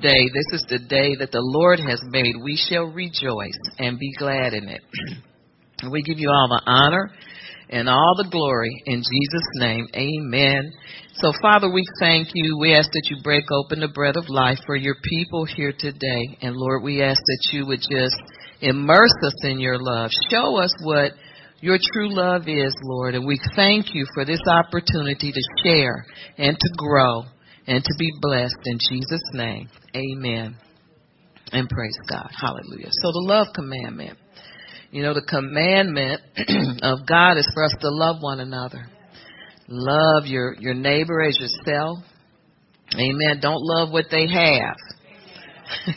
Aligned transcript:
day. 0.00 0.28
This 0.32 0.60
is 0.60 0.64
the 0.68 0.78
day 0.78 1.16
that 1.18 1.32
the 1.32 1.42
Lord 1.42 1.80
has 1.80 2.00
made. 2.08 2.34
We 2.42 2.56
shall 2.56 2.84
rejoice 2.84 3.58
and 3.78 3.98
be 3.98 4.12
glad 4.18 4.54
in 4.54 4.68
it. 4.68 4.82
we 5.92 6.02
give 6.02 6.18
you 6.18 6.30
all 6.30 6.48
the 6.48 6.62
honor 6.66 7.10
and 7.70 7.88
all 7.88 8.14
the 8.16 8.28
glory 8.30 8.70
in 8.86 8.98
Jesus' 8.98 9.50
name. 9.54 9.86
Amen. 9.94 10.72
So, 11.14 11.32
Father, 11.42 11.70
we 11.70 11.84
thank 12.00 12.28
you. 12.34 12.58
We 12.58 12.74
ask 12.74 12.90
that 12.92 13.08
you 13.10 13.22
break 13.22 13.44
open 13.50 13.80
the 13.80 13.88
bread 13.88 14.16
of 14.16 14.28
life 14.28 14.58
for 14.66 14.76
your 14.76 14.96
people 15.02 15.44
here 15.44 15.72
today. 15.76 16.38
And 16.40 16.56
Lord, 16.56 16.82
we 16.82 17.02
ask 17.02 17.20
that 17.20 17.48
you 17.52 17.66
would 17.66 17.80
just 17.80 18.16
immerse 18.60 19.14
us 19.22 19.44
in 19.44 19.60
your 19.60 19.78
love. 19.78 20.10
Show 20.30 20.56
us 20.56 20.72
what 20.82 21.12
your 21.60 21.78
true 21.92 22.14
love 22.14 22.42
is, 22.46 22.74
Lord. 22.84 23.14
And 23.14 23.26
we 23.26 23.40
thank 23.56 23.94
you 23.94 24.06
for 24.14 24.24
this 24.24 24.40
opportunity 24.46 25.32
to 25.32 25.42
share 25.62 26.06
and 26.38 26.56
to 26.58 26.70
grow 26.76 27.24
and 27.66 27.84
to 27.84 27.94
be 27.98 28.10
blessed 28.20 28.60
in 28.64 28.78
Jesus' 28.88 29.30
name. 29.34 29.68
Amen. 29.94 30.56
And 31.52 31.68
praise 31.68 31.96
God. 32.08 32.30
Hallelujah. 32.38 32.90
So 32.90 33.12
the 33.12 33.24
love 33.24 33.48
commandment. 33.54 34.18
You 34.90 35.02
know, 35.02 35.14
the 35.14 35.22
commandment 35.22 36.22
of 36.82 37.06
God 37.06 37.36
is 37.36 37.48
for 37.54 37.64
us 37.64 37.74
to 37.80 37.90
love 37.90 38.16
one 38.20 38.40
another. 38.40 38.86
Love 39.68 40.26
your, 40.26 40.54
your 40.58 40.74
neighbor 40.74 41.22
as 41.22 41.38
yourself. 41.38 41.98
Amen. 42.94 43.38
Don't 43.40 43.60
love 43.60 43.90
what 43.92 44.06
they 44.10 44.26
have. 44.26 44.76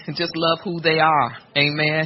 Just 0.15 0.35
love 0.35 0.59
who 0.63 0.81
they 0.81 0.99
are. 0.99 1.37
Amen. 1.55 2.05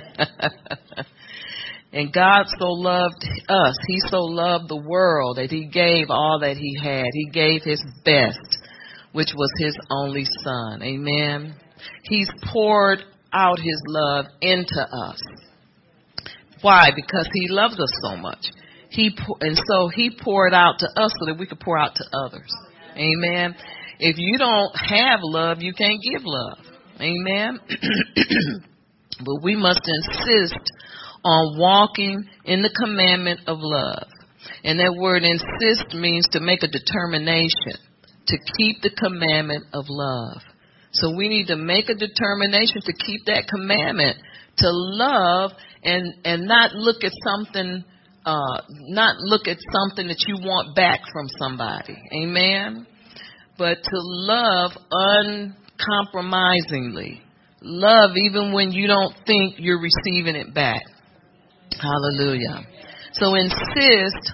and 1.92 2.14
God 2.14 2.46
so 2.60 2.68
loved 2.68 3.24
us. 3.50 3.76
He 3.88 4.00
so 4.10 4.20
loved 4.20 4.70
the 4.70 4.82
world 4.88 5.38
that 5.38 5.50
he 5.50 5.66
gave 5.66 6.08
all 6.10 6.40
that 6.42 6.58
he 6.58 6.78
had. 6.80 7.08
He 7.14 7.30
gave 7.32 7.64
his 7.64 7.84
best, 8.04 8.58
which 9.12 9.30
was 9.36 9.50
his 9.58 9.76
only 9.90 10.26
son. 10.44 10.84
Amen. 10.84 11.56
He's 12.04 12.30
poured 12.52 13.00
out 13.34 13.60
his 13.60 13.82
love 13.88 14.26
into 14.42 14.82
us. 14.82 15.20
Why? 16.62 16.90
Because 16.96 17.28
he 17.34 17.48
loves 17.50 17.80
us 17.80 17.90
so 18.02 18.18
much. 18.18 18.48
He 18.90 19.16
and 19.42 19.60
so 19.68 19.90
he 19.90 20.10
poured 20.20 20.54
out 20.54 20.80
to 20.80 20.88
us 20.88 21.12
so 21.20 21.26
that 21.26 21.38
we 21.38 21.46
could 21.46 21.60
pour 21.60 21.78
out 21.78 21.96
to 21.96 22.06
others. 22.26 22.52
Amen. 22.96 23.56
If 24.00 24.18
you 24.18 24.38
don't 24.38 24.72
have 24.76 25.20
love, 25.22 25.58
you 25.62 25.74
can't 25.74 26.02
give 26.02 26.22
love. 26.24 26.58
Amen. 27.00 27.60
but 29.26 29.44
we 29.44 29.56
must 29.56 29.82
insist 29.86 30.60
on 31.24 31.60
walking 31.60 32.26
in 32.46 32.62
the 32.62 32.74
commandment 32.78 33.42
of 33.48 33.58
love. 33.60 34.08
And 34.64 34.80
that 34.80 34.96
word 34.98 35.24
insist 35.24 35.94
means 35.94 36.28
to 36.32 36.40
make 36.40 36.64
a 36.64 36.68
determination 36.68 37.82
to 38.28 38.38
keep 38.58 38.82
the 38.82 38.92
commandment 38.92 39.66
of 39.74 39.86
love. 39.88 40.42
So 40.96 41.16
we 41.16 41.28
need 41.28 41.48
to 41.48 41.56
make 41.56 41.90
a 41.90 41.96
determination 41.96 42.82
to 42.86 42.94
keep 42.94 43.26
that 43.26 43.48
commandment, 43.48 44.18
to 44.58 44.70
love 44.70 45.52
and 45.84 46.14
and 46.24 46.48
not 46.48 46.74
look 46.74 47.04
at 47.04 47.12
something 47.24 47.84
uh 48.26 48.62
not 48.88 49.18
look 49.20 49.48
at 49.48 49.58
something 49.72 50.08
that 50.08 50.26
you 50.28 50.38
want 50.40 50.76
back 50.76 51.02
from 51.12 51.28
somebody. 51.40 51.96
Amen. 52.14 52.88
But 53.58 53.84
to 53.84 53.94
love 53.94 54.72
uncompromisingly. 54.92 57.22
Love 57.62 58.12
even 58.16 58.52
when 58.54 58.72
you 58.72 58.88
don't 58.88 59.14
think 59.26 59.56
you're 59.58 59.82
receiving 59.82 60.36
it 60.36 60.54
back. 60.54 60.84
Hallelujah. 61.82 62.62
So 63.14 63.34
insist 63.36 64.34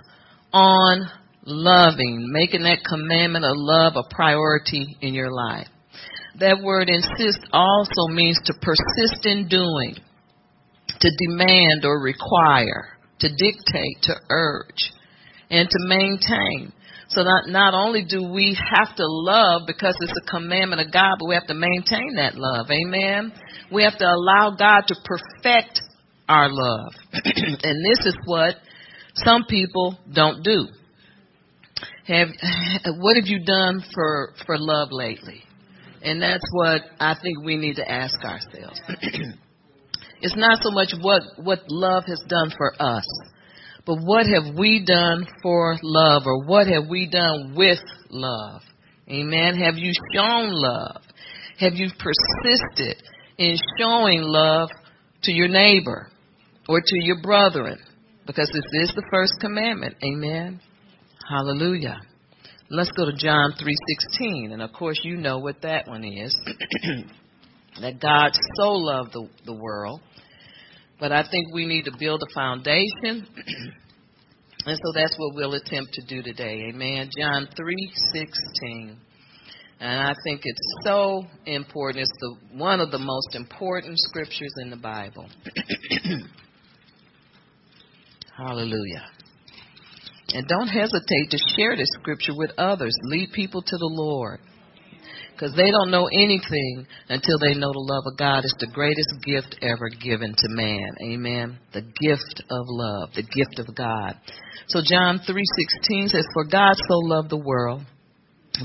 on 0.54 1.10
loving, 1.46 2.28
making 2.32 2.64
that 2.64 2.80
commandment 2.88 3.46
of 3.46 3.54
love 3.56 3.94
a 3.96 4.04
priority 4.14 4.98
in 5.02 5.14
your 5.14 5.32
life. 5.32 5.68
That 6.42 6.62
word 6.62 6.90
insist 6.90 7.40
also 7.54 8.08
means 8.10 8.40
to 8.46 8.54
persist 8.54 9.26
in 9.26 9.48
doing 9.48 9.96
to 11.00 11.10
demand 11.28 11.86
or 11.86 12.02
require, 12.02 12.98
to 13.20 13.30
dictate, 13.30 14.02
to 14.04 14.16
urge, 14.30 14.92
and 15.50 15.70
to 15.70 15.78
maintain. 15.88 16.74
So 17.10 17.24
not, 17.24 17.48
not 17.48 17.74
only 17.74 18.06
do 18.06 18.24
we 18.24 18.58
have 18.74 18.96
to 18.96 19.06
love 19.06 19.64
because 19.68 19.96
it's 20.00 20.18
a 20.18 20.30
commandment 20.30 20.82
of 20.82 20.92
God, 20.92 21.18
but 21.20 21.28
we 21.28 21.36
have 21.36 21.48
to 21.48 21.54
maintain 21.54 22.16
that 22.16 22.36
love. 22.36 22.68
Amen. 22.72 23.34
We 23.72 23.84
have 23.84 23.98
to 23.98 24.06
allow 24.06 24.56
God 24.58 24.84
to 24.88 24.96
perfect 25.04 25.82
our 26.30 26.50
love. 26.50 26.94
and 27.14 27.86
this 27.86 28.06
is 28.06 28.18
what 28.26 28.56
some 29.16 29.44
people 29.50 29.98
don't 30.14 30.44
do. 30.44 30.68
Have 32.08 32.30
what 32.98 33.16
have 33.18 33.28
you 33.28 33.44
done 33.46 33.84
for 33.94 34.34
for 34.46 34.58
love 34.58 34.90
lately? 34.92 35.44
And 36.04 36.22
that's 36.22 36.44
what 36.52 36.82
I 37.00 37.16
think 37.22 37.44
we 37.44 37.58
need 37.58 37.76
to 37.76 37.90
ask 37.90 38.16
ourselves. 38.24 38.82
It's 40.22 40.36
not 40.36 40.60
so 40.62 40.70
much 40.70 40.94
what, 41.02 41.24
what 41.38 41.60
love 41.68 42.04
has 42.06 42.24
done 42.28 42.52
for 42.56 42.74
us, 42.80 43.06
but 43.86 43.98
what 44.04 44.28
have 44.28 44.56
we 44.56 44.86
done 44.86 45.26
for 45.42 45.78
love 45.82 46.24
or 46.28 46.46
what 46.46 46.68
have 46.68 46.88
we 46.88 47.10
done 47.10 47.56
with 47.56 47.80
love? 48.12 48.62
Amen. 49.10 49.56
Have 49.56 49.78
you 49.78 49.92
shown 50.14 50.52
love? 50.52 51.02
Have 51.60 51.74
you 51.74 51.90
persisted 51.98 53.02
in 53.38 53.58
showing 53.80 54.22
love 54.22 54.70
to 55.24 55.32
your 55.32 55.48
neighbor 55.48 56.10
or 56.70 56.80
to 56.80 57.04
your 57.04 57.20
brethren? 57.22 57.80
Because 58.28 58.50
this 58.54 58.84
is 58.84 58.94
the 58.96 59.04
first 59.12 59.34
commandment. 59.42 59.96
Amen. 60.04 60.62
Hallelujah. 61.28 62.00
Let's 62.74 62.92
go 62.92 63.06
to 63.06 63.14
John 63.14 63.54
3:16 63.60 64.54
and 64.54 64.62
of 64.62 64.72
course 64.72 65.00
you 65.04 65.18
know 65.18 65.40
what 65.40 65.62
that 65.62 65.88
one 65.88 66.04
is. 66.04 66.36
that 67.82 68.00
God 68.00 68.32
so 68.56 68.72
loved 68.72 69.14
the, 69.14 69.28
the 69.46 69.54
world 69.54 70.02
but 71.02 71.12
I 71.12 71.24
think 71.30 71.52
we 71.52 71.66
need 71.66 71.86
to 71.86 71.92
build 72.00 72.22
a 72.22 72.34
foundation. 72.34 72.86
and 74.66 74.78
so 74.78 74.92
that's 74.94 75.16
what 75.18 75.36
we'll 75.36 75.56
attempt 75.56 75.94
to 75.94 76.06
do 76.06 76.22
today. 76.22 76.70
Amen. 76.70 77.10
John 77.18 77.48
3:16. 77.60 78.96
And 79.80 80.00
I 80.00 80.14
think 80.24 80.42
it's 80.44 80.74
so 80.86 81.24
important. 81.48 82.04
It's 82.04 82.12
the 82.20 82.36
one 82.56 82.80
of 82.80 82.92
the 82.92 83.00
most 83.00 83.34
important 83.34 83.98
scriptures 83.98 84.54
in 84.62 84.70
the 84.70 84.78
Bible. 84.78 85.28
Hallelujah. 88.38 89.08
And 90.34 90.48
don't 90.48 90.68
hesitate 90.68 91.30
to 91.32 91.38
share 91.56 91.76
this 91.76 91.90
scripture 92.00 92.36
with 92.36 92.52
others. 92.58 92.96
Lead 93.04 93.32
people 93.34 93.62
to 93.62 93.78
the 93.78 93.90
Lord 93.92 94.40
because 95.42 95.56
they 95.56 95.72
don't 95.72 95.90
know 95.90 96.06
anything 96.06 96.86
until 97.10 97.40
they 97.40 97.56
know 97.56 97.72
the 97.74 97.88
love 97.90 98.04
of 98.06 98.18
God 98.18 98.46
is 98.46 98.54
the 98.60 98.68
greatest 98.68 99.10
gift 99.26 99.58
ever 99.64 99.90
given 99.90 100.36
to 100.38 100.48
man. 100.50 100.88
Amen. 101.04 101.58
The 101.74 101.82
gift 101.82 102.44
of 102.50 102.66
love, 102.70 103.10
the 103.16 103.24
gift 103.24 103.58
of 103.58 103.74
God. 103.76 104.18
So 104.68 104.82
John 104.86 105.20
3:16 105.20 106.10
says, 106.10 106.26
"For 106.34 106.46
God 106.46 106.76
so 106.78 106.98
loved 107.00 107.30
the 107.30 107.38
world 107.44 107.82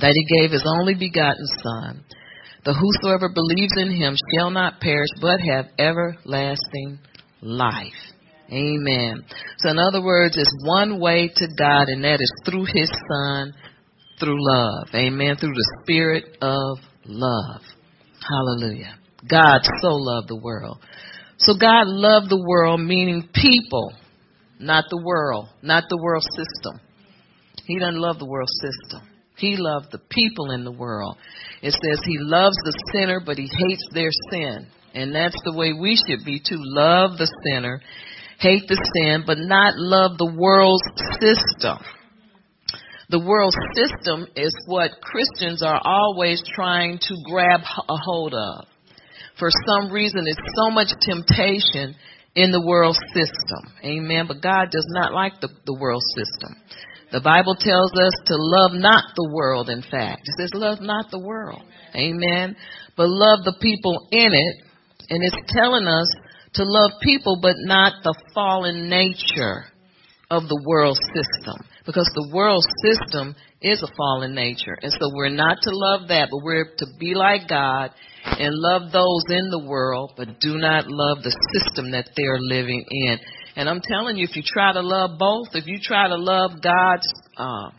that 0.01 0.13
he 0.13 0.37
gave 0.37 0.53
his 0.53 0.67
only 0.67 0.95
begotten 0.95 1.47
son, 1.63 2.05
that 2.65 2.75
whosoever 2.75 3.31
believes 3.31 3.77
in 3.79 3.91
him 3.91 4.17
shall 4.35 4.51
not 4.51 4.81
perish 4.81 5.09
but 5.21 5.41
have 5.41 5.71
everlasting 5.79 6.99
life." 7.41 8.13
Amen. 8.51 9.25
So 9.59 9.71
in 9.71 9.79
other 9.79 10.03
words, 10.03 10.37
it's 10.37 10.55
one 10.65 11.01
way 11.01 11.31
to 11.35 11.49
God 11.59 11.89
and 11.89 12.05
that 12.05 12.21
is 12.21 12.33
through 12.45 12.67
his 12.73 12.91
son 13.11 13.53
through 14.19 14.37
love. 14.39 14.89
Amen. 14.95 15.37
Through 15.37 15.55
the 15.55 15.77
spirit 15.83 16.39
of 16.41 16.79
love. 17.05 17.63
Hallelujah. 18.29 18.95
God 19.29 19.61
so 19.81 19.89
loved 19.89 20.29
the 20.29 20.41
world. 20.41 20.79
So 21.39 21.55
God 21.59 21.87
loved 21.87 22.31
the 22.31 22.43
world, 22.43 22.81
meaning 22.81 23.29
people, 23.35 23.93
not 24.59 24.85
the 24.91 25.03
world, 25.05 25.49
not 25.63 25.85
the 25.89 25.99
world 26.03 26.25
system. 26.35 26.81
He 27.67 27.79
doesn't 27.79 28.01
love 28.01 28.19
the 28.19 28.27
world 28.27 28.49
system. 28.61 29.09
He 29.37 29.57
loved 29.59 29.93
the 29.93 30.01
people 30.09 30.53
in 30.53 30.65
the 30.65 30.73
world. 30.73 31.19
It 31.61 31.73
says 31.73 32.01
he 32.05 32.17
loves 32.21 32.57
the 32.65 32.73
sinner, 32.93 33.21
but 33.25 33.37
he 33.37 33.51
hates 33.69 33.87
their 33.93 34.11
sin. 34.31 34.67
And 34.95 35.15
that's 35.15 35.37
the 35.45 35.53
way 35.53 35.75
we 35.75 35.97
should 36.09 36.25
be 36.25 36.41
to 36.41 36.57
love 36.57 37.19
the 37.19 37.31
sinner, 37.45 37.83
hate 38.39 38.69
the 38.69 38.77
sin, 38.95 39.25
but 39.27 39.39
not 39.39 39.75
love 39.77 40.19
the 40.19 40.33
world's 40.37 40.85
system. 41.21 41.79
The 43.09 43.21
world 43.21 43.55
system 43.75 44.27
is 44.35 44.53
what 44.67 45.01
Christians 45.01 45.63
are 45.63 45.81
always 45.85 46.43
trying 46.55 46.99
to 46.99 47.15
grab 47.25 47.61
a 47.61 47.97
hold 47.97 48.35
of. 48.35 48.67
For 49.39 49.49
some 49.67 49.93
reason, 49.93 50.25
it's 50.27 50.41
so 50.57 50.71
much 50.71 50.89
temptation 51.01 51.95
in 52.35 52.51
the 52.51 52.65
world 52.65 52.97
system. 53.15 53.73
Amen. 53.85 54.27
But 54.27 54.43
God 54.43 54.71
does 54.71 54.87
not 54.91 55.13
like 55.13 55.41
the, 55.41 55.49
the 55.67 55.79
world 55.79 56.03
system. 56.17 56.57
The 57.13 57.21
Bible 57.21 57.55
tells 57.55 57.93
us 57.95 58.13
to 58.27 58.35
love 58.37 58.73
not 58.75 59.15
the 59.15 59.31
world, 59.33 59.71
in 59.71 59.83
fact. 59.83 60.23
It 60.25 60.35
says, 60.37 60.51
love 60.55 60.81
not 60.81 61.11
the 61.11 61.21
world. 61.21 61.63
Amen. 61.95 62.57
But 62.97 63.09
love 63.09 63.45
the 63.45 63.57
people 63.61 64.09
in 64.11 64.35
it. 64.35 64.57
And 65.09 65.23
it's 65.23 65.53
telling 65.55 65.87
us 65.87 66.09
to 66.55 66.65
love 66.65 66.93
people, 67.03 67.39
but 67.41 67.57
not 67.59 68.03
the 68.03 68.15
fallen 68.35 68.89
nature 68.89 69.65
of 70.31 70.49
the 70.49 70.63
world 70.67 70.99
system 71.15 71.65
Because 71.87 72.11
the 72.15 72.31
world 72.35 72.65
system 72.83 73.37
is 73.63 73.83
a 73.83 73.87
fallen 73.97 74.35
nature. 74.35 74.77
And 74.83 74.93
so 74.93 75.11
we're 75.15 75.29
not 75.29 75.59
to 75.63 75.71
love 75.71 76.09
that, 76.09 76.29
but 76.31 76.43
we're 76.43 76.75
to 76.79 76.87
be 76.99 77.15
like 77.15 77.49
God 77.49 77.91
and 78.25 78.53
love 78.55 78.91
those 78.93 79.23
in 79.29 79.51
the 79.51 79.65
world, 79.65 80.13
but 80.17 80.41
do 80.41 80.59
not 80.59 80.87
love 80.89 81.23
the 81.23 81.35
system 81.55 81.93
that 81.93 82.11
they're 82.17 82.41
living 82.41 82.85
in. 82.91 83.19
And 83.55 83.69
I'm 83.69 83.81
telling 83.81 84.17
you, 84.17 84.27
if 84.29 84.37
you 84.37 84.43
try 84.45 84.73
to 84.73 84.83
love 84.83 85.19
both, 85.19 85.49
if 85.55 85.67
you 85.67 85.79
try 85.81 86.09
to 86.09 86.17
love 86.17 86.61
God's, 86.63 87.07
uh, 87.37 87.71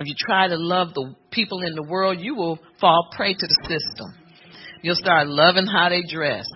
if 0.00 0.06
you 0.06 0.14
try 0.18 0.48
to 0.48 0.56
love 0.56 0.94
the 0.94 1.14
people 1.30 1.62
in 1.62 1.74
the 1.74 1.86
world, 1.88 2.18
you 2.20 2.34
will 2.34 2.58
fall 2.80 3.08
prey 3.16 3.34
to 3.34 3.46
the 3.46 3.58
system. 3.62 4.14
You'll 4.82 4.96
start 4.96 5.26
loving 5.28 5.66
how 5.66 5.88
they 5.88 6.02
dress, 6.08 6.46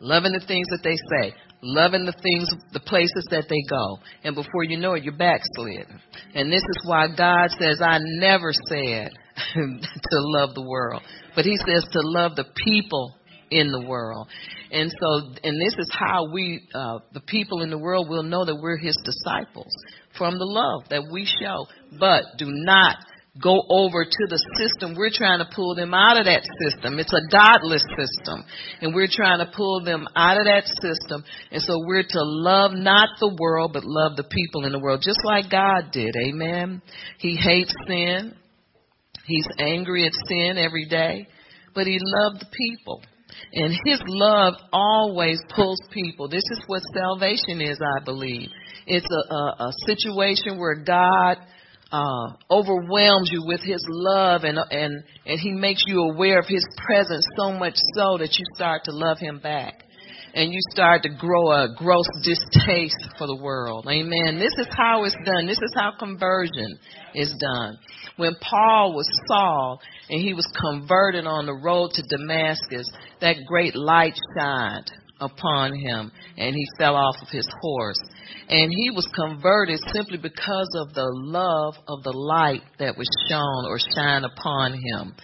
loving 0.00 0.32
the 0.32 0.44
things 0.46 0.66
that 0.70 0.80
they 0.82 0.96
say, 0.96 1.34
loving 1.62 2.06
the 2.06 2.16
things, 2.22 2.48
the 2.72 2.80
places 2.80 3.26
that 3.30 3.44
they 3.48 3.62
go. 3.68 3.98
And 4.24 4.34
before 4.34 4.64
you 4.64 4.78
know 4.78 4.94
it, 4.94 5.04
you're 5.04 5.16
backslid. 5.16 5.86
And 6.34 6.50
this 6.50 6.62
is 6.62 6.86
why 6.86 7.06
God 7.16 7.50
says, 7.58 7.80
I 7.82 7.98
never 8.00 8.52
said 8.68 9.10
to 9.54 10.18
love 10.20 10.54
the 10.54 10.66
world, 10.66 11.02
but 11.36 11.44
He 11.44 11.56
says 11.56 11.86
to 11.92 12.00
love 12.02 12.36
the 12.36 12.46
people 12.64 13.14
in 13.50 13.72
the 13.72 13.84
world. 13.86 14.28
And 14.70 14.90
so, 14.90 15.32
and 15.42 15.60
this 15.60 15.74
is 15.78 15.90
how 15.92 16.30
we, 16.32 16.66
uh, 16.74 17.00
the 17.12 17.20
people 17.20 17.62
in 17.62 17.70
the 17.70 17.78
world 17.78 18.08
will 18.08 18.22
know 18.22 18.44
that 18.44 18.56
we're 18.56 18.78
His 18.78 18.96
disciples 19.04 19.72
from 20.16 20.38
the 20.38 20.44
love 20.44 20.88
that 20.90 21.10
we 21.12 21.26
show. 21.26 21.66
But 21.98 22.24
do 22.38 22.46
not 22.48 22.96
go 23.38 23.62
over 23.70 24.04
to 24.04 24.26
the 24.26 24.40
system. 24.58 24.96
We're 24.96 25.14
trying 25.14 25.38
to 25.38 25.48
pull 25.54 25.74
them 25.74 25.94
out 25.94 26.18
of 26.18 26.26
that 26.26 26.42
system. 26.58 26.98
It's 26.98 27.14
a 27.14 27.22
godless 27.30 27.84
system. 27.96 28.44
And 28.80 28.94
we're 28.94 29.10
trying 29.10 29.38
to 29.38 29.52
pull 29.54 29.84
them 29.84 30.08
out 30.16 30.36
of 30.36 30.46
that 30.46 30.66
system. 30.66 31.22
And 31.52 31.62
so 31.62 31.78
we're 31.86 32.02
to 32.02 32.22
love 32.22 32.72
not 32.74 33.10
the 33.20 33.36
world, 33.38 33.72
but 33.72 33.84
love 33.84 34.16
the 34.16 34.24
people 34.24 34.64
in 34.64 34.72
the 34.72 34.80
world, 34.80 35.02
just 35.04 35.20
like 35.24 35.50
God 35.50 35.92
did. 35.92 36.14
Amen. 36.16 36.82
He 37.18 37.36
hates 37.36 37.72
sin. 37.86 38.34
He's 39.26 39.46
angry 39.58 40.06
at 40.06 40.12
sin 40.26 40.58
every 40.58 40.86
day, 40.86 41.28
but 41.72 41.86
he 41.86 41.98
loved 42.02 42.40
the 42.40 42.50
people. 42.50 43.00
And 43.52 43.72
his 43.84 44.02
love 44.06 44.54
always 44.72 45.40
pulls 45.54 45.80
people. 45.92 46.28
This 46.28 46.42
is 46.50 46.64
what 46.66 46.82
salvation 46.92 47.60
is, 47.60 47.78
I 47.80 48.04
believe. 48.04 48.48
It's 48.86 49.06
a, 49.06 49.34
a, 49.34 49.68
a 49.68 49.72
situation 49.86 50.58
where 50.58 50.74
God 50.74 51.36
uh, 51.92 52.32
overwhelms 52.50 53.30
you 53.32 53.44
with 53.46 53.60
His 53.62 53.84
love, 53.88 54.44
and 54.44 54.58
and 54.70 55.02
and 55.26 55.40
He 55.40 55.52
makes 55.52 55.82
you 55.86 56.00
aware 56.00 56.38
of 56.38 56.46
His 56.46 56.66
presence 56.86 57.24
so 57.36 57.52
much 57.52 57.74
so 57.94 58.18
that 58.18 58.36
you 58.38 58.44
start 58.54 58.84
to 58.84 58.92
love 58.92 59.18
Him 59.18 59.40
back, 59.40 59.84
and 60.34 60.52
you 60.52 60.58
start 60.70 61.02
to 61.02 61.08
grow 61.08 61.50
a 61.50 61.68
gross 61.76 62.06
distaste 62.24 63.08
for 63.18 63.26
the 63.26 63.36
world. 63.36 63.86
Amen. 63.88 64.38
This 64.38 64.54
is 64.58 64.68
how 64.76 65.04
it's 65.04 65.16
done. 65.24 65.46
This 65.46 65.58
is 65.58 65.74
how 65.74 65.92
conversion 65.98 66.78
is 67.14 67.34
done. 67.40 67.78
When 68.16 68.36
Paul 68.40 68.94
was 68.94 69.08
Saul 69.26 69.80
and 70.08 70.20
he 70.20 70.34
was 70.34 70.46
converted 70.60 71.26
on 71.26 71.46
the 71.46 71.54
road 71.54 71.92
to 71.94 72.02
Damascus, 72.02 72.86
that 73.20 73.36
great 73.46 73.74
light 73.74 74.14
shined 74.36 74.90
upon 75.20 75.74
him 75.74 76.10
and 76.36 76.54
he 76.54 76.66
fell 76.78 76.96
off 76.96 77.16
of 77.22 77.28
his 77.28 77.48
horse. 77.60 77.98
And 78.48 78.72
he 78.72 78.90
was 78.90 79.08
converted 79.14 79.78
simply 79.92 80.18
because 80.18 80.70
of 80.80 80.94
the 80.94 81.08
love 81.08 81.74
of 81.86 82.02
the 82.02 82.12
light 82.12 82.62
that 82.78 82.96
was 82.96 83.08
shown 83.28 83.66
or 83.66 83.78
shine 83.78 84.24
upon 84.24 84.72
him. 84.72 85.14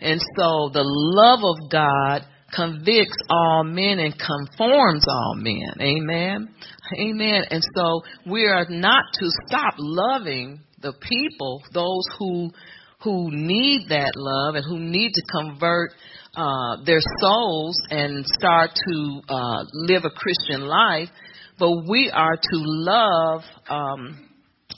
And 0.00 0.20
so 0.36 0.70
the 0.72 0.84
love 0.84 1.40
of 1.42 1.70
God 1.70 2.26
convicts 2.54 3.16
all 3.30 3.64
men 3.64 3.98
and 3.98 4.14
conforms 4.14 5.04
all 5.08 5.34
men. 5.36 5.74
Amen. 5.80 6.54
Amen. 6.98 7.44
And 7.50 7.62
so 7.74 8.02
we 8.30 8.46
are 8.46 8.66
not 8.68 9.04
to 9.14 9.26
stop 9.46 9.74
loving 9.78 10.60
the 10.80 10.92
people, 10.92 11.62
those 11.72 12.04
who 12.18 12.50
who 13.04 13.28
need 13.30 13.88
that 13.90 14.12
love 14.16 14.54
and 14.54 14.64
who 14.64 14.78
need 14.78 15.12
to 15.12 15.22
convert 15.30 15.90
uh, 16.36 16.82
their 16.84 17.00
souls 17.20 17.76
and 17.90 18.24
start 18.26 18.70
to 18.74 19.20
uh, 19.28 19.64
live 19.72 20.04
a 20.04 20.10
Christian 20.10 20.62
life, 20.62 21.10
but 21.58 21.70
we 21.88 22.10
are 22.12 22.36
to 22.36 22.56
love 22.56 23.42
um, 23.68 24.28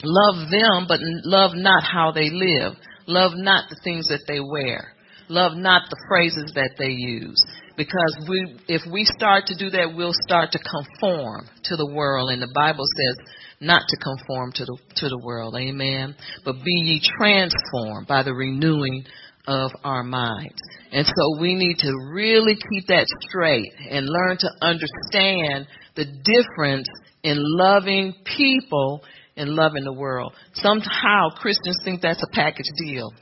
love 0.02 0.50
them, 0.50 0.87
but 0.88 1.00
love 1.25 1.52
not 1.55 1.82
how 1.82 2.12
they 2.12 2.31
live. 2.31 2.75
Love 3.06 3.32
not 3.34 3.69
the 3.70 3.78
things 3.84 4.08
that 4.08 4.23
they 4.26 4.40
wear. 4.40 4.93
Love 5.28 5.52
not 5.56 5.82
the 5.90 5.96
phrases 6.08 6.52
that 6.55 6.70
they 6.78 6.90
use. 6.90 7.43
Because 7.76 8.17
we, 8.28 8.56
if 8.69 8.82
we 8.90 9.05
start 9.05 9.46
to 9.46 9.56
do 9.56 9.70
that, 9.70 9.94
we'll 9.94 10.14
start 10.26 10.52
to 10.52 10.58
conform 10.58 11.46
to 11.64 11.76
the 11.76 11.93
world. 11.93 12.31
And 12.31 12.40
the 12.40 12.52
Bible 12.55 12.84
says 12.96 13.32
not 13.61 13.82
to 13.88 13.96
conform 13.96 14.52
to 14.52 14.64
the 14.64 14.78
to 14.96 15.08
the 15.08 15.20
world. 15.23 15.55
Amen. 15.56 16.14
But 16.44 16.64
be 16.64 16.73
ye 16.73 17.00
transformed 17.19 18.06
by 18.06 18.23
the 18.23 18.34
renewing 18.34 19.05
of 19.46 19.70
our 19.84 20.02
minds. 20.02 20.61
And 20.93 21.06
so 21.06 21.40
we 21.40 21.55
need 21.55 21.78
to 21.78 21.93
really 22.12 22.55
keep 22.55 22.87
that 22.88 23.06
straight 23.28 23.73
and 23.90 24.06
learn 24.08 24.38
to 24.38 24.50
understand 24.62 25.67
the 25.96 26.04
difference 26.04 26.88
in 27.22 27.37
loving 27.38 28.14
people 28.37 29.02
and 29.37 29.50
loving 29.50 29.84
the 29.84 29.93
world. 29.93 30.32
Somehow 30.54 31.31
Christians 31.37 31.78
think 31.84 32.00
that's 32.00 32.22
a 32.22 32.34
package 32.34 32.66
deal. 32.78 33.12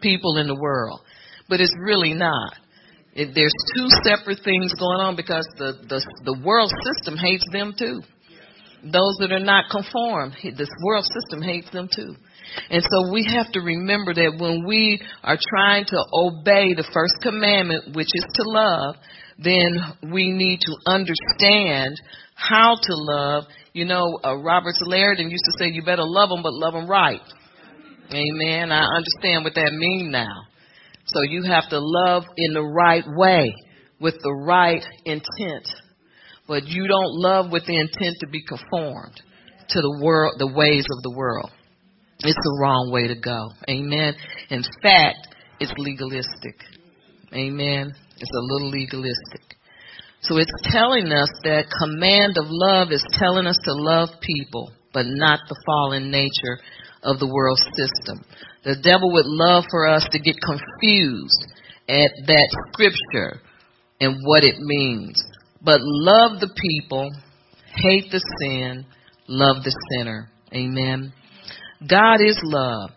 People 0.00 0.38
in 0.38 0.46
the 0.46 0.58
world. 0.58 1.00
But 1.48 1.60
it's 1.60 1.74
really 1.78 2.14
not. 2.14 2.54
It, 3.14 3.30
there's 3.34 3.54
two 3.76 3.88
separate 4.02 4.40
things 4.44 4.72
going 4.74 5.00
on 5.00 5.14
because 5.14 5.46
the, 5.56 5.74
the 5.88 6.00
the 6.24 6.40
world 6.44 6.72
system 6.82 7.16
hates 7.16 7.44
them 7.52 7.72
too. 7.78 8.02
Those 8.82 9.16
that 9.20 9.32
are 9.32 9.40
not 9.40 9.70
conformed, 9.70 10.34
this 10.42 10.68
world 10.82 11.04
system 11.04 11.40
hates 11.40 11.70
them 11.70 11.88
too. 11.94 12.16
And 12.70 12.82
so 12.82 13.12
we 13.12 13.24
have 13.24 13.50
to 13.52 13.60
remember 13.60 14.12
that 14.14 14.36
when 14.38 14.66
we 14.66 15.00
are 15.22 15.38
trying 15.40 15.86
to 15.86 16.04
obey 16.12 16.74
the 16.74 16.86
first 16.92 17.14
commandment, 17.22 17.94
which 17.96 18.08
is 18.12 18.24
to 18.34 18.42
love, 18.44 18.96
then 19.38 20.12
we 20.12 20.30
need 20.30 20.60
to 20.60 20.76
understand 20.86 21.96
how 22.34 22.74
to 22.74 22.94
love. 22.94 23.44
You 23.72 23.84
know, 23.84 24.18
uh, 24.24 24.36
Robert 24.36 24.74
Liardon 24.86 25.30
used 25.30 25.44
to 25.44 25.58
say, 25.58 25.68
you 25.68 25.82
better 25.82 26.04
love 26.04 26.28
them, 26.28 26.42
but 26.42 26.52
love 26.52 26.74
them 26.74 26.88
right. 26.88 27.20
Amen. 28.12 28.70
I 28.70 28.84
understand 28.96 29.44
what 29.44 29.54
that 29.54 29.72
means 29.72 30.12
now. 30.12 30.44
So 31.06 31.22
you 31.22 31.42
have 31.44 31.68
to 31.70 31.78
love 31.80 32.24
in 32.36 32.54
the 32.54 32.62
right 32.62 33.04
way 33.16 33.54
with 34.00 34.14
the 34.22 34.32
right 34.32 34.82
intent. 35.04 35.68
But 36.46 36.66
you 36.66 36.86
don't 36.86 37.12
love 37.12 37.50
with 37.50 37.66
the 37.66 37.76
intent 37.76 38.16
to 38.20 38.28
be 38.28 38.42
conformed 38.46 39.20
to 39.68 39.80
the 39.80 40.00
world, 40.02 40.34
the 40.38 40.52
ways 40.52 40.84
of 40.90 41.02
the 41.02 41.14
world. 41.16 41.50
It's 42.20 42.34
the 42.34 42.58
wrong 42.60 42.90
way 42.92 43.08
to 43.08 43.16
go. 43.16 43.48
Amen. 43.68 44.14
In 44.50 44.62
fact, 44.82 45.28
it's 45.58 45.72
legalistic. 45.76 46.56
Amen. 47.32 47.92
It's 48.24 48.32
a 48.32 48.52
little 48.54 48.70
legalistic. 48.70 49.56
So 50.22 50.38
it's 50.38 50.50
telling 50.72 51.12
us 51.12 51.28
that 51.44 51.68
command 51.68 52.38
of 52.38 52.46
love 52.48 52.90
is 52.90 53.04
telling 53.12 53.46
us 53.46 53.58
to 53.64 53.74
love 53.74 54.08
people, 54.22 54.72
but 54.94 55.04
not 55.04 55.40
the 55.46 55.60
fallen 55.66 56.10
nature 56.10 56.58
of 57.02 57.18
the 57.18 57.28
world 57.28 57.58
system. 57.76 58.24
The 58.64 58.80
devil 58.82 59.12
would 59.12 59.26
love 59.26 59.64
for 59.70 59.86
us 59.86 60.08
to 60.12 60.18
get 60.18 60.36
confused 60.40 61.52
at 61.86 62.10
that 62.26 62.48
scripture 62.72 63.42
and 64.00 64.16
what 64.24 64.44
it 64.44 64.56
means. 64.58 65.22
But 65.62 65.80
love 65.82 66.40
the 66.40 66.48
people, 66.56 67.12
hate 67.76 68.10
the 68.10 68.24
sin, 68.40 68.86
love 69.28 69.62
the 69.64 69.76
sinner. 69.92 70.30
Amen. 70.54 71.12
God 71.86 72.22
is 72.24 72.40
love. 72.42 72.90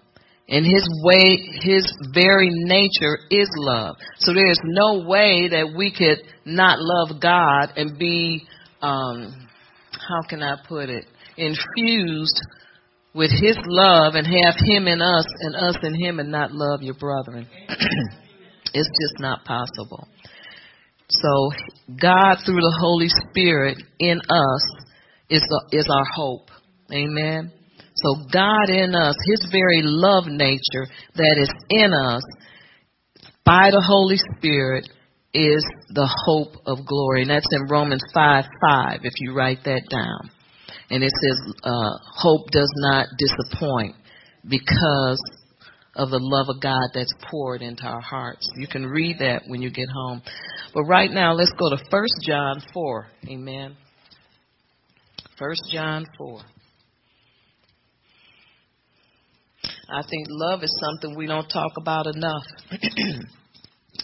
And 0.49 0.65
his 0.65 0.87
way, 1.03 1.37
his 1.61 1.91
very 2.13 2.49
nature 2.49 3.17
is 3.29 3.49
love. 3.57 3.97
So 4.19 4.33
there's 4.33 4.59
no 4.63 5.05
way 5.05 5.49
that 5.49 5.73
we 5.75 5.91
could 5.91 6.19
not 6.45 6.79
love 6.79 7.21
God 7.21 7.73
and 7.75 7.99
be, 7.99 8.47
um, 8.81 9.47
how 9.91 10.21
can 10.29 10.41
I 10.41 10.55
put 10.67 10.89
it, 10.89 11.05
infused 11.35 12.39
with 13.13 13.31
his 13.31 13.57
love 13.65 14.15
and 14.15 14.25
have 14.25 14.55
him 14.57 14.87
in 14.87 15.01
us 15.01 15.25
and 15.41 15.55
us 15.55 15.75
in 15.83 15.93
him 15.99 16.19
and 16.19 16.31
not 16.31 16.51
love 16.53 16.81
your 16.81 16.93
brethren. 16.93 17.47
it's 18.73 18.89
just 19.01 19.19
not 19.19 19.43
possible. 19.43 20.07
So 21.09 21.51
God 21.99 22.37
through 22.45 22.61
the 22.61 22.77
Holy 22.79 23.07
Spirit 23.09 23.77
in 23.99 24.19
us 24.19 24.85
is, 25.29 25.41
the, 25.41 25.77
is 25.77 25.89
our 25.89 26.05
hope. 26.15 26.49
Amen. 26.91 27.51
So 28.03 28.15
God 28.31 28.69
in 28.69 28.95
us, 28.95 29.15
His 29.25 29.47
very 29.51 29.81
love 29.83 30.25
nature 30.27 30.87
that 31.15 31.37
is 31.39 31.49
in 31.69 31.93
us 31.93 32.23
by 33.43 33.69
the 33.71 33.81
Holy 33.81 34.17
Spirit 34.37 34.89
is 35.33 35.65
the 35.89 36.09
hope 36.25 36.61
of 36.65 36.85
glory. 36.85 37.21
And 37.21 37.31
that's 37.31 37.47
in 37.51 37.67
Romans 37.69 38.03
5 38.13 38.45
5, 38.69 38.99
if 39.03 39.13
you 39.17 39.33
write 39.33 39.63
that 39.65 39.83
down. 39.89 40.31
And 40.89 41.03
it 41.03 41.11
says, 41.11 41.53
uh, 41.63 41.91
hope 42.15 42.49
does 42.51 42.71
not 42.77 43.07
disappoint 43.17 43.95
because 44.47 45.21
of 45.95 46.11
the 46.11 46.19
love 46.21 46.47
of 46.49 46.61
God 46.61 46.89
that's 46.93 47.13
poured 47.29 47.61
into 47.61 47.83
our 47.83 48.01
hearts. 48.01 48.47
You 48.57 48.67
can 48.67 48.85
read 48.85 49.17
that 49.19 49.43
when 49.47 49.61
you 49.61 49.71
get 49.71 49.89
home. 49.89 50.21
But 50.73 50.83
right 50.83 51.11
now, 51.11 51.33
let's 51.33 51.51
go 51.53 51.75
to 51.75 51.83
1 51.89 52.03
John 52.25 52.61
4. 52.73 53.07
Amen. 53.29 53.75
1 55.39 55.55
John 55.71 56.05
4. 56.17 56.41
I 59.89 60.01
think 60.01 60.27
love 60.29 60.63
is 60.63 60.81
something 60.81 61.17
we 61.17 61.27
don't 61.27 61.47
talk 61.47 61.71
about 61.77 62.07
enough. 62.07 62.43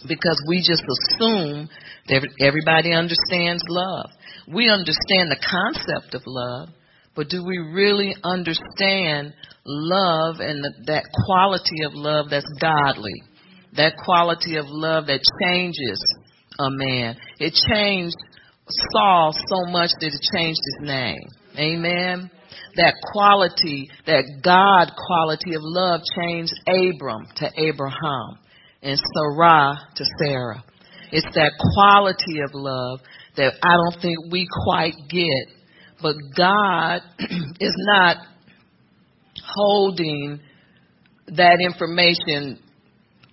because 0.08 0.42
we 0.48 0.58
just 0.58 0.82
assume 0.82 1.68
that 2.08 2.28
everybody 2.40 2.92
understands 2.92 3.62
love. 3.68 4.10
We 4.52 4.68
understand 4.68 5.30
the 5.30 5.40
concept 5.40 6.14
of 6.14 6.22
love, 6.26 6.68
but 7.14 7.28
do 7.28 7.44
we 7.44 7.58
really 7.58 8.14
understand 8.22 9.34
love 9.64 10.36
and 10.40 10.62
the, 10.62 10.72
that 10.86 11.04
quality 11.26 11.84
of 11.84 11.94
love 11.94 12.26
that's 12.30 12.50
godly? 12.60 13.22
That 13.76 13.94
quality 14.04 14.56
of 14.56 14.66
love 14.68 15.06
that 15.06 15.20
changes 15.42 16.00
a 16.58 16.70
man. 16.70 17.16
It 17.38 17.54
changed 17.68 18.16
Saul 18.92 19.32
so 19.32 19.70
much 19.70 19.90
that 20.00 20.06
it 20.06 20.20
changed 20.36 20.60
his 20.60 20.88
name. 20.88 21.28
Amen. 21.58 22.30
That 22.76 22.94
quality, 23.12 23.90
that 24.06 24.24
God 24.42 24.92
quality 24.96 25.54
of 25.54 25.62
love 25.62 26.00
changed 26.16 26.52
Abram 26.66 27.26
to 27.36 27.50
Abraham 27.56 28.38
and 28.82 28.98
Sarai 28.98 29.76
to 29.96 30.04
Sarah. 30.18 30.64
It's 31.12 31.26
that 31.34 31.52
quality 31.74 32.40
of 32.40 32.50
love 32.52 33.00
that 33.36 33.54
I 33.62 33.76
don't 33.76 34.00
think 34.00 34.18
we 34.30 34.48
quite 34.64 34.94
get. 35.08 35.46
But 36.02 36.16
God 36.36 37.00
is 37.60 37.74
not 37.86 38.16
holding 39.44 40.40
that 41.28 41.58
information 41.60 42.58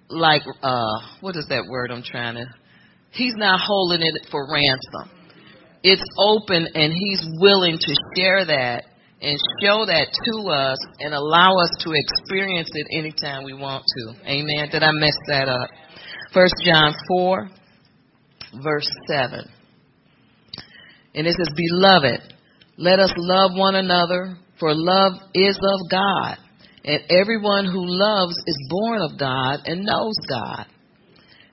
like 0.10 0.42
uh 0.62 1.00
what 1.22 1.36
is 1.36 1.46
that 1.50 1.66
word 1.70 1.92
I'm 1.92 2.04
trying 2.04 2.36
to 2.36 2.46
He's 3.12 3.34
not 3.36 3.60
holding 3.60 4.02
it 4.02 4.28
for 4.32 4.48
ransom. 4.52 5.18
It's 5.84 6.04
open 6.18 6.68
and 6.74 6.94
he's 6.94 7.22
willing 7.40 7.78
to 7.78 7.96
share 8.16 8.46
that 8.46 8.86
and 9.22 9.38
show 9.62 9.86
that 9.86 10.08
to 10.26 10.50
us 10.50 10.78
and 11.00 11.14
allow 11.14 11.56
us 11.58 11.70
to 11.84 11.92
experience 11.94 12.70
it 12.74 12.88
anytime 12.92 13.44
we 13.44 13.54
want 13.54 13.84
to. 13.86 14.28
Amen. 14.28 14.70
Did 14.72 14.82
I 14.82 14.92
mess 14.92 15.16
that 15.28 15.48
up? 15.48 15.70
First 16.34 16.56
John 16.66 16.94
4, 17.08 17.50
verse 18.64 18.90
7. 19.08 19.46
And 21.14 21.28
it 21.28 21.36
says, 21.38 21.50
Beloved, 21.56 22.34
let 22.78 23.00
us 23.00 23.14
love 23.16 23.52
one 23.54 23.76
another, 23.76 24.38
for 24.60 24.74
love 24.74 25.14
is 25.36 25.58
of 25.58 25.92
God. 25.92 26.38
And 26.84 27.02
everyone 27.12 27.66
who 27.66 27.86
loves 27.86 28.34
is 28.48 28.68
born 28.70 29.02
of 29.02 29.20
God 29.20 29.60
and 29.66 29.86
knows 29.86 30.16
God. 30.28 30.66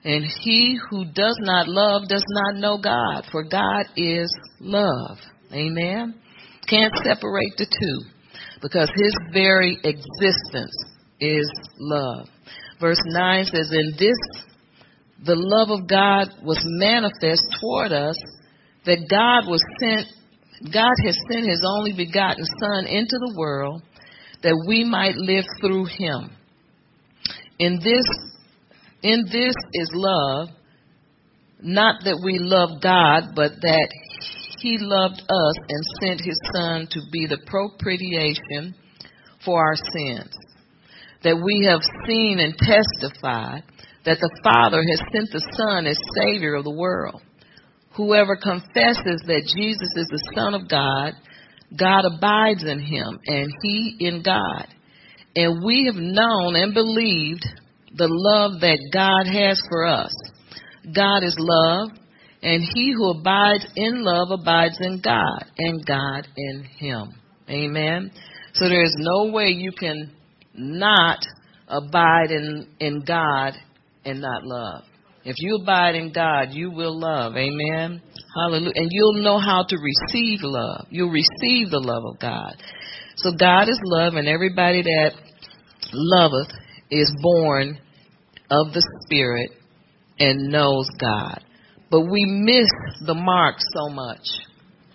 And 0.03 0.23
he 0.23 0.79
who 0.89 1.05
does 1.05 1.37
not 1.41 1.67
love 1.67 2.07
does 2.07 2.25
not 2.29 2.55
know 2.55 2.79
God, 2.81 3.25
for 3.31 3.43
God 3.43 3.85
is 3.95 4.33
love. 4.59 5.17
Amen. 5.53 6.15
Can't 6.69 6.93
separate 7.03 7.57
the 7.57 7.65
two 7.65 8.09
because 8.61 8.89
his 8.95 9.15
very 9.33 9.77
existence 9.83 10.75
is 11.19 11.49
love. 11.79 12.27
Verse 12.79 13.01
9 13.05 13.45
says, 13.45 13.71
In 13.71 13.93
this 13.97 14.17
the 15.25 15.35
love 15.35 15.69
of 15.69 15.87
God 15.87 16.29
was 16.43 16.61
manifest 16.63 17.43
toward 17.59 17.91
us, 17.91 18.15
that 18.85 19.07
God 19.09 19.49
was 19.49 19.61
sent 19.79 20.07
God 20.61 20.91
has 21.05 21.17
sent 21.31 21.47
his 21.47 21.63
only 21.65 21.93
begotten 21.93 22.43
Son 22.59 22.85
into 22.85 23.17
the 23.17 23.33
world 23.37 23.81
that 24.43 24.61
we 24.67 24.83
might 24.83 25.15
live 25.15 25.45
through 25.61 25.85
him. 25.85 26.31
In 27.59 27.79
this 27.79 28.05
in 29.01 29.23
this 29.31 29.55
is 29.73 29.89
love, 29.93 30.49
not 31.61 32.03
that 32.03 32.19
we 32.23 32.39
love 32.39 32.81
God, 32.81 33.35
but 33.35 33.53
that 33.61 33.89
he 34.59 34.77
loved 34.79 35.21
us 35.21 35.55
and 35.69 35.83
sent 36.01 36.21
his 36.21 36.39
son 36.53 36.87
to 36.91 36.99
be 37.11 37.25
the 37.27 37.39
propitiation 37.45 38.75
for 39.43 39.63
our 39.63 39.75
sins. 39.75 40.33
That 41.23 41.41
we 41.43 41.67
have 41.69 41.81
seen 42.07 42.39
and 42.39 42.55
testified 42.57 43.63
that 44.05 44.19
the 44.19 44.39
Father 44.43 44.81
has 44.81 44.99
sent 45.11 45.29
the 45.31 45.45
Son 45.57 45.85
as 45.85 45.97
Savior 46.15 46.55
of 46.55 46.63
the 46.63 46.75
world. 46.75 47.21
Whoever 47.95 48.35
confesses 48.35 49.21
that 49.27 49.51
Jesus 49.53 49.91
is 49.95 50.07
the 50.07 50.31
Son 50.35 50.53
of 50.53 50.69
God, 50.69 51.13
God 51.77 52.05
abides 52.05 52.63
in 52.63 52.79
him 52.79 53.19
and 53.25 53.51
he 53.61 53.97
in 53.99 54.23
God. 54.23 54.67
And 55.35 55.63
we 55.63 55.85
have 55.85 56.01
known 56.01 56.55
and 56.55 56.73
believed 56.73 57.45
the 57.93 58.07
love 58.09 58.61
that 58.61 58.79
God 58.93 59.27
has 59.27 59.61
for 59.69 59.85
us. 59.85 60.13
God 60.95 61.23
is 61.23 61.35
love, 61.37 61.89
and 62.41 62.63
he 62.63 62.93
who 62.95 63.11
abides 63.11 63.67
in 63.75 64.03
love 64.03 64.29
abides 64.31 64.77
in 64.79 65.01
God, 65.03 65.45
and 65.57 65.85
God 65.85 66.27
in 66.35 66.63
him. 66.63 67.13
Amen. 67.49 68.11
So 68.53 68.69
there 68.69 68.83
is 68.83 68.95
no 68.97 69.31
way 69.31 69.49
you 69.49 69.71
can 69.71 70.11
not 70.53 71.19
abide 71.67 72.31
in, 72.31 72.67
in 72.79 73.03
God 73.05 73.53
and 74.05 74.21
not 74.21 74.43
love. 74.43 74.83
If 75.25 75.35
you 75.39 75.59
abide 75.61 75.95
in 75.95 76.13
God, 76.13 76.49
you 76.51 76.71
will 76.71 76.97
love. 76.97 77.35
Amen. 77.35 78.01
Hallelujah. 78.35 78.71
And 78.75 78.87
you'll 78.89 79.23
know 79.23 79.37
how 79.37 79.63
to 79.67 79.75
receive 79.77 80.39
love. 80.43 80.87
You'll 80.89 81.11
receive 81.11 81.69
the 81.69 81.79
love 81.79 82.03
of 82.05 82.19
God. 82.19 82.55
So 83.17 83.31
God 83.37 83.63
is 83.63 83.79
love, 83.83 84.13
and 84.13 84.27
everybody 84.27 84.81
that 84.81 85.11
loveth 85.91 86.51
is 86.89 87.13
born 87.21 87.77
of 88.49 88.73
the 88.73 88.83
Spirit 89.03 89.51
and 90.19 90.49
knows 90.51 90.89
God. 90.99 91.43
But 91.91 92.01
we 92.01 92.25
miss 92.25 92.69
the 93.05 93.15
mark 93.15 93.55
so 93.73 93.89
much. 93.89 94.25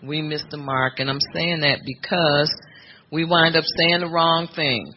We 0.03 0.23
miss 0.23 0.43
the 0.51 0.59
mark, 0.59 0.99
and 0.99 1.11
I'm 1.11 1.21
saying 1.35 1.61
that 1.61 1.81
because 1.85 2.53
we 3.11 3.25
wind 3.25 3.57
up 3.57 3.65
saying 3.79 4.01
the 4.01 4.11
wrong 4.11 4.49
thing, 4.55 4.93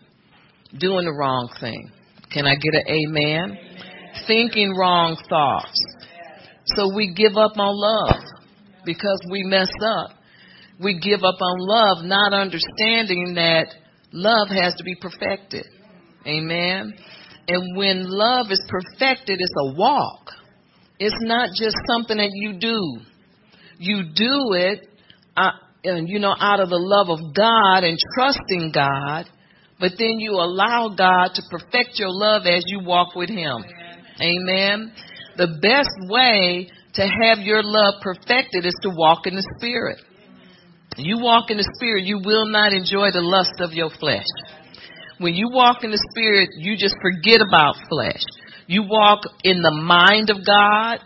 doing 0.78 1.06
the 1.06 1.14
wrong 1.14 1.50
thing. 1.60 1.92
Can 2.32 2.46
I 2.46 2.56
get 2.56 2.74
an 2.74 2.84
amen? 2.88 3.58
amen? 3.58 3.58
Thinking 4.28 4.76
wrong 4.76 5.18
thoughts. 5.30 5.80
So 6.76 6.94
we 6.94 7.14
give 7.14 7.38
up 7.38 7.58
on 7.58 7.74
love 7.74 8.22
because 8.86 9.20
we 9.32 9.44
mess 9.44 9.72
up. 9.82 10.12
We 10.80 11.00
give 11.00 11.20
up 11.20 11.42
on 11.42 11.58
love, 11.60 12.06
not 12.06 12.34
understanding 12.34 13.36
that 13.36 13.74
love 14.12 14.50
has 14.50 14.76
to 14.76 14.84
be 14.84 14.96
perfected. 14.96 15.66
Amen. 16.26 16.94
And 17.48 17.78
when 17.78 18.04
love 18.08 18.48
is 18.52 18.62
perfected, 18.68 19.40
it's 19.40 19.54
a 19.60 19.74
walk. 19.74 20.32
It's 21.00 21.16
not 21.22 21.50
just 21.56 21.76
something 21.88 22.18
that 22.18 22.32
you 22.34 22.60
do. 22.60 23.00
You 23.80 24.04
do 24.16 24.54
it, 24.54 24.88
uh, 25.36 25.52
you 25.84 26.20
know, 26.20 26.36
out 26.38 26.60
of 26.60 26.70
the 26.70 26.80
love 26.80 27.10
of 27.10 27.34
God 27.36 27.84
and 27.84 27.98
trusting 28.16 28.72
God, 28.74 29.26
but 29.80 29.92
then 30.00 30.20
you 30.20 30.32
allow 30.32 30.90
God 30.90 31.30
to 31.36 31.42
perfect 31.52 32.00
your 32.00 32.10
love 32.10 32.44
as 32.46 32.64
you 32.66 32.80
walk 32.84 33.16
with 33.16 33.30
Him. 33.30 33.64
Amen. 34.20 34.92
The 35.38 35.60
best 35.62 35.94
way 36.10 36.70
to 36.96 37.02
have 37.04 37.40
your 37.40 37.62
love 37.62 38.02
perfected 38.02 38.66
is 38.66 38.74
to 38.82 38.90
walk 38.90 39.28
in 39.28 39.36
the 39.36 39.48
Spirit. 39.60 40.00
You 40.98 41.20
walk 41.20 41.52
in 41.52 41.58
the 41.58 41.72
Spirit, 41.78 42.06
you 42.06 42.20
will 42.26 42.48
not 42.48 42.74
enjoy 42.74 43.12
the 43.12 43.22
lust 43.22 43.54
of 43.60 43.74
your 43.74 43.92
flesh. 44.00 44.26
When 45.20 45.36
you 45.36 45.50
walk 45.52 45.84
in 45.84 45.92
the 45.92 46.04
Spirit, 46.12 46.50
you 46.58 46.76
just 46.76 46.96
forget 47.02 47.40
about 47.48 47.76
flesh. 47.88 48.24
You 48.68 48.84
walk 48.84 49.22
in 49.44 49.62
the 49.62 49.72
mind 49.72 50.30
of 50.30 50.38
God, 50.46 51.00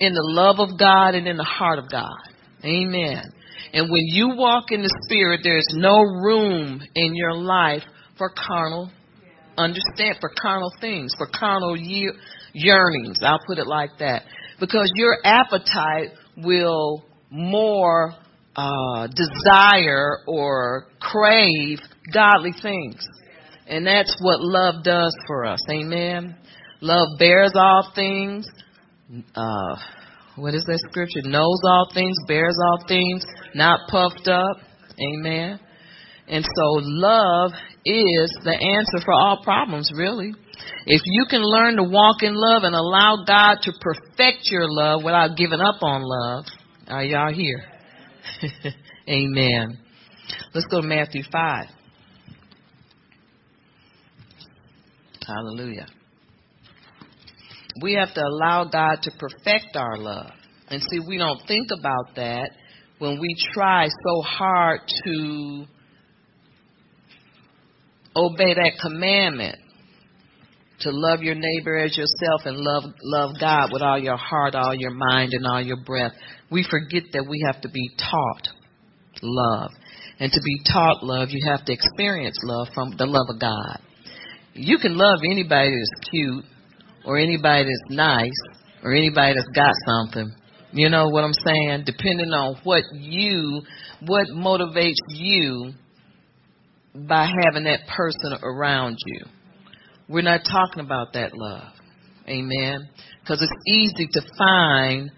in 0.00 0.14
the 0.14 0.22
love 0.22 0.58
of 0.58 0.78
God, 0.78 1.14
and 1.14 1.26
in 1.26 1.36
the 1.36 1.44
heart 1.44 1.78
of 1.78 1.90
God. 1.90 2.18
Amen. 2.64 3.32
And 3.72 3.90
when 3.90 4.06
you 4.06 4.36
walk 4.36 4.70
in 4.70 4.82
the 4.82 5.00
Spirit, 5.04 5.40
there's 5.42 5.68
no 5.72 6.00
room 6.00 6.80
in 6.94 7.14
your 7.14 7.34
life 7.34 7.82
for 8.16 8.30
carnal 8.30 8.90
understand 9.56 10.16
for 10.20 10.30
carnal 10.40 10.72
things, 10.80 11.14
for 11.16 11.26
carnal 11.26 11.76
ye- 11.76 12.12
yearnings. 12.52 13.18
I'll 13.22 13.40
put 13.46 13.58
it 13.58 13.66
like 13.66 13.90
that. 13.98 14.22
Because 14.60 14.90
your 14.94 15.16
appetite 15.24 16.10
will 16.36 17.04
more 17.30 18.14
uh, 18.56 19.08
desire 19.08 20.18
or 20.26 20.86
crave 21.00 21.78
godly 22.12 22.52
things. 22.62 23.06
And 23.66 23.86
that's 23.86 24.16
what 24.20 24.40
love 24.40 24.84
does 24.84 25.16
for 25.26 25.44
us. 25.44 25.60
Amen. 25.70 26.36
Love 26.82 27.06
bears 27.16 27.52
all 27.54 27.92
things. 27.94 28.44
Uh, 29.36 29.76
what 30.34 30.52
is 30.52 30.64
that 30.64 30.80
scripture? 30.90 31.22
Knows 31.22 31.60
all 31.64 31.88
things, 31.94 32.16
bears 32.26 32.56
all 32.66 32.84
things, 32.88 33.24
not 33.54 33.88
puffed 33.88 34.26
up. 34.26 34.56
Amen. 35.00 35.60
And 36.26 36.44
so 36.44 36.64
love 36.82 37.52
is 37.84 38.36
the 38.42 38.50
answer 38.50 39.04
for 39.04 39.14
all 39.14 39.42
problems, 39.44 39.92
really. 39.94 40.34
If 40.86 41.02
you 41.04 41.26
can 41.30 41.42
learn 41.42 41.76
to 41.76 41.84
walk 41.84 42.22
in 42.22 42.34
love 42.34 42.64
and 42.64 42.74
allow 42.74 43.18
God 43.26 43.58
to 43.62 43.72
perfect 43.80 44.50
your 44.50 44.66
love 44.68 45.04
without 45.04 45.36
giving 45.36 45.60
up 45.60 45.82
on 45.82 46.02
love, 46.02 46.46
are 46.88 47.04
y'all 47.04 47.32
here? 47.32 47.62
Amen. 49.08 49.78
Let's 50.52 50.66
go 50.66 50.80
to 50.80 50.86
Matthew 50.86 51.22
5. 51.30 51.66
Hallelujah. 55.24 55.86
We 57.80 57.94
have 57.94 58.12
to 58.14 58.20
allow 58.20 58.64
God 58.64 58.98
to 59.02 59.10
perfect 59.18 59.76
our 59.76 59.96
love. 59.96 60.30
And 60.68 60.82
see, 60.82 61.00
we 61.06 61.18
don't 61.18 61.40
think 61.46 61.68
about 61.70 62.14
that 62.16 62.50
when 62.98 63.20
we 63.20 63.34
try 63.52 63.88
so 63.88 64.22
hard 64.22 64.80
to 65.04 65.64
obey 68.14 68.54
that 68.54 68.72
commandment 68.80 69.58
to 70.80 70.90
love 70.90 71.22
your 71.22 71.34
neighbor 71.34 71.76
as 71.76 71.96
yourself 71.96 72.42
and 72.44 72.56
love 72.56 72.84
love 73.02 73.30
God 73.40 73.72
with 73.72 73.82
all 73.82 73.98
your 73.98 74.16
heart, 74.16 74.54
all 74.54 74.74
your 74.74 74.90
mind 74.90 75.32
and 75.32 75.46
all 75.46 75.60
your 75.60 75.82
breath. 75.84 76.12
We 76.50 76.66
forget 76.68 77.04
that 77.12 77.26
we 77.28 77.42
have 77.46 77.60
to 77.62 77.68
be 77.68 77.90
taught 77.98 78.48
love. 79.22 79.70
And 80.18 80.30
to 80.30 80.40
be 80.44 80.62
taught 80.72 81.02
love, 81.02 81.28
you 81.30 81.50
have 81.50 81.64
to 81.64 81.72
experience 81.72 82.36
love 82.42 82.68
from 82.74 82.94
the 82.96 83.06
love 83.06 83.26
of 83.28 83.40
God. 83.40 83.80
You 84.54 84.78
can 84.78 84.96
love 84.96 85.20
anybody 85.24 85.70
that's 85.70 86.10
cute 86.10 86.44
or 87.04 87.18
anybody 87.18 87.64
that's 87.64 87.96
nice 87.96 88.58
or 88.82 88.94
anybody 88.94 89.34
that's 89.34 89.48
got 89.54 89.72
something. 89.86 90.32
You 90.72 90.88
know 90.88 91.08
what 91.08 91.24
I'm 91.24 91.34
saying? 91.34 91.84
Depending 91.84 92.32
on 92.32 92.56
what 92.64 92.82
you, 92.94 93.62
what 94.06 94.26
motivates 94.28 94.94
you 95.08 95.72
by 96.94 97.26
having 97.26 97.64
that 97.64 97.80
person 97.94 98.38
around 98.42 98.96
you. 99.04 99.24
We're 100.08 100.22
not 100.22 100.40
talking 100.50 100.84
about 100.84 101.12
that 101.14 101.32
love. 101.34 101.72
Amen. 102.28 102.88
Because 103.20 103.42
it's 103.42 103.52
easy 103.66 104.08
to 104.12 104.22
find 104.38 105.10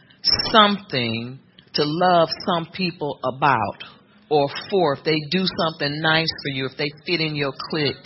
something 0.51 1.39
to 1.75 1.83
love 1.85 2.29
some 2.47 2.69
people 2.73 3.19
about 3.25 3.85
or 4.29 4.49
for. 4.71 4.95
If 4.95 5.05
they 5.05 5.19
do 5.31 5.45
something 5.45 6.01
nice 6.01 6.29
for 6.43 6.51
you, 6.51 6.67
if 6.67 6.77
they 6.79 6.91
fit 7.07 7.21
in 7.21 7.35
your 7.35 7.53
clique, 7.71 7.97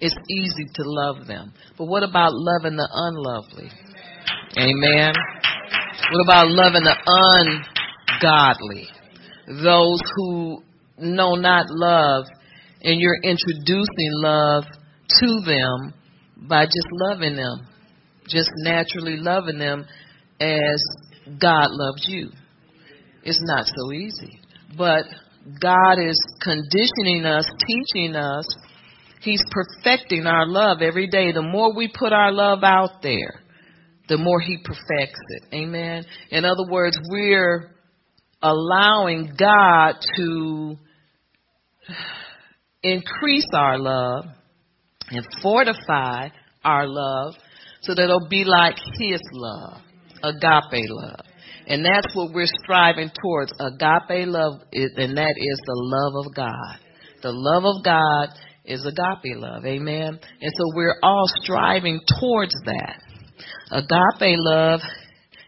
it's 0.00 0.16
easy 0.30 0.66
to 0.74 0.82
love 0.84 1.26
them. 1.26 1.52
But 1.78 1.86
what 1.86 2.02
about 2.02 2.32
loving 2.34 2.76
the 2.76 2.88
unlovely? 2.92 3.70
Amen. 4.58 5.14
What 6.12 6.22
about 6.22 6.48
loving 6.48 6.84
the 6.84 6.96
ungodly? 8.20 8.88
Those 9.62 10.00
who 10.16 10.62
know 10.98 11.34
not 11.34 11.66
love, 11.68 12.24
and 12.82 13.00
you're 13.00 13.20
introducing 13.22 14.10
love 14.22 14.64
to 15.08 15.40
them 15.46 15.94
by 16.48 16.66
just 16.66 16.88
loving 16.92 17.36
them, 17.36 17.66
just 18.28 18.50
naturally 18.56 19.16
loving 19.16 19.58
them 19.58 19.86
as 20.40 20.82
God 21.40 21.68
loves 21.70 22.04
you. 22.08 22.30
It's 23.22 23.40
not 23.42 23.66
so 23.66 23.92
easy. 23.92 24.40
But 24.76 25.04
God 25.60 25.98
is 25.98 26.20
conditioning 26.42 27.24
us, 27.24 27.48
teaching 27.66 28.14
us. 28.14 28.46
He's 29.20 29.42
perfecting 29.50 30.26
our 30.26 30.46
love 30.46 30.82
every 30.82 31.08
day. 31.08 31.32
The 31.32 31.42
more 31.42 31.74
we 31.74 31.92
put 31.92 32.12
our 32.12 32.32
love 32.32 32.62
out 32.62 33.02
there, 33.02 33.40
the 34.08 34.18
more 34.18 34.40
He 34.40 34.58
perfects 34.58 35.20
it. 35.28 35.54
Amen. 35.54 36.04
In 36.30 36.44
other 36.44 36.70
words, 36.70 36.98
we're 37.10 37.72
allowing 38.42 39.34
God 39.38 39.94
to 40.16 40.76
increase 42.82 43.48
our 43.52 43.78
love 43.78 44.26
and 45.10 45.26
fortify 45.42 46.28
our 46.64 46.86
love 46.86 47.34
so 47.82 47.94
that 47.94 48.02
it'll 48.02 48.28
be 48.28 48.44
like 48.44 48.76
His 48.98 49.20
love, 49.32 49.80
agape 50.22 50.84
love. 50.88 51.20
And 51.68 51.84
that's 51.84 52.14
what 52.14 52.32
we're 52.32 52.46
striving 52.62 53.10
towards. 53.20 53.52
Agape 53.58 54.28
love, 54.28 54.60
is, 54.72 54.92
and 54.96 55.16
that 55.16 55.34
is 55.36 55.60
the 55.64 55.74
love 55.74 56.26
of 56.26 56.34
God. 56.34 56.78
The 57.22 57.32
love 57.32 57.64
of 57.64 57.84
God 57.84 58.28
is 58.66 58.84
agape 58.84 59.36
love. 59.36 59.64
Amen. 59.64 60.18
And 60.40 60.52
so 60.56 60.64
we're 60.74 60.98
all 61.02 61.26
striving 61.42 62.00
towards 62.20 62.54
that. 62.64 63.00
Agape 63.70 64.36
love 64.38 64.80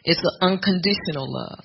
is 0.05 0.19
an 0.19 0.53
unconditional 0.53 1.27
love. 1.29 1.65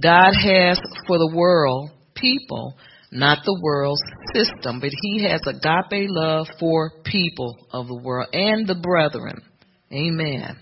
God 0.00 0.32
has 0.34 0.78
for 1.06 1.18
the 1.18 1.32
world 1.34 1.90
people 2.14 2.76
not 3.12 3.38
the 3.44 3.58
world's 3.62 4.02
system, 4.34 4.80
but 4.80 4.90
he 5.02 5.24
has 5.24 5.40
agape 5.46 6.08
love 6.10 6.46
for 6.58 6.92
people 7.04 7.56
of 7.72 7.86
the 7.86 7.94
world 7.94 8.28
and 8.32 8.66
the 8.66 8.74
brethren. 8.74 9.42
Amen. 9.92 10.58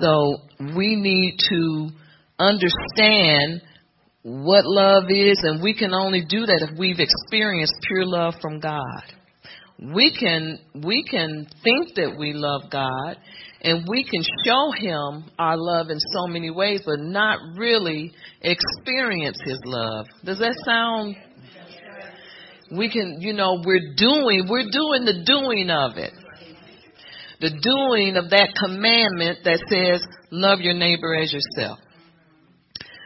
So 0.00 0.38
we 0.76 0.96
need 0.96 1.38
to 1.50 1.90
understand 2.38 3.62
what 4.22 4.64
love 4.64 5.04
is, 5.10 5.38
and 5.42 5.62
we 5.62 5.74
can 5.74 5.94
only 5.94 6.24
do 6.24 6.46
that 6.46 6.66
if 6.68 6.78
we've 6.78 6.98
experienced 6.98 7.74
pure 7.86 8.06
love 8.06 8.34
from 8.40 8.58
God. 8.58 9.02
We 9.92 10.16
can 10.18 10.58
we 10.82 11.04
can 11.04 11.46
think 11.62 11.94
that 11.96 12.16
we 12.18 12.32
love 12.32 12.70
God 12.70 13.16
and 13.60 13.86
we 13.88 14.04
can 14.04 14.22
show 14.44 14.70
him 14.72 15.30
our 15.38 15.56
love 15.56 15.90
in 15.90 15.98
so 15.98 16.26
many 16.26 16.50
ways 16.50 16.82
but 16.86 17.00
not 17.00 17.38
really 17.56 18.12
experience 18.40 19.38
his 19.44 19.58
love. 19.64 20.06
Does 20.24 20.38
that 20.38 20.54
sound 20.64 21.16
we 22.76 22.90
can, 22.90 23.18
you 23.20 23.32
know, 23.32 23.62
we're 23.64 23.94
doing, 23.96 24.46
we're 24.48 24.70
doing 24.70 25.04
the 25.04 25.22
doing 25.24 25.70
of 25.70 25.96
it. 25.96 26.12
The 27.40 27.50
doing 27.50 28.16
of 28.16 28.30
that 28.30 28.54
commandment 28.56 29.40
that 29.44 29.60
says, 29.68 30.06
love 30.30 30.60
your 30.60 30.74
neighbor 30.74 31.14
as 31.14 31.32
yourself. 31.32 31.78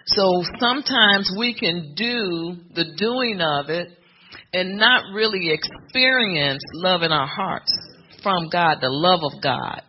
So 0.06 0.42
sometimes 0.58 1.32
we 1.36 1.54
can 1.58 1.94
do 1.94 2.56
the 2.74 2.94
doing 2.96 3.40
of 3.40 3.68
it 3.68 3.88
and 4.52 4.78
not 4.78 5.04
really 5.14 5.50
experience 5.50 6.62
love 6.74 7.02
in 7.02 7.12
our 7.12 7.26
hearts 7.26 7.72
from 8.22 8.48
God, 8.50 8.78
the 8.80 8.88
love 8.90 9.20
of 9.22 9.42
God. 9.42 9.82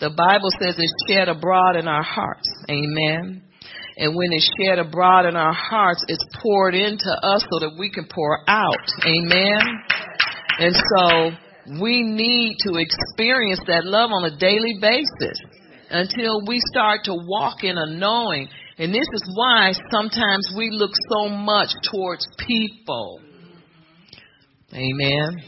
The 0.00 0.10
Bible 0.10 0.50
says 0.60 0.74
it's 0.78 0.92
shed 1.08 1.28
abroad 1.28 1.76
in 1.76 1.88
our 1.88 2.02
hearts. 2.02 2.48
Amen. 2.68 3.42
And 3.96 4.16
when 4.16 4.32
it's 4.32 4.48
shed 4.58 4.78
abroad 4.78 5.26
in 5.26 5.36
our 5.36 5.52
hearts, 5.52 6.04
it's 6.08 6.24
poured 6.42 6.74
into 6.74 7.10
us 7.22 7.44
so 7.50 7.60
that 7.60 7.76
we 7.78 7.90
can 7.90 8.06
pour 8.12 8.38
out. 8.48 8.86
Amen. 9.06 9.60
And 10.58 10.74
so 10.74 11.30
we 11.80 12.02
need 12.02 12.56
to 12.66 12.76
experience 12.76 13.60
that 13.66 13.84
love 13.84 14.10
on 14.10 14.24
a 14.24 14.36
daily 14.36 14.78
basis 14.80 15.38
until 15.90 16.44
we 16.46 16.58
start 16.72 17.04
to 17.04 17.14
walk 17.14 17.64
in 17.64 17.78
a 17.78 17.86
knowing. 17.86 18.48
And 18.78 18.92
this 18.92 19.06
is 19.12 19.32
why 19.36 19.72
sometimes 19.90 20.52
we 20.56 20.70
look 20.70 20.92
so 21.10 21.28
much 21.28 21.68
towards 21.90 22.26
people. 22.46 23.20
Amen. 24.74 25.42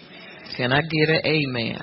Can 0.56 0.72
I 0.72 0.80
get 0.80 1.08
an 1.08 1.20
amen? 1.24 1.80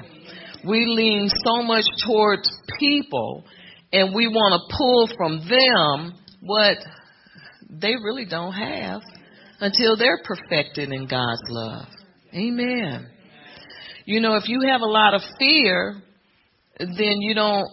We 0.67 0.85
lean 0.85 1.29
so 1.43 1.63
much 1.63 1.85
towards 2.05 2.49
people 2.79 3.43
and 3.91 4.13
we 4.13 4.27
want 4.27 4.61
to 4.61 4.77
pull 4.77 5.09
from 5.17 5.39
them 5.49 6.13
what 6.41 6.77
they 7.69 7.95
really 7.95 8.25
don't 8.25 8.53
have 8.53 9.01
until 9.59 9.97
they're 9.97 10.19
perfected 10.23 10.91
in 10.91 11.07
God's 11.07 11.41
love. 11.49 11.87
Amen. 12.33 13.09
You 14.05 14.19
know, 14.19 14.35
if 14.35 14.47
you 14.47 14.61
have 14.67 14.81
a 14.81 14.85
lot 14.85 15.13
of 15.13 15.21
fear, 15.39 16.01
then 16.79 17.21
you 17.21 17.33
don't, 17.33 17.67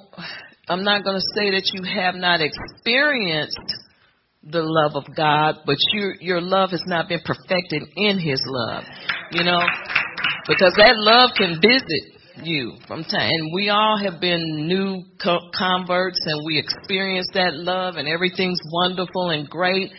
I'm 0.69 0.83
not 0.83 1.05
going 1.05 1.17
to 1.17 1.25
say 1.35 1.51
that 1.51 1.71
you 1.73 1.83
have 1.83 2.15
not 2.15 2.41
experienced 2.41 3.59
the 4.43 4.63
love 4.63 4.93
of 4.95 5.05
God, 5.17 5.57
but 5.67 5.77
your 5.93 6.15
your 6.21 6.41
love 6.41 6.71
has 6.71 6.83
not 6.87 7.09
been 7.09 7.21
perfected 7.25 7.83
in 7.97 8.19
His 8.19 8.41
love. 8.47 8.85
You 9.31 9.45
know, 9.45 9.61
because 10.47 10.73
that 10.79 10.95
love 10.97 11.31
can 11.37 11.61
visit 11.61 12.19
you 12.43 12.77
from 12.87 13.05
time. 13.05 13.31
And 13.31 13.53
we 13.55 13.69
all 13.69 13.99
have 14.03 14.21
been 14.21 14.67
new 14.67 15.03
co- 15.23 15.51
converts 15.57 16.19
and 16.25 16.47
we 16.47 16.59
experience 16.59 17.29
that 17.35 17.55
love 17.55 17.97
and 17.97 18.09
everything's 18.09 18.61
wonderful 18.73 19.31
and 19.31 19.49
great. 19.49 19.91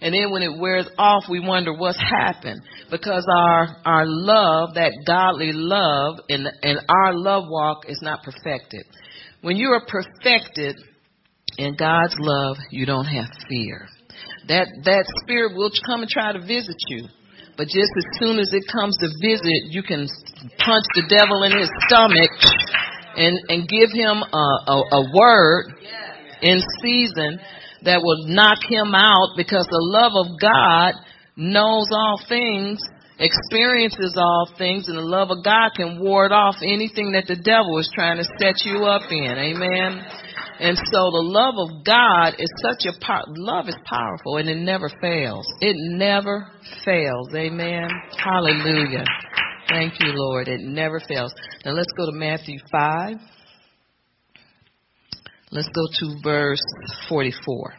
And 0.00 0.14
then 0.14 0.30
when 0.30 0.42
it 0.42 0.58
wears 0.58 0.88
off, 0.96 1.24
we 1.28 1.40
wonder 1.40 1.74
what's 1.74 1.98
happened 1.98 2.62
because 2.90 3.26
our 3.30 3.76
our 3.84 4.04
love, 4.06 4.74
that 4.74 4.92
godly 5.06 5.50
love, 5.52 6.20
and 6.28 6.46
and 6.62 6.78
our 6.88 7.14
love 7.14 7.44
walk 7.48 7.82
is 7.88 7.98
not 8.00 8.22
perfected. 8.22 8.86
When 9.40 9.56
you 9.56 9.70
are 9.70 9.84
perfected 9.86 10.76
in 11.58 11.76
God's 11.76 12.14
love, 12.18 12.56
you 12.70 12.86
don't 12.86 13.06
have 13.06 13.28
fear. 13.48 13.88
That 14.46 14.68
that 14.84 15.04
spirit 15.24 15.56
will 15.56 15.70
come 15.84 16.02
and 16.02 16.08
try 16.08 16.32
to 16.32 16.40
visit 16.40 16.76
you. 16.86 17.08
But 17.58 17.66
just 17.66 17.90
as 17.98 18.06
soon 18.22 18.38
as 18.38 18.54
it 18.54 18.62
comes 18.70 18.96
to 19.02 19.10
visit, 19.20 19.74
you 19.74 19.82
can 19.82 20.06
punch 20.62 20.86
the 20.94 21.10
devil 21.10 21.42
in 21.42 21.58
his 21.58 21.68
stomach 21.90 22.30
and, 23.18 23.34
and 23.50 23.66
give 23.66 23.90
him 23.90 24.22
a, 24.22 24.46
a, 24.70 24.76
a 24.94 25.02
word 25.12 25.74
in 26.40 26.62
season 26.80 27.40
that 27.82 27.98
will 27.98 28.30
knock 28.30 28.58
him 28.62 28.94
out 28.94 29.34
because 29.36 29.66
the 29.66 29.82
love 29.90 30.14
of 30.14 30.38
God 30.40 30.94
knows 31.34 31.90
all 31.90 32.20
things, 32.28 32.78
experiences 33.18 34.14
all 34.16 34.48
things, 34.56 34.86
and 34.86 34.96
the 34.96 35.02
love 35.02 35.30
of 35.30 35.42
God 35.42 35.70
can 35.74 35.98
ward 35.98 36.30
off 36.30 36.56
anything 36.62 37.12
that 37.12 37.26
the 37.26 37.34
devil 37.34 37.78
is 37.78 37.90
trying 37.92 38.18
to 38.18 38.24
set 38.38 38.62
you 38.64 38.84
up 38.84 39.10
in. 39.10 39.34
Amen. 39.34 40.06
And 40.60 40.76
so 40.76 41.10
the 41.10 41.22
love 41.22 41.54
of 41.56 41.84
God 41.84 42.34
is 42.38 42.50
such 42.62 42.84
a 42.86 43.04
power. 43.04 43.24
Love 43.28 43.68
is 43.68 43.76
powerful 43.84 44.38
and 44.38 44.48
it 44.48 44.56
never 44.56 44.90
fails. 45.00 45.46
It 45.60 45.76
never 45.76 46.48
fails. 46.84 47.28
Amen. 47.34 47.88
Hallelujah. 48.16 49.04
Thank 49.68 49.94
you, 50.00 50.12
Lord. 50.14 50.48
It 50.48 50.60
never 50.60 51.00
fails. 51.06 51.32
Now 51.64 51.72
let's 51.72 51.92
go 51.96 52.06
to 52.06 52.12
Matthew 52.12 52.58
5. 52.72 53.16
Let's 55.50 55.68
go 55.68 55.82
to 56.00 56.20
verse 56.22 56.62
44. 57.08 57.74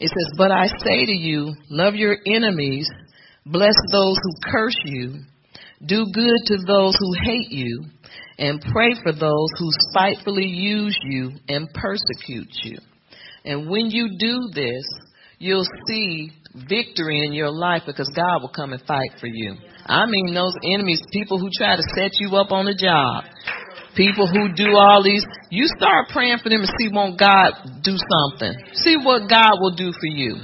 It 0.00 0.08
says, 0.08 0.34
But 0.36 0.50
I 0.50 0.66
say 0.66 1.06
to 1.06 1.12
you, 1.12 1.54
love 1.70 1.94
your 1.94 2.16
enemies, 2.26 2.88
bless 3.46 3.74
those 3.90 4.16
who 4.22 4.50
curse 4.50 4.78
you, 4.84 5.20
Do 5.86 6.06
good 6.12 6.40
to 6.46 6.56
those 6.66 6.94
who 6.98 7.14
hate 7.24 7.50
you, 7.50 7.84
and 8.38 8.60
pray 8.72 8.94
for 9.02 9.12
those 9.12 9.48
who 9.58 9.68
spitefully 9.90 10.46
use 10.46 10.96
you 11.04 11.32
and 11.48 11.68
persecute 11.74 12.52
you. 12.64 12.78
And 13.44 13.68
when 13.68 13.90
you 13.90 14.16
do 14.18 14.48
this, 14.54 14.84
you'll 15.38 15.66
see 15.86 16.30
victory 16.68 17.24
in 17.26 17.32
your 17.32 17.50
life 17.50 17.82
because 17.86 18.10
God 18.14 18.42
will 18.42 18.52
come 18.54 18.72
and 18.72 18.82
fight 18.82 19.10
for 19.20 19.26
you. 19.26 19.54
I 19.86 20.06
mean, 20.06 20.34
those 20.34 20.54
enemies, 20.64 21.02
people 21.12 21.38
who 21.38 21.50
try 21.56 21.76
to 21.76 21.82
set 21.94 22.12
you 22.18 22.36
up 22.36 22.52
on 22.52 22.66
a 22.68 22.74
job, 22.74 23.24
people 23.96 24.26
who 24.26 24.52
do 24.54 24.76
all 24.76 25.02
these, 25.02 25.24
you 25.50 25.66
start 25.76 26.08
praying 26.08 26.38
for 26.42 26.48
them 26.48 26.60
and 26.60 26.70
see 26.78 26.88
won't 26.92 27.18
God 27.18 27.52
do 27.82 27.96
something. 27.96 28.52
See 28.74 28.96
what 28.96 29.28
God 29.28 29.60
will 29.60 29.74
do 29.74 29.92
for 29.92 30.06
you. 30.06 30.36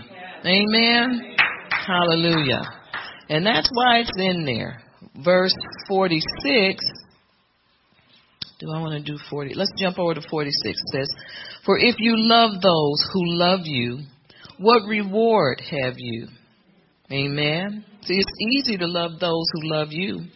Amen. 0.45 1.37
Hallelujah. 1.71 2.63
And 3.29 3.47
that's 3.47 3.71
why 3.73 3.99
it's 3.99 4.11
in 4.17 4.45
there. 4.45 4.83
Verse 5.25 5.55
46. 5.89 6.85
Do 8.61 8.71
I 8.71 8.81
want 8.81 8.93
to 9.05 9.13
do 9.13 9.19
40? 9.31 9.55
Let's 9.55 9.73
jump 9.79 9.99
over 9.99 10.13
to 10.15 10.21
46. 10.29 10.53
It 10.65 10.77
says, 10.93 11.09
For 11.65 11.79
if 11.79 11.97
you 11.99 12.13
love 12.17 12.61
those 12.61 13.03
who 13.13 13.33
love 13.33 13.61
you, 13.65 14.01
what 14.59 14.83
reward 14.87 15.63
have 15.71 15.95
you? 15.97 16.29
Amen. 17.11 17.85
See, 18.03 18.15
it's 18.15 18.37
easy 18.53 18.77
to 18.77 18.87
love 18.87 19.13
those 19.19 19.47
who 19.53 19.69
love 19.71 19.89
you. 19.91 20.27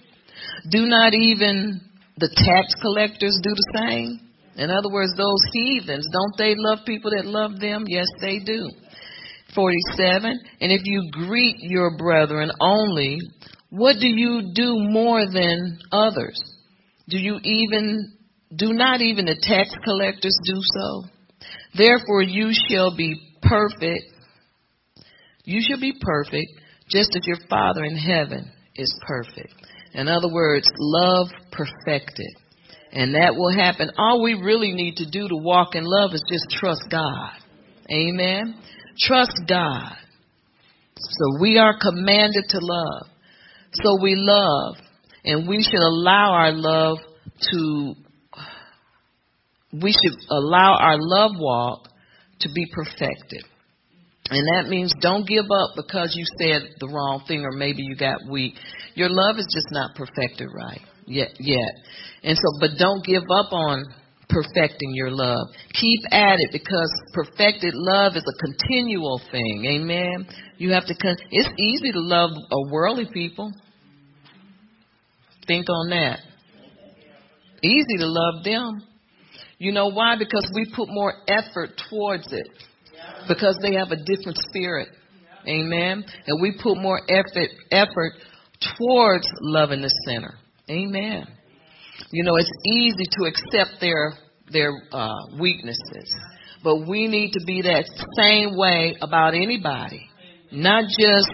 Do 0.71 0.87
not 0.87 1.13
even 1.13 1.83
the 2.17 2.29
tax 2.29 2.75
collectors 2.81 3.39
do 3.43 3.51
the 3.51 3.73
same? 3.77 4.21
In 4.57 4.71
other 4.71 4.91
words, 4.91 5.13
those 5.17 5.43
heathens, 5.53 6.09
don't 6.11 6.37
they 6.39 6.55
love 6.57 6.79
people 6.87 7.11
that 7.11 7.27
love 7.27 7.61
them? 7.61 7.85
Yes, 7.87 8.07
they 8.23 8.39
do. 8.39 8.71
47. 9.55 10.41
And 10.61 10.73
if 10.73 10.81
you 10.85 11.11
greet 11.13 11.57
your 11.61 11.97
brethren 11.99 12.51
only, 12.61 13.19
what 13.69 13.97
do 14.01 14.09
you 14.09 14.53
do 14.55 14.77
more 14.79 15.27
than 15.31 15.79
others? 15.93 16.54
Do 17.09 17.19
you 17.19 17.38
even, 17.43 18.14
do 18.55 18.73
not 18.73 19.01
even 19.01 19.27
the 19.27 19.37
tax 19.40 19.71
collectors 19.85 20.37
do 20.45 20.61
so? 20.61 21.05
Therefore 21.77 22.23
you 22.23 22.53
shall 22.69 22.97
be 22.97 23.14
perfect. 23.43 24.05
You 25.45 25.61
shall 25.67 25.81
be 25.81 25.93
perfect, 26.01 26.49
just 26.88 27.14
as 27.17 27.27
your 27.27 27.37
Father 27.51 27.85
in 27.85 27.97
heaven 27.97 28.51
is 28.77 28.95
perfect. 29.07 29.53
In 29.93 30.09
other 30.09 30.33
words, 30.33 30.67
love 30.79 31.29
perfected. 31.53 32.35
And 32.93 33.14
that 33.14 33.35
will 33.35 33.53
happen. 33.53 33.90
All 33.99 34.23
we 34.23 34.35
really 34.35 34.73
need 34.73 34.97
to 34.97 35.11
do 35.11 35.29
to 35.29 35.37
walk 35.37 35.75
in 35.75 35.85
love 35.85 36.12
is 36.14 36.25
just 36.29 36.49
trust 36.51 36.85
God. 36.90 37.33
Amen. 37.90 38.55
Trust 38.99 39.33
God. 39.49 39.93
So 40.97 41.40
we 41.40 41.59
are 41.59 41.77
commanded 41.79 42.45
to 42.51 42.59
love. 42.61 43.09
So 43.83 43.99
we 44.01 44.14
love. 44.17 44.77
And 45.25 45.49
we 45.49 45.63
should 45.63 45.81
allow 45.81 46.33
our 46.33 46.53
love 46.53 46.99
to, 47.51 47.95
we 49.73 49.93
should 49.93 50.19
allow 50.31 50.77
our 50.79 50.97
love 50.99 51.33
walk 51.37 51.89
to 52.41 52.49
be 52.55 52.67
perfected. 52.73 53.45
And 54.31 54.47
that 54.49 54.71
means 54.71 54.93
don't 55.01 55.27
give 55.29 55.45
up 55.45 55.77
because 55.77 56.15
you 56.17 56.25
said 56.39 56.63
the 56.81 56.89
wrong 56.89 57.25
thing 57.29 57.43
or 57.43 57.53
maybe 57.53 57.83
you 57.83 57.95
got 57.95 58.21
weak. 58.29 58.55
Your 58.95 59.09
love 59.11 59.37
is 59.39 59.47
just 59.55 59.69
not 59.71 59.95
perfected 59.95 60.49
right 60.55 60.81
yet 61.07 61.33
yet. 61.39 61.73
And 62.23 62.37
so 62.37 62.45
but 62.61 62.71
don't 62.79 63.05
give 63.05 63.23
up 63.23 63.53
on 63.53 63.85
perfecting 64.29 64.95
your 64.95 65.11
love. 65.11 65.49
Keep 65.75 66.01
at 66.11 66.37
it 66.39 66.53
because 66.53 66.91
perfected 67.13 67.75
love 67.75 68.17
is 68.17 68.25
a 68.25 68.47
continual 68.47 69.21
thing. 69.31 69.65
Amen. 69.67 70.27
You 70.57 70.73
have 70.73 70.87
to 70.87 70.95
con- 70.95 71.17
it's 71.31 71.49
easy 71.59 71.93
to 71.93 72.01
love 72.01 72.31
a 72.31 72.73
worldly 72.73 73.07
people. 73.13 73.53
Think 75.47 75.69
on 75.69 75.91
that. 75.91 76.21
Easy 77.63 77.99
to 77.99 78.07
love 78.07 78.45
them. 78.45 78.83
You 79.59 79.73
know 79.73 79.89
why? 79.89 80.17
Because 80.19 80.51
we 80.55 80.67
put 80.75 80.89
more 80.89 81.15
effort 81.29 81.71
towards 81.89 82.33
it 82.33 82.47
because 83.29 83.59
they 83.63 83.75
have 83.75 83.91
a 83.91 83.97
different 83.97 84.39
spirit. 84.49 84.89
Amen. 85.47 86.05
And 86.27 86.43
we 86.43 86.59
put 86.63 86.77
more 86.77 87.01
effort 87.09 87.51
effort 87.71 88.13
towards 88.79 89.27
loving 89.41 89.83
the 89.83 89.91
sinner. 90.07 90.35
Amen. 90.71 91.27
You 92.11 92.25
know, 92.25 92.37
it's 92.37 92.51
easy 92.67 93.05
to 93.19 93.25
accept 93.25 93.81
their 93.81 94.15
their 94.51 94.73
uh, 94.93 95.15
weaknesses, 95.39 96.15
but 96.63 96.87
we 96.89 97.09
need 97.09 97.33
to 97.33 97.45
be 97.47 97.63
that 97.63 97.85
same 98.17 98.57
way 98.57 98.97
about 99.01 99.35
anybody, 99.35 100.09
not 100.51 100.85
just. 100.99 101.31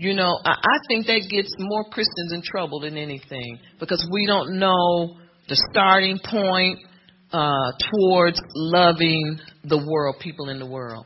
You 0.00 0.14
know, 0.14 0.38
I, 0.44 0.52
I 0.52 0.76
think 0.88 1.06
that 1.06 1.28
gets 1.28 1.52
more 1.58 1.84
Christians 1.90 2.32
in 2.32 2.42
trouble 2.42 2.80
than 2.80 2.96
anything 2.96 3.58
because 3.78 4.08
we 4.10 4.26
don't 4.26 4.58
know 4.58 5.18
the 5.48 5.62
starting 5.70 6.18
point 6.24 6.78
uh, 7.32 7.72
towards 7.92 8.40
loving 8.54 9.38
the 9.64 9.76
world, 9.76 10.16
people 10.20 10.48
in 10.48 10.58
the 10.58 10.66
world 10.66 11.04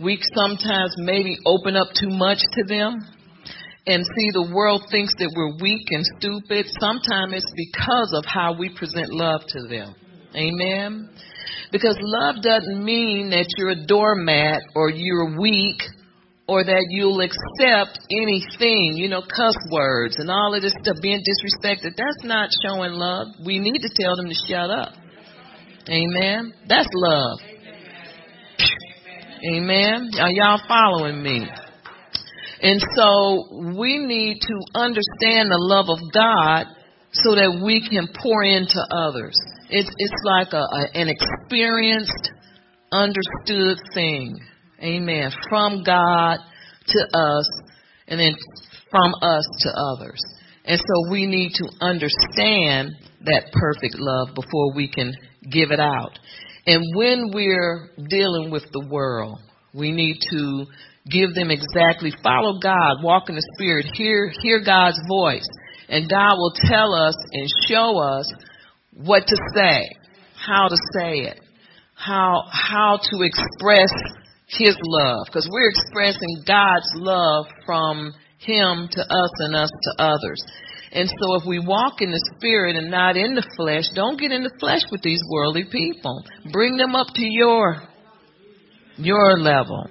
we 0.00 0.20
sometimes 0.34 0.94
maybe 0.98 1.38
open 1.46 1.76
up 1.76 1.88
too 1.98 2.10
much 2.10 2.38
to 2.38 2.64
them 2.66 2.98
and 3.86 4.04
see 4.04 4.30
the 4.32 4.50
world 4.52 4.82
thinks 4.90 5.14
that 5.18 5.30
we're 5.34 5.62
weak 5.62 5.86
and 5.90 6.04
stupid. 6.18 6.66
Sometimes 6.80 7.34
it's 7.34 7.52
because 7.54 8.12
of 8.16 8.24
how 8.24 8.56
we 8.58 8.74
present 8.74 9.10
love 9.10 9.42
to 9.48 9.68
them. 9.68 9.94
Amen. 10.34 11.10
Because 11.70 11.96
love 12.00 12.42
doesn't 12.42 12.82
mean 12.82 13.30
that 13.30 13.46
you're 13.56 13.70
a 13.70 13.86
doormat 13.86 14.62
or 14.74 14.90
you're 14.90 15.38
weak 15.38 15.80
or 16.46 16.62
that 16.62 16.86
you'll 16.90 17.20
accept 17.20 17.98
anything, 18.10 18.96
you 18.96 19.08
know, 19.08 19.22
cuss 19.22 19.56
words 19.70 20.16
and 20.18 20.30
all 20.30 20.54
of 20.54 20.60
this 20.60 20.74
stuff, 20.82 20.96
being 21.00 21.20
disrespected. 21.20 21.96
That's 21.96 22.22
not 22.22 22.50
showing 22.64 22.92
love. 22.92 23.28
We 23.44 23.58
need 23.58 23.80
to 23.80 23.90
tell 23.94 24.14
them 24.16 24.28
to 24.28 24.34
shut 24.46 24.70
up. 24.70 24.92
Amen. 25.88 26.52
That's 26.68 26.88
love. 26.92 27.38
Amen. 29.46 30.10
Are 30.20 30.30
y'all 30.30 30.60
following 30.66 31.22
me? 31.22 31.46
And 32.62 32.80
so 32.96 33.76
we 33.78 33.98
need 33.98 34.40
to 34.40 34.56
understand 34.74 35.50
the 35.50 35.60
love 35.60 35.90
of 35.90 35.98
God 36.12 36.66
so 37.12 37.34
that 37.34 37.60
we 37.62 37.86
can 37.86 38.08
pour 38.22 38.42
into 38.42 38.80
others. 38.90 39.36
It's 39.68 39.90
it's 39.98 40.22
like 40.24 40.52
a, 40.52 40.64
a 40.64 40.88
an 40.94 41.08
experienced, 41.08 42.30
understood 42.90 43.78
thing. 43.92 44.40
Amen. 44.84 45.30
From 45.48 45.82
God 45.82 46.38
to 46.88 47.18
us 47.18 47.62
and 48.06 48.20
then 48.20 48.34
from 48.90 49.14
us 49.22 49.46
to 49.60 49.70
others. 49.70 50.20
And 50.66 50.78
so 50.78 51.10
we 51.10 51.26
need 51.26 51.52
to 51.54 51.68
understand 51.80 52.90
that 53.24 53.50
perfect 53.52 53.96
love 53.98 54.34
before 54.34 54.74
we 54.74 54.88
can 54.88 55.12
give 55.50 55.70
it 55.70 55.80
out. 55.80 56.18
And 56.66 56.82
when 56.94 57.30
we're 57.32 57.90
dealing 58.08 58.50
with 58.50 58.64
the 58.72 58.86
world, 58.90 59.38
we 59.74 59.92
need 59.92 60.18
to 60.30 60.64
give 61.10 61.34
them 61.34 61.50
exactly 61.50 62.12
follow 62.22 62.58
God, 62.60 63.02
walk 63.02 63.28
in 63.28 63.34
the 63.34 63.46
spirit, 63.56 63.86
hear 63.94 64.32
hear 64.40 64.62
God's 64.64 64.98
voice, 65.08 65.46
and 65.88 66.08
God 66.08 66.36
will 66.36 66.54
tell 66.66 66.94
us 66.94 67.14
and 67.32 67.48
show 67.68 67.98
us 67.98 68.32
what 68.92 69.26
to 69.26 69.36
say, 69.54 69.90
how 70.34 70.68
to 70.68 70.76
say 70.94 71.20
it, 71.20 71.40
how 71.94 72.44
how 72.50 72.98
to 73.10 73.22
express 73.22 73.90
his 74.46 74.76
love 74.82 75.26
because 75.26 75.48
we're 75.50 75.70
expressing 75.70 76.44
God's 76.46 76.90
love 76.94 77.46
from 77.64 78.12
him 78.38 78.88
to 78.90 79.00
us 79.00 79.30
and 79.38 79.56
us 79.56 79.70
to 79.70 80.02
others. 80.02 80.42
And 80.92 81.08
so 81.08 81.34
if 81.34 81.42
we 81.46 81.58
walk 81.58 82.00
in 82.00 82.12
the 82.12 82.22
spirit 82.36 82.76
and 82.76 82.90
not 82.90 83.16
in 83.16 83.34
the 83.34 83.46
flesh, 83.56 83.84
don't 83.94 84.18
get 84.18 84.30
in 84.30 84.44
the 84.44 84.56
flesh 84.60 84.82
with 84.92 85.02
these 85.02 85.20
worldly 85.28 85.64
people. 85.64 86.22
Bring 86.52 86.76
them 86.76 86.94
up 86.94 87.08
to 87.14 87.24
your 87.24 87.82
your 88.96 89.38
level. 89.38 89.88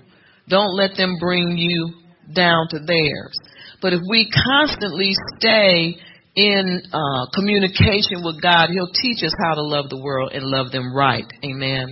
Don't 0.48 0.76
let 0.76 0.96
them 0.96 1.18
bring 1.20 1.58
you 1.58 1.94
down 2.34 2.68
to 2.70 2.80
theirs. 2.80 3.34
But 3.82 3.92
if 3.92 4.00
we 4.10 4.30
constantly 4.32 5.12
stay 5.38 5.98
in 6.36 6.82
uh, 6.94 7.26
communication 7.34 8.24
with 8.24 8.42
God, 8.42 8.70
He'll 8.72 8.92
teach 8.94 9.24
us 9.24 9.34
how 9.44 9.56
to 9.56 9.62
love 9.62 9.90
the 9.90 10.02
world 10.02 10.32
and 10.34 10.44
love 10.44 10.72
them 10.72 10.96
right. 10.96 11.26
Amen. 11.44 11.88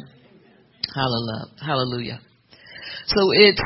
Hallelujah. 1.60 2.22
So 3.08 3.32
it's 3.34 3.62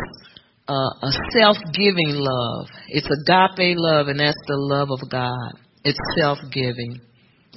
uh, 0.67 0.73
a 0.73 1.11
self-giving 1.31 2.15
love. 2.15 2.67
It's 2.89 3.07
agape 3.07 3.77
love, 3.77 4.07
and 4.07 4.19
that's 4.19 4.37
the 4.47 4.57
love 4.57 4.89
of 4.91 5.09
God. 5.09 5.59
It's 5.83 5.99
self-giving. 6.17 6.99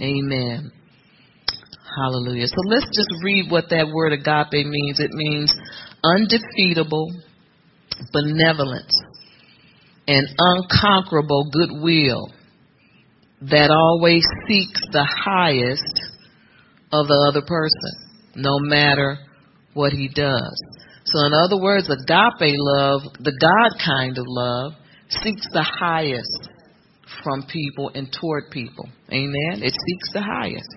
Amen. 0.01 0.73
Hallelujah. 1.97 2.47
So 2.47 2.61
let's 2.67 2.87
just 2.87 3.09
read 3.25 3.51
what 3.51 3.71
that 3.71 3.89
word 3.93 4.13
agape 4.13 4.67
means. 4.67 5.01
It 5.01 5.11
means 5.13 5.53
undefeatable 6.05 7.11
benevolence 8.13 8.93
and 10.07 10.29
unconquerable 10.39 11.51
goodwill 11.51 12.33
that 13.43 13.71
always 13.71 14.25
seeks 14.47 14.81
the 14.93 15.05
highest 15.05 16.01
of 16.93 17.07
the 17.07 17.27
other 17.29 17.43
person, 17.47 17.93
no 18.35 18.59
matter 18.59 19.19
what 19.75 19.93
he 19.93 20.09
does. 20.09 20.68
So, 21.13 21.27
in 21.27 21.33
other 21.33 21.61
words, 21.61 21.89
agape 21.89 22.57
love, 22.59 23.01
the 23.21 23.33
God 23.41 23.79
kind 23.83 24.19
of 24.19 24.25
love, 24.27 24.73
seeks 25.09 25.47
the 25.53 25.63
highest 25.63 26.51
from 27.25 27.45
people 27.51 27.91
and 27.95 28.13
toward 28.13 28.51
people. 28.51 28.89
Amen. 29.11 29.63
It 29.63 29.73
seeks 29.73 30.13
the 30.13 30.21
highest. 30.21 30.69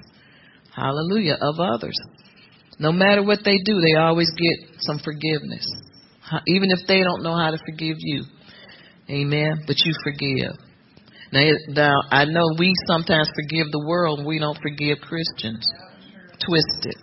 Hallelujah. 0.73 1.37
Of 1.41 1.59
others. 1.59 1.97
No 2.79 2.91
matter 2.91 3.23
what 3.23 3.39
they 3.43 3.57
do, 3.65 3.81
they 3.81 3.99
always 3.99 4.31
get 4.31 4.79
some 4.79 4.99
forgiveness. 4.99 5.67
Even 6.47 6.71
if 6.71 6.87
they 6.87 7.03
don't 7.03 7.23
know 7.23 7.35
how 7.35 7.51
to 7.51 7.57
forgive 7.57 7.97
you. 7.99 8.23
Amen. 9.09 9.63
But 9.67 9.75
you 9.83 9.93
forgive. 10.03 10.55
Now, 11.33 11.51
now 11.67 11.95
I 12.09 12.25
know 12.25 12.55
we 12.57 12.73
sometimes 12.87 13.29
forgive 13.35 13.71
the 13.71 13.85
world 13.85 14.25
we 14.25 14.39
don't 14.39 14.57
forgive 14.61 14.99
Christians. 14.99 15.67
Twisted. 16.45 16.95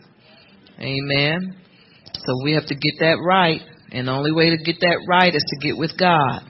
Amen. 0.81 1.57
So 2.27 2.35
we 2.43 2.53
have 2.55 2.67
to 2.67 2.75
get 2.75 2.95
that 3.01 3.19
right. 3.25 3.61
And 3.91 4.09
the 4.09 4.13
only 4.13 4.33
way 4.33 4.51
to 4.51 4.57
get 4.57 4.81
that 4.81 5.07
right 5.09 5.35
is 5.35 5.43
to 5.43 5.67
get 5.67 5.77
with 5.77 5.97
God. 5.99 6.43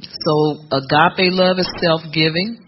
So 0.00 0.66
agape 0.72 1.32
love 1.32 1.58
is 1.58 1.70
self-giving. 1.80 2.62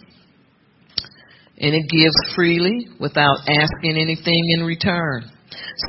And 1.60 1.74
it 1.74 1.88
gives 1.90 2.14
freely 2.36 2.86
without 3.00 3.38
asking 3.48 3.96
anything 3.96 4.40
in 4.56 4.64
return. 4.64 5.30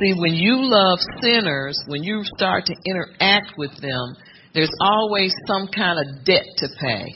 See, 0.00 0.14
when 0.18 0.34
you 0.34 0.56
love 0.56 0.98
sinners, 1.22 1.78
when 1.86 2.02
you 2.02 2.22
start 2.36 2.66
to 2.66 2.74
interact 2.84 3.56
with 3.56 3.70
them, 3.80 4.16
there's 4.52 4.72
always 4.80 5.32
some 5.46 5.68
kind 5.68 5.98
of 6.00 6.24
debt 6.24 6.46
to 6.58 6.68
pay 6.80 7.06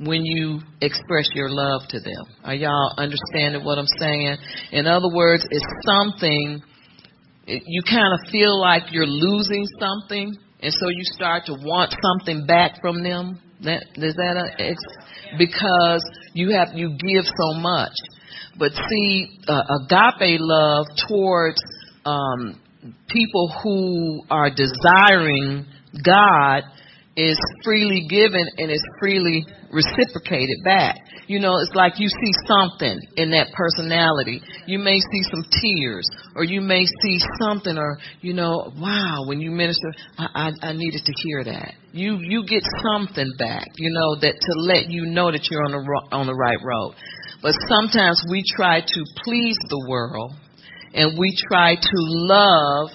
when 0.00 0.24
you 0.24 0.60
express 0.80 1.28
your 1.34 1.50
love 1.50 1.82
to 1.90 2.00
them. 2.00 2.24
Are 2.42 2.54
y'all 2.54 2.94
understanding 2.96 3.64
what 3.64 3.78
I'm 3.78 3.86
saying? 4.00 4.38
In 4.72 4.86
other 4.86 5.08
words, 5.12 5.46
it's 5.50 5.64
something 5.86 6.62
you 7.66 7.82
kind 7.82 8.12
of 8.14 8.30
feel 8.30 8.60
like 8.60 8.84
you're 8.92 9.06
losing 9.06 9.66
something, 9.78 10.36
and 10.60 10.72
so 10.72 10.88
you 10.88 11.02
start 11.04 11.46
to 11.46 11.54
want 11.54 11.94
something 12.02 12.46
back 12.46 12.80
from 12.80 13.02
them. 13.02 13.40
That 13.62 13.84
is 13.96 14.14
that 14.14 14.36
a 14.36 14.62
ex, 14.62 14.78
because 15.36 16.02
you 16.32 16.52
have 16.52 16.68
you 16.74 16.96
give 16.96 17.24
so 17.24 17.54
much. 17.54 17.92
But 18.58 18.72
see, 18.72 19.38
uh, 19.48 19.62
agape 19.80 20.38
love 20.40 20.86
towards 21.08 21.60
um, 22.04 22.60
people 23.08 23.52
who 23.62 24.22
are 24.30 24.50
desiring 24.50 25.66
God 26.04 26.62
is 27.16 27.38
freely 27.64 28.06
given 28.08 28.46
and 28.58 28.70
is 28.70 28.84
freely 29.00 29.44
reciprocated 29.70 30.58
back. 30.64 30.96
You 31.26 31.38
know, 31.38 31.58
it's 31.58 31.74
like 31.74 31.98
you 31.98 32.08
see 32.08 32.32
something 32.46 32.98
in 33.16 33.30
that 33.30 33.52
personality. 33.54 34.42
You 34.66 34.78
may 34.78 34.98
see 34.98 35.22
some 35.30 35.44
tears, 35.62 36.06
or 36.34 36.44
you 36.44 36.60
may 36.60 36.84
see 37.02 37.20
something, 37.40 37.78
or 37.78 37.98
you 38.20 38.34
know, 38.34 38.72
wow, 38.76 39.24
when 39.26 39.40
you 39.40 39.50
minister, 39.50 39.92
I, 40.18 40.50
I, 40.62 40.66
I 40.68 40.72
needed 40.72 41.02
to 41.04 41.12
hear 41.22 41.44
that. 41.44 41.74
You 41.92 42.18
you 42.20 42.44
get 42.46 42.62
something 42.82 43.30
back, 43.38 43.68
you 43.76 43.90
know, 43.92 44.16
that 44.20 44.34
to 44.40 44.60
let 44.60 44.88
you 44.88 45.06
know 45.06 45.30
that 45.30 45.48
you're 45.50 45.64
on 45.64 45.72
the 45.72 46.16
on 46.16 46.26
the 46.26 46.34
right 46.34 46.58
road. 46.62 46.94
But 47.42 47.54
sometimes 47.68 48.22
we 48.30 48.42
try 48.54 48.80
to 48.80 49.04
please 49.24 49.56
the 49.68 49.86
world, 49.88 50.34
and 50.94 51.18
we 51.18 51.36
try 51.48 51.76
to 51.76 51.90
love 51.94 52.90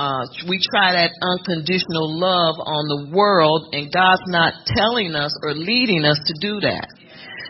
uh, 0.00 0.24
we 0.48 0.56
try 0.72 0.96
that 0.96 1.12
unconditional 1.20 2.16
love 2.16 2.56
on 2.56 2.88
the 2.88 3.12
world, 3.12 3.68
and 3.76 3.92
God's 3.92 4.24
not 4.32 4.64
telling 4.64 5.12
us 5.12 5.28
or 5.44 5.52
leading 5.52 6.08
us 6.08 6.16
to 6.24 6.34
do 6.40 6.56
that. 6.64 6.88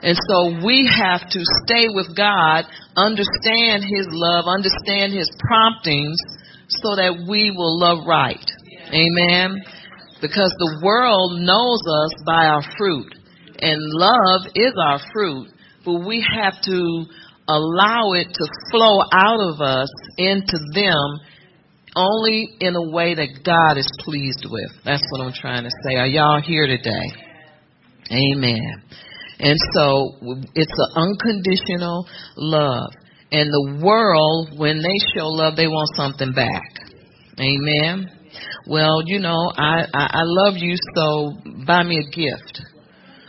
And 0.03 0.19
so 0.19 0.59
we 0.67 0.83
have 0.91 1.31
to 1.31 1.47
stay 1.63 1.87
with 1.95 2.11
God, 2.19 2.67
understand 2.99 3.87
His 3.87 4.11
love, 4.11 4.51
understand 4.51 5.15
His 5.15 5.31
promptings, 5.47 6.19
so 6.83 6.99
that 6.99 7.23
we 7.31 7.55
will 7.55 7.79
love 7.79 8.03
right. 8.03 8.43
Amen. 8.91 9.63
Because 10.19 10.51
the 10.59 10.83
world 10.83 11.39
knows 11.39 11.79
us 11.87 12.13
by 12.27 12.51
our 12.51 12.67
fruit, 12.75 13.15
and 13.63 13.79
love 13.95 14.51
is 14.59 14.75
our 14.75 14.99
fruit, 15.15 15.55
but 15.85 16.03
we 16.03 16.19
have 16.19 16.59
to 16.67 17.07
allow 17.47 18.19
it 18.19 18.27
to 18.35 18.45
flow 18.75 19.07
out 19.15 19.39
of 19.39 19.61
us 19.63 19.91
into 20.19 20.59
them 20.75 21.30
only 21.97 22.49
in 22.61 22.77
a 22.77 22.91
way 22.91 23.15
that 23.15 23.43
God 23.45 23.79
is 23.79 23.91
pleased 24.01 24.47
with. 24.49 24.71
That's 24.85 25.03
what 25.11 25.21
I'm 25.21 25.33
trying 25.33 25.65
to 25.65 25.71
say. 25.85 25.97
Are 25.97 26.07
y'all 26.07 26.41
here 26.41 26.67
today? 26.67 27.13
Amen. 28.11 28.83
And 29.41 29.57
so 29.75 30.13
it's 30.55 30.73
an 30.77 30.91
unconditional 30.97 32.07
love. 32.37 32.91
And 33.33 33.49
the 33.49 33.81
world, 33.85 34.59
when 34.59 34.79
they 34.83 34.99
show 35.15 35.27
love, 35.27 35.57
they 35.57 35.69
want 35.69 35.89
something 35.97 36.33
back. 36.33 36.63
Amen. 37.39 38.11
Well, 38.67 39.03
you 39.07 39.21
know, 39.21 39.51
I, 39.57 39.87
I, 39.95 40.07
I 40.13 40.23
love 40.23 40.55
you, 40.57 40.77
so 40.95 41.33
buy 41.67 41.83
me 41.83 41.99
a 41.99 42.11
gift 42.11 42.61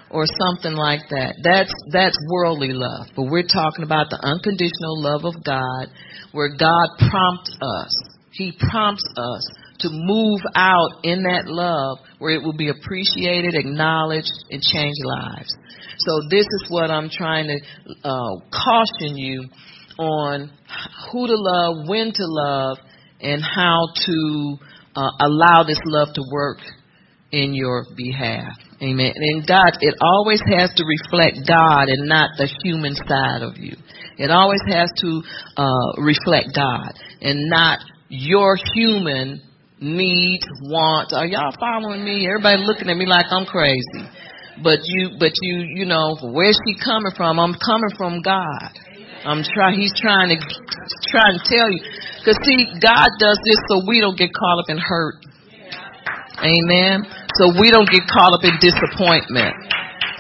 or 0.09 0.25
something 0.25 0.73
like 0.73 1.01
that. 1.09 1.35
That's 1.43 1.73
that's 1.91 2.17
worldly 2.29 2.73
love. 2.73 3.07
But 3.15 3.23
we're 3.31 3.47
talking 3.47 3.83
about 3.83 4.09
the 4.09 4.19
unconditional 4.21 5.01
love 5.01 5.23
of 5.23 5.41
God, 5.43 5.87
where 6.33 6.49
God 6.57 6.87
prompts 6.99 7.55
us 7.61 8.10
he 8.41 8.57
prompts 8.69 9.05
us 9.17 9.47
to 9.79 9.89
move 9.91 10.41
out 10.55 10.89
in 11.03 11.23
that 11.23 11.45
love 11.45 11.99
where 12.19 12.33
it 12.33 12.43
will 12.43 12.55
be 12.55 12.69
appreciated, 12.69 13.55
acknowledged, 13.55 14.31
and 14.49 14.61
change 14.61 14.95
lives. 15.03 15.49
So 15.97 16.21
this 16.29 16.45
is 16.45 16.65
what 16.69 16.89
I'm 16.89 17.09
trying 17.09 17.47
to 17.47 17.59
uh, 18.03 18.35
caution 18.49 19.17
you 19.17 19.45
on 19.97 20.51
who 21.11 21.27
to 21.27 21.35
love, 21.35 21.87
when 21.87 22.11
to 22.13 22.25
love, 22.25 22.77
and 23.21 23.41
how 23.43 23.87
to 24.05 24.57
uh, 24.95 25.09
allow 25.19 25.63
this 25.63 25.79
love 25.85 26.09
to 26.15 26.23
work 26.31 26.57
in 27.31 27.53
your 27.53 27.85
behalf. 27.95 28.53
Amen. 28.81 29.13
And 29.15 29.47
God, 29.47 29.77
it 29.79 29.95
always 30.01 30.41
has 30.47 30.73
to 30.75 30.83
reflect 30.85 31.47
God 31.47 31.89
and 31.89 32.09
not 32.09 32.31
the 32.37 32.49
human 32.63 32.95
side 32.95 33.41
of 33.41 33.57
you. 33.57 33.75
It 34.17 34.31
always 34.31 34.61
has 34.67 34.91
to 34.97 35.21
uh, 35.57 36.01
reflect 36.01 36.49
God 36.55 36.93
and 37.21 37.49
not 37.49 37.79
your 38.11 38.59
human 38.75 39.41
needs, 39.79 40.45
wants. 40.67 41.15
Are 41.15 41.25
y'all 41.25 41.55
following 41.57 42.03
me? 42.03 42.27
Everybody 42.27 42.59
looking 42.67 42.91
at 42.91 42.97
me 42.99 43.07
like 43.07 43.31
I'm 43.31 43.47
crazy. 43.47 44.03
But 44.61 44.83
you, 44.83 45.15
but 45.17 45.31
you, 45.41 45.63
you 45.79 45.85
know, 45.87 46.19
where's 46.19 46.59
she 46.67 46.75
coming 46.75 47.15
from? 47.15 47.39
I'm 47.39 47.55
coming 47.55 47.89
from 47.95 48.21
God. 48.21 48.75
I'm 49.23 49.47
trying. 49.47 49.79
He's 49.79 49.93
trying 49.95 50.27
to 50.27 50.37
trying 51.07 51.39
to 51.39 51.43
tell 51.47 51.71
you, 51.71 51.79
because 52.19 52.35
see, 52.43 52.67
God 52.83 53.07
does 53.15 53.39
this 53.47 53.59
so 53.71 53.87
we 53.87 54.01
don't 54.01 54.17
get 54.17 54.29
caught 54.35 54.59
up 54.59 54.69
in 54.69 54.77
hurt. 54.77 55.23
Amen. 56.43 57.07
So 57.39 57.55
we 57.55 57.71
don't 57.71 57.87
get 57.87 58.03
caught 58.11 58.33
up 58.33 58.43
in 58.43 58.59
disappointment. 58.59 59.55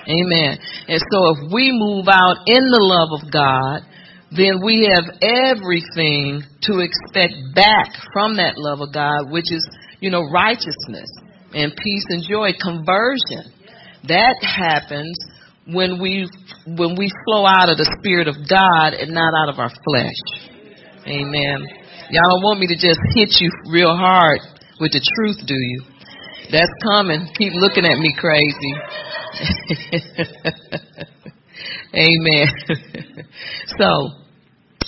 Amen. 0.07 0.57
And 0.87 1.01
so 1.11 1.17
if 1.35 1.51
we 1.51 1.75
move 1.75 2.07
out 2.07 2.47
in 2.47 2.63
the 2.71 2.81
love 2.81 3.19
of 3.19 3.31
God, 3.31 3.83
then 4.31 4.63
we 4.63 4.87
have 4.87 5.19
everything 5.21 6.43
to 6.63 6.79
expect 6.79 7.33
back 7.53 7.91
from 8.13 8.37
that 8.37 8.57
love 8.57 8.79
of 8.79 8.93
God, 8.93 9.29
which 9.29 9.51
is, 9.51 9.67
you 9.99 10.09
know, 10.09 10.23
righteousness 10.31 11.09
and 11.53 11.75
peace 11.75 12.05
and 12.09 12.23
joy, 12.23 12.51
conversion. 12.61 13.51
That 14.07 14.37
happens 14.41 15.17
when 15.67 16.01
we 16.01 16.27
when 16.65 16.95
we 16.97 17.11
flow 17.25 17.45
out 17.45 17.69
of 17.69 17.77
the 17.77 17.89
spirit 17.99 18.27
of 18.27 18.35
God 18.49 18.93
and 18.93 19.13
not 19.13 19.33
out 19.35 19.49
of 19.49 19.59
our 19.59 19.69
flesh. 19.83 20.49
Amen. 21.07 21.67
Y'all 22.09 22.29
don't 22.31 22.43
want 22.43 22.59
me 22.59 22.67
to 22.67 22.75
just 22.75 22.99
hit 23.13 23.35
you 23.39 23.51
real 23.69 23.95
hard 23.95 24.39
with 24.79 24.93
the 24.93 25.01
truth, 25.15 25.37
do 25.45 25.55
you? 25.55 25.83
That's 26.51 26.71
coming. 26.83 27.27
Keep 27.37 27.53
looking 27.53 27.85
at 27.85 27.97
me 27.99 28.15
crazy. 28.17 28.73
Amen. 31.93 32.47
so, 33.77 34.20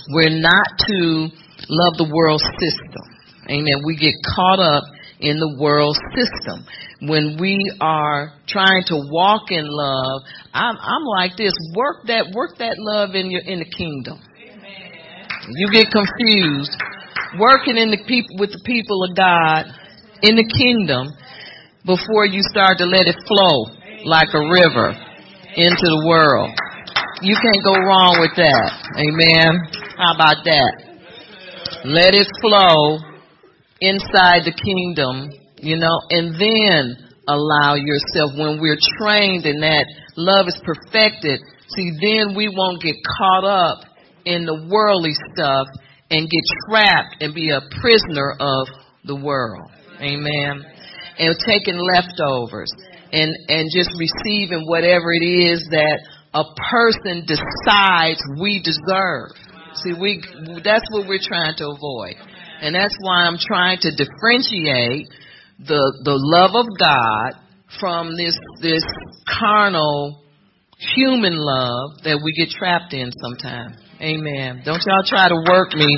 we're 0.10 0.34
not 0.34 0.68
to 0.88 1.30
love 1.70 1.94
the 1.98 2.10
world 2.12 2.42
system. 2.60 3.04
Amen. 3.50 3.84
We 3.86 3.96
get 3.96 4.16
caught 4.36 4.60
up 4.60 4.84
in 5.20 5.40
the 5.40 5.56
world 5.60 5.96
system. 6.16 6.68
When 7.08 7.38
we 7.40 7.60
are 7.80 8.34
trying 8.48 8.84
to 8.88 8.96
walk 9.12 9.52
in 9.52 9.68
love, 9.68 10.22
I'm, 10.54 10.76
I'm 10.80 11.04
like 11.04 11.36
this. 11.36 11.54
Work 11.76 12.08
that, 12.08 12.32
work 12.36 12.58
that 12.60 12.76
love 12.80 13.16
in 13.16 13.32
your, 13.32 13.42
in 13.42 13.60
the 13.60 13.68
kingdom. 13.68 14.20
You 15.56 15.72
get 15.72 15.92
confused. 15.92 16.72
Working 17.40 17.78
in 17.78 17.92
the 17.92 18.00
people, 18.08 18.40
with 18.40 18.52
the 18.52 18.64
people 18.64 19.04
of 19.04 19.16
God 19.16 19.66
in 20.22 20.36
the 20.40 20.48
kingdom 20.48 21.12
before 21.84 22.26
you 22.26 22.40
start 22.52 22.78
to 22.80 22.86
let 22.86 23.08
it 23.08 23.18
flow 23.28 23.68
like 24.06 24.32
a 24.32 24.40
river 24.40 24.96
into 25.56 25.88
the 25.88 26.04
world. 26.08 26.52
You 27.22 27.36
can't 27.36 27.64
go 27.64 27.76
wrong 27.76 28.20
with 28.24 28.36
that. 28.40 28.70
Amen. 28.96 29.83
How 30.04 30.16
about 30.16 30.44
that? 30.44 30.74
Let 31.86 32.12
it 32.12 32.28
flow 32.44 33.00
inside 33.80 34.44
the 34.44 34.52
kingdom, 34.52 35.32
you 35.64 35.78
know, 35.78 35.96
and 36.12 36.36
then 36.36 36.98
allow 37.24 37.76
yourself 37.80 38.36
when 38.36 38.60
we're 38.60 38.84
trained 39.00 39.46
in 39.46 39.62
that 39.62 39.88
love 40.18 40.48
is 40.52 40.60
perfected. 40.66 41.40
See, 41.72 41.96
then 42.04 42.36
we 42.36 42.52
won't 42.52 42.84
get 42.84 42.96
caught 43.18 43.46
up 43.48 43.88
in 44.26 44.44
the 44.44 44.68
worldly 44.68 45.16
stuff 45.32 45.68
and 46.12 46.28
get 46.28 46.44
trapped 46.68 47.24
and 47.24 47.34
be 47.34 47.52
a 47.52 47.62
prisoner 47.80 48.36
of 48.44 48.68
the 49.06 49.16
world. 49.16 49.72
Amen. 50.02 50.68
And 51.18 51.36
taking 51.48 51.80
leftovers 51.80 52.72
and, 53.14 53.32
and 53.48 53.72
just 53.72 53.96
receiving 53.96 54.68
whatever 54.68 55.14
it 55.14 55.24
is 55.24 55.64
that 55.72 55.98
a 56.34 56.44
person 56.70 57.24
decides 57.24 58.20
we 58.42 58.60
deserve. 58.60 59.32
See, 59.84 59.94
we, 59.94 60.24
that's 60.64 60.86
what 60.92 61.08
we're 61.08 61.22
trying 61.22 61.56
to 61.58 61.68
avoid. 61.68 62.16
And 62.62 62.74
that's 62.74 62.96
why 63.02 63.24
I'm 63.24 63.38
trying 63.38 63.80
to 63.82 63.92
differentiate 63.92 65.10
the, 65.60 66.02
the 66.04 66.16
love 66.16 66.56
of 66.56 66.68
God 66.80 67.40
from 67.80 68.16
this, 68.16 68.38
this 68.62 68.84
carnal 69.28 70.24
human 70.96 71.36
love 71.36 72.04
that 72.04 72.20
we 72.24 72.32
get 72.34 72.50
trapped 72.56 72.94
in 72.94 73.12
sometimes. 73.22 73.78
Amen. 74.02 74.62
Don't 74.66 74.82
y'all 74.86 75.04
try 75.06 75.30
to 75.30 75.40
work 75.48 75.74
me. 75.74 75.98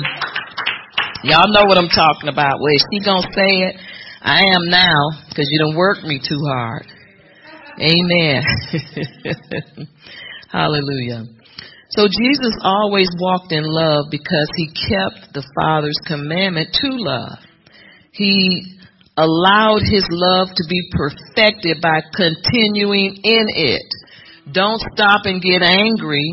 Y'all 1.24 1.50
know 1.50 1.66
what 1.66 1.78
I'm 1.78 1.88
talking 1.88 2.28
about. 2.28 2.60
Well, 2.60 2.74
she 2.92 3.04
gonna 3.04 3.26
say 3.34 3.70
it. 3.70 3.76
I 4.22 4.40
am 4.54 4.68
now 4.70 5.10
because 5.28 5.48
you 5.50 5.58
don't 5.58 5.76
work 5.76 6.02
me 6.02 6.20
too 6.20 6.38
hard. 6.46 6.86
Amen. 7.78 8.42
Hallelujah. 10.52 11.24
So 11.90 12.08
Jesus 12.08 12.52
always 12.62 13.08
walked 13.20 13.52
in 13.52 13.64
love 13.64 14.06
because 14.10 14.48
he 14.56 14.66
kept 14.66 15.32
the 15.34 15.46
Father's 15.54 15.98
commandment 16.06 16.68
to 16.82 16.88
love. 16.90 17.38
He 18.12 18.76
allowed 19.16 19.82
his 19.82 20.06
love 20.10 20.48
to 20.56 20.64
be 20.68 20.90
perfected 20.92 21.78
by 21.80 22.02
continuing 22.14 23.16
in 23.22 23.46
it. 23.48 23.86
Don't 24.52 24.80
stop 24.94 25.22
and 25.24 25.40
get 25.40 25.62
angry. 25.62 26.32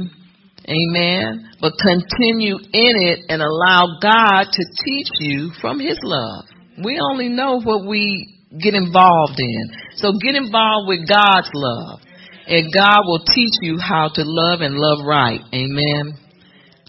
Amen. 0.68 1.50
But 1.62 1.74
continue 1.78 2.56
in 2.56 2.94
it 2.98 3.20
and 3.30 3.42
allow 3.42 4.00
God 4.02 4.46
to 4.52 4.63
teach 4.86 5.10
you 5.20 5.52
from 5.62 5.80
his 5.80 6.00
love. 6.04 6.46
We 6.84 7.00
only 7.00 7.30
know 7.30 7.62
what 7.62 7.86
we 7.86 8.39
get 8.62 8.74
involved 8.74 9.39
in. 9.39 9.70
So 9.96 10.13
get 10.22 10.36
involved 10.36 10.88
with 10.88 11.08
God's 11.08 11.50
love. 11.54 12.00
And 12.47 12.73
God 12.73 13.01
will 13.06 13.23
teach 13.25 13.53
you 13.62 13.77
how 13.79 14.10
to 14.13 14.23
love 14.25 14.62
and 14.62 14.75
love 14.75 15.06
right. 15.06 15.39
Amen. 15.53 16.13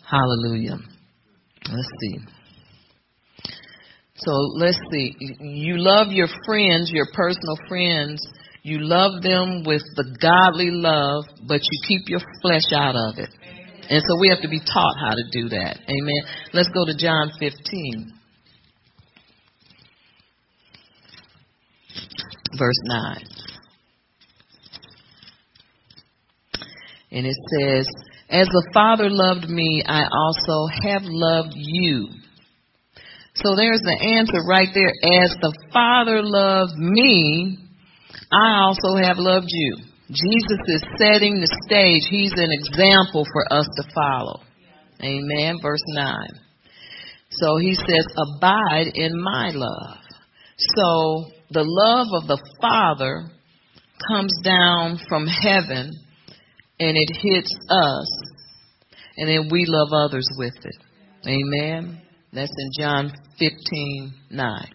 Hallelujah. 0.09 0.79
Let's 1.69 1.89
see. 2.01 2.19
So 4.17 4.33
let's 4.57 4.79
see. 4.93 5.15
You 5.41 5.79
love 5.79 6.09
your 6.11 6.29
friends, 6.47 6.91
your 6.93 7.07
personal 7.13 7.57
friends. 7.69 8.21
You 8.63 8.79
love 8.81 9.23
them 9.23 9.63
with 9.67 9.83
the 9.97 10.17
godly 10.21 10.71
love, 10.71 11.25
but 11.47 11.61
you 11.63 11.79
keep 11.87 12.09
your 12.09 12.21
flesh 12.41 12.73
out 12.73 12.97
of 12.97 13.19
it. 13.19 13.29
And 13.91 14.03
so 14.09 14.19
we 14.19 14.31
have 14.31 14.41
to 14.41 14.49
be 14.49 14.61
taught 14.61 14.97
how 14.99 15.15
to 15.15 15.23
do 15.31 15.51
that. 15.51 15.79
Amen. 15.89 16.23
Let's 16.55 16.71
go 16.71 16.87
to 16.87 16.97
John 16.97 17.31
15. 17.39 18.13
Verse 22.57 22.81
9. 22.85 23.34
And 27.15 27.27
it 27.27 27.37
says, 27.55 27.87
As 28.29 28.49
the 28.49 28.69
Father 28.75 29.09
loved 29.09 29.49
me, 29.49 29.85
I 29.87 30.03
also 30.03 30.67
have 30.83 31.03
loved 31.05 31.55
you. 31.55 32.09
So 33.37 33.55
there's 33.55 33.83
the 33.83 33.97
answer 34.19 34.43
right 34.47 34.69
there. 34.75 34.91
As 35.23 35.31
the 35.41 35.57
Father 35.73 36.23
loved 36.23 36.77
me, 36.77 37.59
I 38.33 38.67
also 38.67 38.97
have 38.97 39.19
loved 39.19 39.47
you. 39.49 39.77
Jesus 40.09 40.61
is 40.67 40.83
setting 40.99 41.41
the 41.41 41.51
stage. 41.67 42.03
He's 42.11 42.35
an 42.37 42.51
example 42.51 43.25
for 43.33 43.53
us 43.53 43.67
to 43.77 43.85
follow. 43.95 44.41
Amen. 45.01 45.59
Verse 45.63 45.83
9. 45.87 46.29
So 47.31 47.59
he 47.59 47.75
says, 47.75 48.07
Abide 48.17 48.89
in 48.95 49.13
my 49.23 49.51
love. 49.55 49.99
So 50.77 51.31
the 51.51 51.65
love 51.65 52.09
of 52.23 52.27
the 52.27 52.43
Father 52.61 53.31
comes 54.09 54.35
down 54.43 54.99
from 55.09 55.27
heaven 55.27 55.93
and 56.81 56.97
it 56.97 57.17
hits 57.21 57.55
us, 57.71 58.09
and 59.17 59.29
then 59.29 59.49
we 59.51 59.65
love 59.67 59.89
others 59.93 60.29
with 60.37 60.55
it. 60.65 60.77
Amen. 61.27 62.01
That's 62.33 62.53
in 62.59 62.71
John 62.79 63.13
15 63.39 64.15
9. 64.31 64.67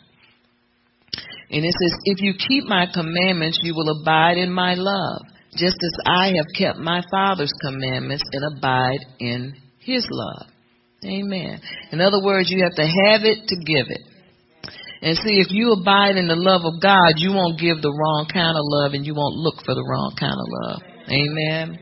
And 1.52 1.66
it 1.66 1.74
says, 1.74 2.00
If 2.06 2.22
you 2.22 2.34
keep 2.34 2.66
my 2.66 2.86
commandments, 2.94 3.60
you 3.64 3.74
will 3.76 4.02
abide 4.02 4.38
in 4.38 4.52
my 4.52 4.76
love, 4.76 5.22
just 5.56 5.76
as 5.76 5.94
I 6.06 6.28
have 6.38 6.46
kept 6.58 6.78
my 6.78 7.02
Father's 7.12 7.54
commandments 7.62 8.24
and 8.32 8.58
abide 8.58 9.00
in 9.20 9.56
his 9.80 10.08
love. 10.10 10.48
Amen. 11.04 11.60
In 11.92 12.02
other 12.02 12.22
words, 12.24 12.52
you 12.52 12.64
have 12.64 12.76
to 12.76 12.86
have 12.86 13.24
it 13.24 13.48
to 13.48 13.56
give 13.66 13.88
it. 13.90 14.02
And 15.02 15.18
see, 15.18 15.40
if 15.40 15.48
you 15.50 15.72
abide 15.72 16.18
in 16.18 16.28
the 16.28 16.36
love 16.36 16.62
of 16.66 16.82
God, 16.82 17.14
you 17.16 17.32
won't 17.32 17.58
give 17.58 17.82
the 17.82 17.92
wrong 17.92 18.28
kind 18.32 18.58
of 18.58 18.64
love 18.68 18.94
and 18.94 19.06
you 19.06 19.16
won't 19.16 19.36
look 19.36 19.64
for 19.64 19.74
the 19.74 19.84
wrong 19.84 20.14
kind 20.20 20.36
of 20.36 20.48
love. 20.64 20.82
Amen. 21.08 21.80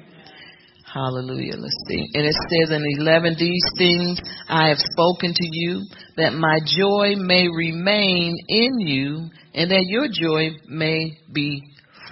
Hallelujah. 0.97 1.53
Let's 1.57 1.77
see. 1.87 2.09
And 2.15 2.25
it 2.25 2.33
says 2.49 2.71
in 2.71 2.83
11, 2.97 3.35
these 3.37 3.63
things 3.77 4.19
I 4.49 4.69
have 4.69 4.79
spoken 4.79 5.31
to 5.31 5.47
you, 5.51 5.85
that 6.15 6.33
my 6.33 6.57
joy 6.65 7.21
may 7.21 7.47
remain 7.47 8.35
in 8.47 8.79
you, 8.79 9.29
and 9.53 9.69
that 9.69 9.85
your 9.85 10.07
joy 10.09 10.57
may 10.67 11.19
be 11.31 11.61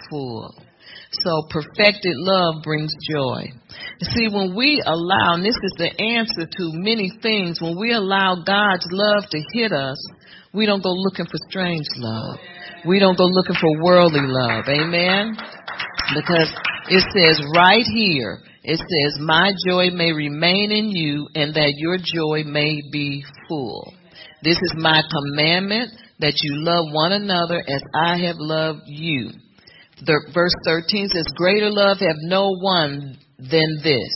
full. 0.10 0.54
So 1.12 1.48
perfected 1.50 2.14
love 2.14 2.62
brings 2.64 2.94
joy. 3.10 3.50
See, 4.14 4.28
when 4.28 4.56
we 4.56 4.84
allow, 4.86 5.34
and 5.34 5.44
this 5.44 5.56
is 5.56 5.74
the 5.78 5.90
answer 6.00 6.46
to 6.46 6.72
many 6.74 7.10
things, 7.24 7.60
when 7.60 7.80
we 7.80 7.92
allow 7.92 8.36
God's 8.46 8.86
love 8.92 9.24
to 9.32 9.42
hit 9.54 9.72
us, 9.72 9.98
we 10.54 10.68
don't 10.68 10.84
go 10.84 10.92
looking 10.92 11.26
for 11.26 11.40
strange 11.50 11.88
love. 11.98 12.38
We 12.86 13.00
don't 13.00 13.18
go 13.18 13.26
looking 13.26 13.56
for 13.60 13.82
worldly 13.82 14.22
love. 14.22 14.66
Amen? 14.68 15.36
Because 16.14 16.54
it 16.90 17.04
says 17.16 17.42
right 17.56 17.84
here, 17.96 18.42
it 18.68 18.80
says, 18.80 19.20
My 19.22 19.52
joy 19.68 19.92
may 19.92 20.12
remain 20.12 20.72
in 20.72 20.90
you 20.90 21.28
and 21.36 21.54
that 21.54 21.74
your 21.78 21.98
joy 21.98 22.44
may 22.50 22.82
be 22.92 23.24
full. 23.48 23.94
This 24.42 24.58
is 24.58 24.74
my 24.76 25.04
commandment 25.12 25.92
that 26.20 26.34
you 26.42 26.64
love 26.64 26.86
one 26.92 27.12
another 27.12 27.60
as 27.60 27.82
I 27.94 28.18
have 28.26 28.38
loved 28.40 28.82
you. 28.88 29.30
The, 30.04 30.32
verse 30.34 30.54
13 30.66 31.10
says, 31.10 31.26
Greater 31.36 31.70
love 31.70 31.98
have 32.00 32.18
no 32.22 32.56
one 32.60 33.18
than 33.38 33.78
this, 33.84 34.10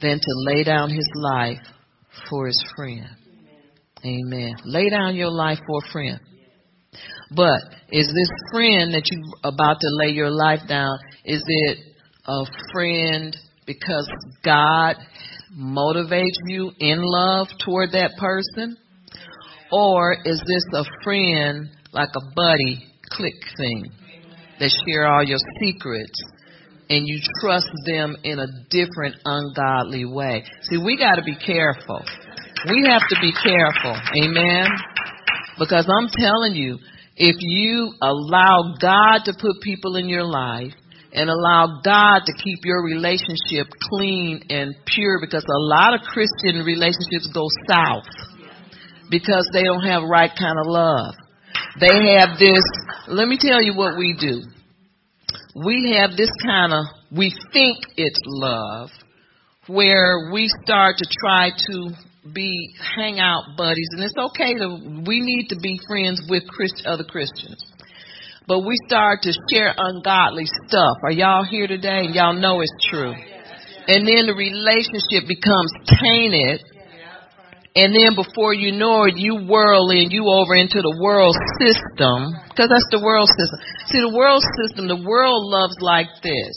than 0.00 0.18
to 0.18 0.32
lay 0.46 0.64
down 0.64 0.90
his 0.90 1.08
life 1.14 1.64
for 2.28 2.46
his 2.46 2.64
friend. 2.74 3.06
Amen. 4.04 4.54
Lay 4.64 4.90
down 4.90 5.14
your 5.14 5.30
life 5.30 5.58
for 5.64 5.78
a 5.84 5.92
friend. 5.92 6.20
But 7.30 7.60
is 7.90 8.06
this 8.06 8.30
friend 8.52 8.94
that 8.94 9.04
you 9.10 9.22
about 9.44 9.78
to 9.80 9.88
lay 9.90 10.10
your 10.10 10.30
life 10.30 10.60
down, 10.68 10.98
is 11.24 11.42
it 11.46 11.78
a 12.26 12.44
friend 12.72 13.36
because 13.66 14.08
God 14.44 14.96
motivates 15.56 16.38
you 16.46 16.72
in 16.78 16.98
love 17.02 17.48
toward 17.64 17.92
that 17.92 18.12
person? 18.18 18.76
Or 19.72 20.16
is 20.24 20.40
this 20.46 20.64
a 20.74 20.84
friend 21.02 21.68
like 21.92 22.10
a 22.14 22.34
buddy 22.34 22.86
click 23.10 23.34
thing 23.56 23.86
that 24.60 24.70
share 24.86 25.06
all 25.06 25.24
your 25.24 25.38
secrets 25.60 26.22
and 26.88 27.06
you 27.06 27.20
trust 27.40 27.68
them 27.84 28.16
in 28.22 28.38
a 28.38 28.46
different 28.70 29.16
ungodly 29.24 30.04
way? 30.04 30.44
See, 30.62 30.78
we 30.78 30.96
got 30.96 31.16
to 31.16 31.22
be 31.22 31.36
careful. 31.36 32.04
We 32.68 32.86
have 32.88 33.02
to 33.08 33.16
be 33.20 33.32
careful. 33.32 33.96
Amen. 34.22 34.66
Because 35.58 35.88
I'm 35.88 36.08
telling 36.08 36.54
you, 36.54 36.78
if 37.16 37.36
you 37.38 37.92
allow 38.02 38.74
God 38.80 39.20
to 39.24 39.32
put 39.32 39.62
people 39.62 39.96
in 39.96 40.08
your 40.08 40.24
life 40.24 40.72
and 41.16 41.30
allow 41.30 41.80
God 41.82 42.20
to 42.26 42.32
keep 42.44 42.60
your 42.62 42.84
relationship 42.84 43.72
clean 43.88 44.44
and 44.50 44.74
pure 44.84 45.18
because 45.18 45.44
a 45.44 45.62
lot 45.64 45.94
of 45.94 46.02
Christian 46.02 46.62
relationships 46.62 47.28
go 47.32 47.48
south 47.66 48.04
because 49.10 49.48
they 49.52 49.64
don't 49.64 49.82
have 49.82 50.02
right 50.02 50.30
kind 50.38 50.58
of 50.60 50.66
love. 50.66 51.14
They 51.80 52.18
have 52.18 52.38
this, 52.38 52.62
let 53.08 53.28
me 53.28 53.38
tell 53.40 53.62
you 53.62 53.74
what 53.74 53.96
we 53.96 54.14
do. 54.18 54.42
We 55.64 55.96
have 55.98 56.18
this 56.18 56.30
kind 56.44 56.74
of, 56.74 56.84
we 57.10 57.34
think 57.50 57.78
it's 57.96 58.20
love 58.26 58.90
where 59.68 60.30
we 60.32 60.48
start 60.64 60.96
to 60.98 61.06
try 61.18 61.48
to 61.48 61.90
be 62.34 62.74
hangout 62.94 63.56
buddies 63.56 63.88
and 63.92 64.04
it's 64.04 64.14
okay 64.18 64.52
to, 64.54 65.02
we 65.06 65.20
need 65.20 65.48
to 65.48 65.56
be 65.56 65.80
friends 65.88 66.20
with 66.28 66.46
Christ, 66.46 66.82
other 66.84 67.04
Christians 67.04 67.64
but 68.46 68.60
we 68.60 68.74
start 68.86 69.22
to 69.22 69.32
share 69.50 69.74
ungodly 69.76 70.46
stuff. 70.46 70.96
Are 71.02 71.10
y'all 71.10 71.44
here 71.44 71.66
today? 71.66 72.06
Y'all 72.12 72.34
know 72.34 72.60
it's 72.60 72.72
true. 72.88 73.12
And 73.88 74.06
then 74.06 74.26
the 74.26 74.34
relationship 74.34 75.26
becomes 75.26 75.70
tainted. 76.00 76.62
And 77.74 77.94
then 77.94 78.14
before 78.14 78.54
you 78.54 78.72
know 78.72 79.04
it, 79.04 79.16
you 79.16 79.46
whirl 79.46 79.90
in, 79.90 80.10
you 80.10 80.24
over 80.26 80.54
into 80.54 80.80
the 80.80 80.98
world 81.02 81.36
system. 81.60 82.32
Because 82.48 82.70
that's 82.70 82.88
the 82.90 83.02
world 83.02 83.28
system. 83.28 83.58
See, 83.88 84.00
the 84.00 84.16
world 84.16 84.42
system, 84.62 84.88
the 84.88 85.04
world 85.06 85.42
loves 85.44 85.76
like 85.80 86.08
this. 86.22 86.54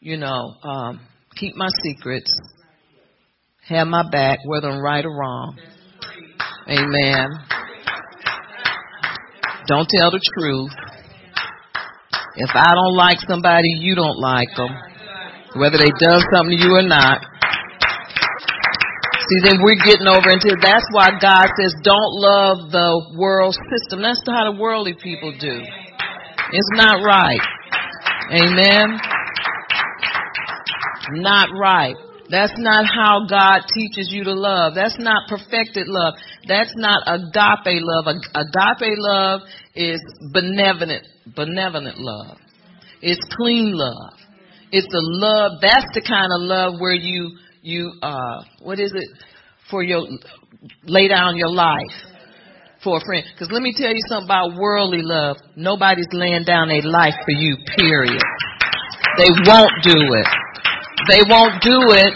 You 0.00 0.18
know, 0.18 0.54
um, 0.62 1.00
keep 1.34 1.56
my 1.56 1.68
secrets. 1.82 2.30
Have 3.68 3.88
my 3.88 4.04
back, 4.10 4.38
whether 4.44 4.68
I'm 4.68 4.82
right 4.82 5.04
or 5.04 5.10
wrong. 5.10 5.58
Amen. 6.68 7.28
Don't 9.66 9.88
tell 9.88 10.10
the 10.10 10.20
truth. 10.38 10.70
If 12.40 12.56
I 12.56 12.72
don't 12.72 12.96
like 12.96 13.20
somebody, 13.28 13.68
you 13.84 13.94
don't 13.94 14.18
like 14.18 14.48
them. 14.56 14.72
Whether 15.60 15.76
they 15.76 15.92
done 16.00 16.24
something 16.32 16.56
to 16.56 16.64
you 16.64 16.72
or 16.72 16.82
not. 16.82 17.20
See, 19.28 19.40
then 19.44 19.60
we're 19.62 19.76
getting 19.84 20.08
over 20.08 20.30
into 20.30 20.56
that's 20.62 20.86
why 20.92 21.10
God 21.20 21.46
says 21.60 21.74
don't 21.84 22.12
love 22.16 22.72
the 22.72 23.14
world 23.18 23.54
system. 23.54 24.00
That's 24.00 24.22
how 24.26 24.50
the 24.50 24.58
worldly 24.58 24.94
people 24.94 25.32
do. 25.38 25.60
It's 26.52 26.72
not 26.72 27.04
right. 27.04 27.40
Amen. 28.32 28.98
Not 31.20 31.50
right. 31.52 31.94
That's 32.30 32.54
not 32.56 32.86
how 32.86 33.26
God 33.28 33.62
teaches 33.74 34.10
you 34.12 34.22
to 34.24 34.34
love. 34.34 34.74
That's 34.74 34.98
not 34.98 35.28
perfected 35.28 35.88
love. 35.88 36.14
That's 36.46 36.72
not 36.76 37.02
agape 37.06 37.82
love. 37.82 38.06
Agape 38.06 38.94
love 38.98 39.40
is 39.74 40.00
benevolent, 40.32 41.06
benevolent 41.34 41.98
love. 41.98 42.38
It's 43.02 43.20
clean 43.36 43.72
love. 43.74 44.14
It's 44.70 44.86
the 44.86 45.02
love. 45.02 45.58
That's 45.60 45.86
the 45.92 46.02
kind 46.06 46.30
of 46.32 46.40
love 46.42 46.80
where 46.80 46.94
you 46.94 47.36
you 47.62 47.92
uh 48.00 48.42
what 48.62 48.78
is 48.78 48.92
it 48.94 49.08
for 49.68 49.82
your 49.82 50.06
lay 50.84 51.08
down 51.08 51.36
your 51.36 51.50
life 51.50 51.96
for 52.84 52.98
a 52.98 53.00
friend. 53.04 53.24
Because 53.34 53.50
let 53.50 53.62
me 53.62 53.74
tell 53.76 53.90
you 53.90 54.02
something 54.08 54.26
about 54.26 54.56
worldly 54.56 55.02
love. 55.02 55.36
Nobody's 55.56 56.08
laying 56.12 56.44
down 56.44 56.70
a 56.70 56.80
life 56.86 57.14
for 57.24 57.32
you. 57.32 57.56
Period. 57.76 58.22
They 59.18 59.30
won't 59.44 59.72
do 59.82 59.98
it. 59.98 60.26
They 61.08 61.22
won't 61.28 61.62
do 61.62 61.94
it 61.96 62.14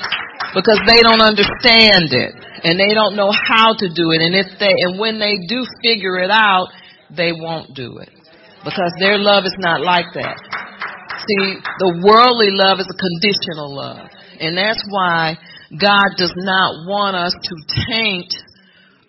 because 0.54 0.80
they 0.86 1.00
don't 1.00 1.22
understand 1.22 2.12
it 2.12 2.34
and 2.64 2.80
they 2.80 2.94
don't 2.94 3.16
know 3.16 3.30
how 3.32 3.74
to 3.76 3.88
do 3.88 4.10
it. 4.12 4.20
And 4.20 4.34
if 4.34 4.58
they 4.58 4.72
and 4.72 4.98
when 4.98 5.18
they 5.18 5.36
do 5.48 5.64
figure 5.82 6.18
it 6.18 6.30
out, 6.30 6.68
they 7.10 7.32
won't 7.32 7.74
do 7.74 7.98
it 7.98 8.10
because 8.64 8.92
their 8.98 9.18
love 9.18 9.44
is 9.44 9.56
not 9.58 9.80
like 9.80 10.06
that. 10.14 10.36
See, 11.26 11.60
the 11.78 12.02
worldly 12.04 12.50
love 12.50 12.80
is 12.80 12.88
a 12.88 12.98
conditional 12.98 13.74
love. 13.74 14.08
And 14.40 14.56
that's 14.56 14.82
why 14.88 15.36
God 15.70 16.16
does 16.16 16.32
not 16.36 16.86
want 16.86 17.16
us 17.16 17.32
to 17.32 17.84
taint 17.88 18.32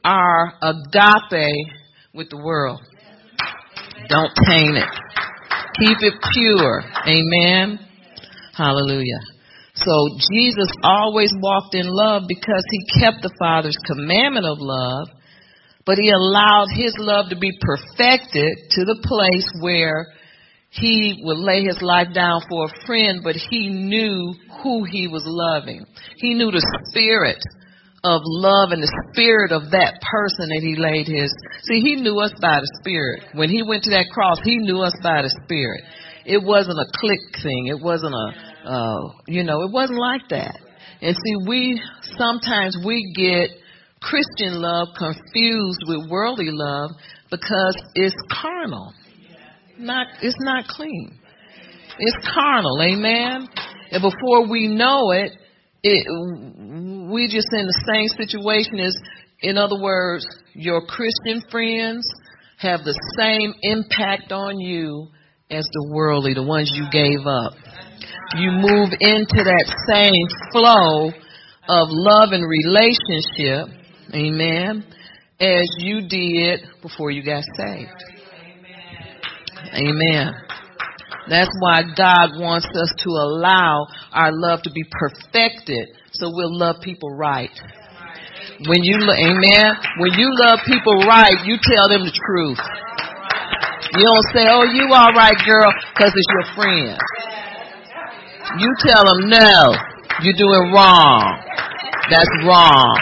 our 0.04 0.54
agape 0.62 1.68
with 2.14 2.30
the 2.30 2.38
world. 2.38 2.82
Don't 4.08 4.32
taint 4.48 4.78
it. 4.78 4.90
Keep 5.80 5.98
it 6.02 6.14
pure. 6.34 6.84
Amen. 7.08 7.80
Hallelujah. 8.56 9.20
So 9.76 10.08
Jesus 10.32 10.72
always 10.84 11.32
walked 11.36 11.76
in 11.76 11.88
love 11.88 12.24
because 12.28 12.64
he 12.72 13.00
kept 13.00 13.22
the 13.22 13.36
Father's 13.38 13.78
commandment 13.86 14.46
of 14.46 14.58
love, 14.60 15.10
but 15.86 15.98
he 15.98 16.10
allowed 16.10 16.68
his 16.72 16.96
love 16.98 17.30
to 17.30 17.38
be 17.38 17.52
perfected 17.60 18.72
to 18.72 18.86
the 18.86 19.00
place 19.04 19.50
where 19.62 20.08
he 20.70 21.22
would 21.24 21.38
lay 21.38 21.64
his 21.64 21.82
life 21.82 22.14
down 22.14 22.42
for 22.50 22.66
a 22.66 22.86
friend, 22.86 23.22
but 23.24 23.36
he 23.36 23.70
knew 23.70 24.36
who 24.64 24.84
he 24.84 25.08
was 25.08 25.24
loving. 25.26 25.86
He 26.18 26.34
knew 26.34 26.52
the 26.52 26.66
spirit 26.92 27.40
of 28.04 28.22
love 28.24 28.72
and 28.72 28.84
the 28.84 28.96
spirit 29.12 29.52
of 29.52 29.72
that 29.72 29.98
person 30.04 30.52
that 30.52 30.62
he 30.62 30.76
laid 30.76 31.08
his. 31.08 31.34
See, 31.64 31.82
he 31.82 31.96
knew 31.96 32.20
us 32.20 32.32
by 32.40 32.60
the 32.60 32.72
spirit. 32.80 33.24
When 33.34 33.50
he 33.50 33.64
went 33.64 33.84
to 33.84 33.92
that 33.92 34.12
cross, 34.14 34.38
he 34.44 34.58
knew 34.58 34.80
us 34.82 34.94
by 35.02 35.24
the 35.24 35.34
spirit. 35.44 35.84
It 36.26 36.44
wasn't 36.44 36.78
a 36.78 36.90
click 37.00 37.22
thing. 37.42 37.68
It 37.68 37.82
wasn't 37.82 38.14
a, 38.14 38.28
uh, 38.66 39.14
you 39.28 39.44
know, 39.44 39.62
it 39.62 39.72
wasn't 39.72 40.00
like 40.00 40.28
that. 40.30 40.58
And 41.02 41.16
see, 41.16 41.48
we 41.48 41.82
sometimes 42.18 42.78
we 42.86 43.14
get 43.16 43.50
Christian 44.02 44.62
love 44.62 44.90
confused 44.98 45.80
with 45.88 46.10
worldly 46.10 46.50
love 46.50 46.92
because 47.30 47.76
it's 47.96 48.16
carnal. 48.32 48.94
Not, 49.78 50.08
it's 50.22 50.38
not 50.40 50.68
clean. 50.68 51.20
It's 51.98 52.28
carnal, 52.34 52.82
amen. 52.82 53.48
And 53.92 54.02
before 54.02 54.50
we 54.50 54.68
know 54.68 55.12
it, 55.12 55.32
it 55.84 56.08
we 57.12 57.28
just 57.28 57.48
in 57.52 57.68
the 57.68 57.84
same 57.94 58.08
situation 58.08 58.80
as, 58.80 58.96
in 59.42 59.58
other 59.58 59.80
words, 59.80 60.26
your 60.54 60.82
Christian 60.86 61.42
friends 61.52 62.06
have 62.58 62.84
the 62.84 62.98
same 63.18 63.54
impact 63.62 64.32
on 64.32 64.60
you 64.60 65.08
as 65.50 65.66
the 65.72 65.90
worldly, 65.94 66.34
the 66.34 66.44
ones 66.44 66.72
you 66.74 66.86
gave 66.92 67.26
up. 67.28 67.54
You 68.34 68.52
move 68.52 68.90
into 69.00 69.44
that 69.46 69.66
same 69.88 70.28
flow 70.52 71.10
of 71.70 71.88
love 71.90 72.30
and 72.32 72.44
relationship, 72.44 73.70
amen, 74.14 74.84
as 75.40 75.68
you 75.78 76.08
did 76.08 76.62
before 76.82 77.12
you 77.12 77.24
got 77.24 77.44
saved. 77.58 77.90
Amen. 79.74 80.34
That's 81.30 81.50
why 81.60 81.82
God 81.96 82.38
wants 82.38 82.68
us 82.68 82.94
to 83.04 83.10
allow 83.10 83.88
our 84.12 84.32
love 84.32 84.62
to 84.64 84.72
be 84.72 84.84
perfected 84.92 85.90
so 86.14 86.30
we'll 86.34 86.58
love 86.58 86.78
people 86.82 87.10
right. 87.10 87.52
When 88.68 88.84
you, 88.84 88.96
amen, 88.96 89.68
when 90.00 90.14
you 90.14 90.30
love 90.32 90.60
people 90.66 90.94
right, 91.08 91.44
you 91.44 91.58
tell 91.62 91.90
them 91.90 92.06
the 92.06 92.14
truth. 92.14 92.62
You 93.98 94.04
don't 94.06 94.28
say, 94.34 94.48
oh, 94.48 94.64
you 94.72 94.94
all 94.94 95.12
right, 95.12 95.36
girl, 95.46 95.72
because 95.94 96.14
it's 96.16 96.32
your 96.32 96.56
friend. 96.56 97.00
You 98.60 98.70
tell 98.86 99.04
them, 99.04 99.30
no, 99.30 99.74
you're 100.22 100.38
doing 100.38 100.72
wrong. 100.72 101.22
That's 102.10 102.34
wrong. 102.46 102.94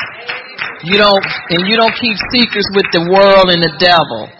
You 0.84 0.98
don't, 1.00 1.24
and 1.52 1.68
you 1.68 1.76
don't 1.76 1.96
keep 1.96 2.16
secrets 2.32 2.68
with 2.76 2.88
the 2.92 3.04
world 3.12 3.52
and 3.52 3.64
the 3.64 3.76
devil. 3.80 4.32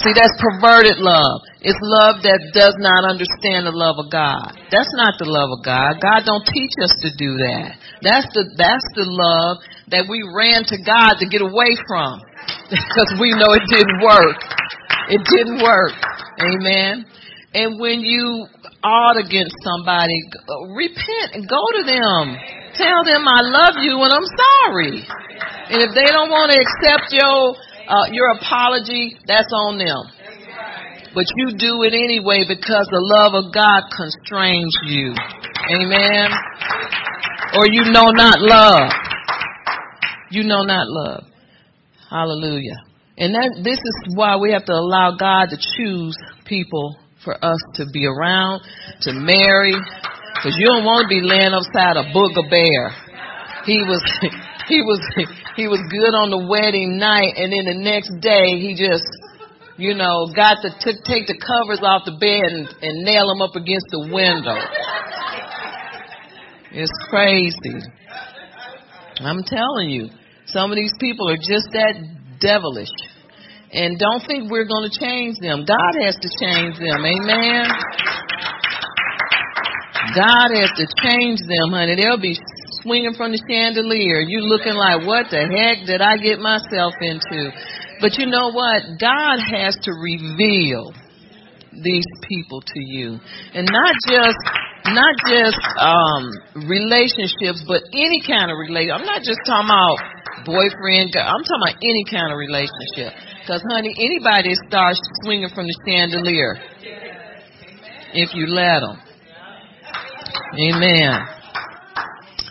See, 0.00 0.16
that's 0.16 0.32
perverted 0.40 0.96
love. 0.96 1.44
It's 1.60 1.76
love 1.84 2.24
that 2.24 2.56
does 2.56 2.72
not 2.80 3.04
understand 3.04 3.68
the 3.68 3.76
love 3.76 4.00
of 4.00 4.08
God. 4.08 4.56
That's 4.72 4.88
not 4.96 5.20
the 5.20 5.28
love 5.28 5.52
of 5.52 5.60
God. 5.60 6.00
God 6.00 6.24
don't 6.24 6.46
teach 6.48 6.72
us 6.80 6.94
to 7.04 7.12
do 7.20 7.36
that. 7.36 7.76
That's 8.00 8.24
the 8.32 8.48
that's 8.56 8.88
the 8.96 9.04
love 9.04 9.60
that 9.92 10.08
we 10.08 10.24
ran 10.24 10.64
to 10.72 10.76
God 10.80 11.20
to 11.20 11.28
get 11.28 11.44
away 11.44 11.76
from 11.84 12.16
because 12.72 13.12
we 13.20 13.36
know 13.36 13.52
it 13.52 13.66
didn't 13.68 14.00
work. 14.00 14.40
It 15.12 15.20
didn't 15.28 15.60
work. 15.60 15.92
Amen. 16.48 17.04
And 17.52 17.76
when 17.76 18.00
you 18.00 18.48
ought 18.82 19.18
against 19.20 19.54
somebody, 19.62 20.16
repent 20.72 21.36
and 21.36 21.48
go 21.48 21.60
to 21.76 21.82
them. 21.84 22.36
Tell 22.74 23.04
them 23.04 23.28
I 23.28 23.40
love 23.44 23.76
you 23.82 23.98
and 24.00 24.12
I'm 24.12 24.28
sorry. 24.28 25.04
And 25.70 25.82
if 25.84 25.94
they 25.94 26.08
don't 26.08 26.30
want 26.30 26.52
to 26.52 26.58
accept 26.58 27.12
your 27.12 27.56
uh, 27.90 28.06
your 28.12 28.30
apology, 28.38 29.18
that's 29.26 29.50
on 29.52 29.78
them. 29.78 30.02
But 31.12 31.26
you 31.36 31.50
do 31.58 31.82
it 31.82 31.92
anyway 31.92 32.44
because 32.46 32.86
the 32.90 33.02
love 33.02 33.34
of 33.34 33.52
God 33.52 33.90
constrains 33.90 34.72
you. 34.86 35.12
Amen. 35.74 36.30
Or 37.58 37.66
you 37.66 37.90
know 37.90 38.10
not 38.10 38.38
love. 38.38 38.90
You 40.30 40.44
know 40.44 40.62
not 40.62 40.86
love. 40.86 41.24
Hallelujah. 42.08 42.78
And 43.18 43.34
that 43.34 43.60
this 43.62 43.78
is 43.78 44.14
why 44.14 44.36
we 44.36 44.52
have 44.52 44.64
to 44.66 44.72
allow 44.72 45.16
God 45.18 45.50
to 45.50 45.58
choose 45.76 46.16
people 46.46 46.96
for 47.24 47.36
us 47.44 47.58
to 47.74 47.86
be 47.92 48.06
around, 48.06 48.62
to 49.02 49.12
marry, 49.12 49.76
because 50.34 50.56
you 50.56 50.66
don't 50.66 50.84
want 50.84 51.04
to 51.04 51.08
be 51.08 51.20
laying 51.20 51.52
upside 51.52 51.96
a 51.96 52.08
booger 52.16 52.48
bear. 52.48 52.90
He 53.64 53.84
was 53.84 54.00
he 54.68 54.80
was 54.80 55.00
he 55.56 55.68
was 55.68 55.80
good 55.90 56.14
on 56.16 56.30
the 56.30 56.48
wedding 56.48 56.96
night, 56.98 57.36
and 57.36 57.52
then 57.52 57.64
the 57.68 57.76
next 57.76 58.08
day 58.20 58.56
he 58.56 58.72
just, 58.72 59.04
you 59.76 59.94
know, 59.94 60.32
got 60.32 60.62
to 60.62 60.70
t- 60.80 61.00
take 61.04 61.26
the 61.26 61.36
covers 61.36 61.80
off 61.82 62.08
the 62.08 62.16
bed 62.16 62.48
and, 62.52 62.68
and 62.80 63.04
nail 63.04 63.28
them 63.28 63.42
up 63.42 63.56
against 63.56 63.86
the 63.92 64.08
window. 64.08 64.56
It's 66.72 66.92
crazy. 67.10 67.84
I'm 69.20 69.42
telling 69.42 69.90
you, 69.90 70.08
some 70.46 70.70
of 70.70 70.76
these 70.76 70.94
people 70.98 71.28
are 71.28 71.36
just 71.36 71.68
that 71.72 71.94
devilish. 72.40 72.88
And 73.72 73.98
don't 73.98 74.22
think 74.26 74.50
we're 74.50 74.66
going 74.66 74.90
to 74.90 74.94
change 74.98 75.38
them. 75.38 75.64
God 75.64 75.92
has 76.02 76.16
to 76.18 76.28
change 76.42 76.74
them. 76.78 77.06
Amen. 77.06 77.66
God 80.10 80.50
has 80.58 80.74
to 80.74 80.86
change 80.98 81.38
them, 81.46 81.70
honey. 81.70 81.94
They'll 81.94 82.20
be 82.20 82.34
swinging 82.82 83.14
from 83.14 83.30
the 83.30 83.42
chandelier. 83.46 84.26
You 84.26 84.42
looking 84.42 84.74
like, 84.74 85.06
what 85.06 85.30
the 85.30 85.46
heck 85.46 85.86
did 85.86 86.02
I 86.02 86.18
get 86.18 86.40
myself 86.40 86.94
into? 87.00 87.54
But 88.00 88.18
you 88.18 88.26
know 88.26 88.50
what? 88.50 88.98
God 88.98 89.38
has 89.38 89.78
to 89.86 89.92
reveal 89.92 90.90
these 91.70 92.06
people 92.26 92.60
to 92.60 92.80
you. 92.90 93.18
And 93.54 93.68
not 93.70 93.94
just 94.10 94.40
not 94.90 95.14
just 95.28 95.60
um 95.78 96.24
relationships, 96.66 97.62
but 97.68 97.84
any 97.92 98.18
kind 98.26 98.50
of 98.50 98.58
relationship. 98.58 98.98
I'm 98.98 99.06
not 99.06 99.22
just 99.22 99.38
talking 99.46 99.70
about 99.70 99.98
boyfriend. 100.42 101.14
I'm 101.14 101.44
talking 101.44 101.62
about 101.62 101.78
any 101.78 102.04
kind 102.10 102.32
of 102.32 102.38
relationship. 102.40 103.14
Because, 103.50 103.64
honey, 103.68 103.92
anybody 103.98 104.54
starts 104.68 105.00
swinging 105.24 105.48
from 105.52 105.66
the 105.66 105.74
chandelier 105.84 106.54
if 108.14 108.32
you 108.32 108.46
let 108.46 108.78
them. 108.78 108.96
Amen. 110.54 111.18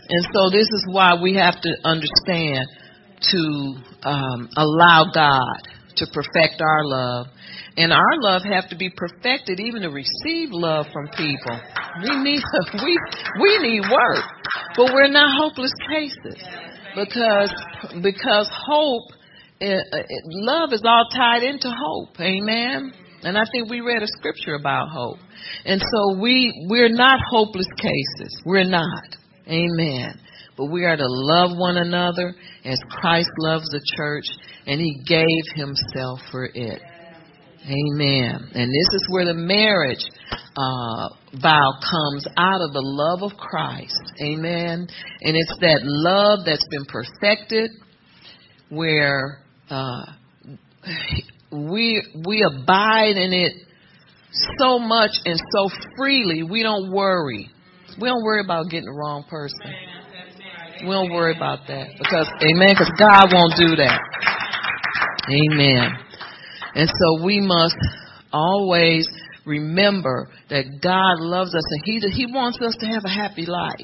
And 0.10 0.26
so 0.34 0.50
this 0.52 0.68
is 0.68 0.86
why 0.91 1.12
we 1.24 1.36
have 1.36 1.56
to 1.62 1.72
understand 1.86 2.68
to 3.32 3.76
um, 4.04 4.50
allow 4.58 5.06
God 5.14 5.70
to 5.95 6.06
perfect 6.12 6.60
our 6.60 6.84
love. 6.84 7.28
And 7.78 7.93
our 7.93 8.20
love 8.20 8.41
have 8.43 8.68
to 8.68 8.76
be 8.76 8.89
perfected 8.89 9.62
even 9.62 9.84
to 9.84 9.89
receive 9.91 10.50
love 10.52 10.88
from 10.91 11.08
people. 11.16 11.62
We 12.04 12.18
need 12.18 12.43
we 12.84 13.00
we 13.39 13.58
need 13.60 13.84
work. 13.89 14.26
But 14.76 14.91
we're 14.93 15.08
not 15.08 15.32
hopeless 15.39 15.72
cases. 15.89 16.43
Because 16.93 17.54
because 18.04 18.50
hope 18.52 19.14
it, 19.60 19.88
uh, 19.93 19.97
it, 19.97 20.24
love 20.26 20.74
is 20.74 20.82
all 20.86 21.07
tied 21.14 21.43
into 21.43 21.70
hope. 21.70 22.20
Amen. 22.20 22.93
And 23.24 23.38
I 23.38 23.43
think 23.51 23.70
we 23.70 23.82
read 23.82 24.01
a 24.01 24.07
scripture 24.07 24.55
about 24.55 24.89
hope. 24.89 25.18
And 25.66 25.82
so 25.82 26.20
we 26.20 26.68
we're 26.70 26.89
not 26.89 27.20
hopeless 27.30 27.68
cases. 27.78 28.41
We're 28.45 28.64
not. 28.64 29.18
Amen. 29.47 30.20
But 30.55 30.66
we 30.68 30.86
are 30.86 30.95
to 30.95 31.07
love 31.07 31.57
one 31.57 31.78
another 31.78 32.36
as 32.64 32.80
Christ 32.89 33.30
loves 33.39 33.66
the 33.70 33.82
church 33.97 34.26
and 34.66 34.80
he 34.80 35.01
gave 35.05 35.26
himself 35.55 36.20
for 36.32 36.45
it. 36.53 36.82
Amen. 37.66 38.49
And 38.53 38.70
this 38.70 38.89
is 38.93 39.05
where 39.10 39.26
the 39.26 39.34
marriage 39.34 40.03
uh, 40.32 41.10
vow 41.41 41.72
comes 41.80 42.26
out 42.38 42.62
of 42.62 42.72
the 42.72 42.82
love 42.82 43.22
of 43.22 43.38
Christ. 43.38 44.14
Amen. 44.22 44.88
And 45.22 45.36
it's 45.36 45.57
that 45.60 45.82
love 45.84 46.39
that's 46.45 46.68
been 46.70 46.86
perfected 46.86 47.72
where 48.70 49.43
uh, 49.70 50.05
we 51.51 52.03
we 52.26 52.43
abide 52.43 53.17
in 53.17 53.34
it 53.34 53.53
so 54.57 54.80
much 54.80 55.11
and 55.26 55.39
so 55.51 55.70
freely. 55.97 56.43
We 56.43 56.63
don't 56.63 56.91
worry. 56.91 57.49
We 57.99 58.07
don't 58.07 58.24
worry 58.24 58.41
about 58.43 58.70
getting 58.70 58.86
the 58.86 58.93
wrong 58.93 59.26
person. 59.30 59.74
We 60.82 60.89
don't 60.89 61.11
worry 61.11 61.36
about 61.36 61.67
that 61.67 61.88
because, 61.97 62.28
Amen. 62.41 62.70
Because 62.70 62.91
God 62.97 63.34
won't 63.34 63.55
do 63.57 63.76
that. 63.76 63.99
Amen. 65.28 65.91
And 66.76 66.88
so 66.88 67.26
we 67.26 67.41
must 67.41 67.76
always 68.32 69.07
remember 69.45 70.30
that 70.49 70.65
God 70.82 71.20
loves 71.20 71.53
us 71.53 71.63
and 71.70 71.82
He 71.84 71.99
He 72.11 72.26
wants 72.32 72.61
us 72.61 72.76
to 72.80 72.86
have 72.86 73.03
a 73.03 73.09
happy 73.09 73.45
life. 73.45 73.76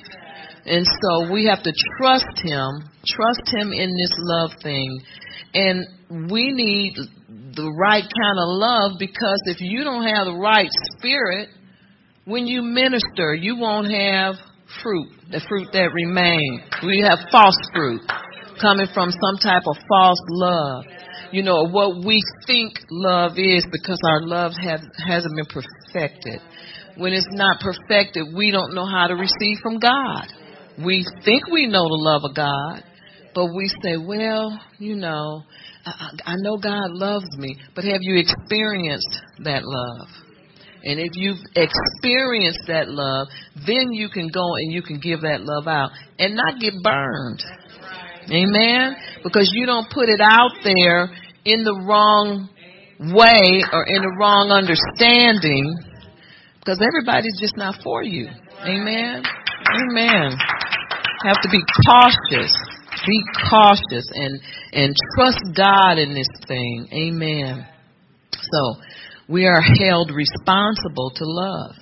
And 0.65 0.85
so 0.85 1.31
we 1.31 1.45
have 1.45 1.61
to 1.63 1.73
trust 1.97 2.39
Him, 2.43 2.89
trust 3.05 3.43
Him 3.53 3.71
in 3.71 3.95
this 3.95 4.13
love 4.17 4.51
thing. 4.63 4.99
And 5.53 6.31
we 6.31 6.51
need 6.51 6.95
the 7.55 7.71
right 7.79 8.03
kind 8.03 8.37
of 8.37 8.47
love 8.49 8.91
because 8.99 9.41
if 9.45 9.61
you 9.61 9.83
don't 9.83 10.03
have 10.03 10.25
the 10.25 10.35
right 10.35 10.69
spirit, 10.97 11.49
when 12.25 12.47
you 12.47 12.61
minister, 12.61 13.35
you 13.35 13.57
won't 13.57 13.91
have 13.91 14.35
fruit, 14.81 15.09
the 15.31 15.41
fruit 15.47 15.69
that 15.73 15.93
remains. 15.93 16.61
We 16.83 17.01
have 17.01 17.19
false 17.31 17.57
fruit 17.73 18.01
coming 18.59 18.87
from 18.93 19.11
some 19.11 19.37
type 19.41 19.63
of 19.67 19.77
false 19.87 20.21
love. 20.29 20.83
You 21.31 21.43
know, 21.43 21.67
what 21.67 22.03
we 22.03 22.21
think 22.47 22.73
love 22.89 23.33
is 23.37 23.65
because 23.71 23.99
our 24.05 24.21
love 24.25 24.53
has, 24.61 24.81
hasn't 25.05 25.35
been 25.35 25.45
perfected. 25.45 26.41
When 26.97 27.13
it's 27.13 27.27
not 27.31 27.59
perfected, 27.59 28.33
we 28.35 28.51
don't 28.51 28.73
know 28.73 28.85
how 28.85 29.07
to 29.07 29.15
receive 29.15 29.57
from 29.61 29.79
God. 29.79 30.27
We 30.83 31.05
think 31.23 31.47
we 31.51 31.67
know 31.67 31.83
the 31.83 32.01
love 32.01 32.23
of 32.23 32.35
God, 32.35 32.83
but 33.33 33.53
we 33.55 33.67
say, 33.83 33.97
well, 33.97 34.59
you 34.77 34.95
know, 34.95 35.43
I, 35.85 36.09
I 36.25 36.35
know 36.37 36.57
God 36.57 36.91
loves 36.91 37.27
me, 37.37 37.57
but 37.75 37.83
have 37.83 38.01
you 38.01 38.19
experienced 38.19 39.19
that 39.43 39.63
love? 39.63 40.07
And 40.83 40.99
if 40.99 41.11
you've 41.13 41.39
experienced 41.55 42.61
that 42.67 42.89
love, 42.89 43.27
then 43.65 43.91
you 43.91 44.09
can 44.09 44.29
go 44.29 44.55
and 44.55 44.71
you 44.71 44.81
can 44.81 44.99
give 44.99 45.21
that 45.21 45.41
love 45.41 45.67
out 45.67 45.89
and 46.19 46.35
not 46.35 46.59
get 46.59 46.73
burned. 46.83 47.43
Amen? 48.31 48.95
Because 49.23 49.49
you 49.53 49.65
don't 49.65 49.89
put 49.89 50.09
it 50.09 50.21
out 50.21 50.51
there 50.63 51.09
in 51.45 51.63
the 51.63 51.73
wrong 51.87 52.49
way 52.99 53.63
or 53.71 53.85
in 53.85 54.01
the 54.01 54.15
wrong 54.19 54.51
understanding 54.51 55.75
because 56.59 56.81
everybody's 56.81 57.39
just 57.39 57.57
not 57.57 57.75
for 57.83 58.03
you. 58.03 58.27
Amen? 58.61 59.23
Amen. 59.73 60.37
Have 61.23 61.41
to 61.41 61.49
be 61.49 61.61
cautious. 61.87 62.53
Be 63.05 63.21
cautious 63.49 64.09
and 64.13 64.39
and 64.73 64.95
trust 65.15 65.39
God 65.55 65.97
in 65.97 66.13
this 66.13 66.29
thing. 66.47 66.87
Amen. 66.91 67.67
So, 68.31 68.81
we 69.27 69.45
are 69.45 69.61
held 69.61 70.11
responsible 70.11 71.11
to 71.15 71.23
love 71.25 71.75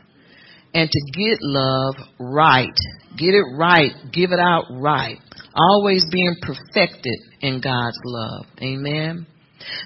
and 0.74 0.90
to 0.90 1.02
get 1.14 1.38
love 1.42 1.96
right. 2.20 2.76
Get 3.18 3.36
it 3.36 3.46
right. 3.58 3.92
Give 4.12 4.32
it 4.32 4.40
out 4.40 4.66
right. 4.72 5.20
Always 5.56 6.06
being 6.12 6.36
perfected 6.42 7.20
in 7.42 7.62
God's 7.62 8.00
love. 8.06 8.46
Amen. 8.62 9.28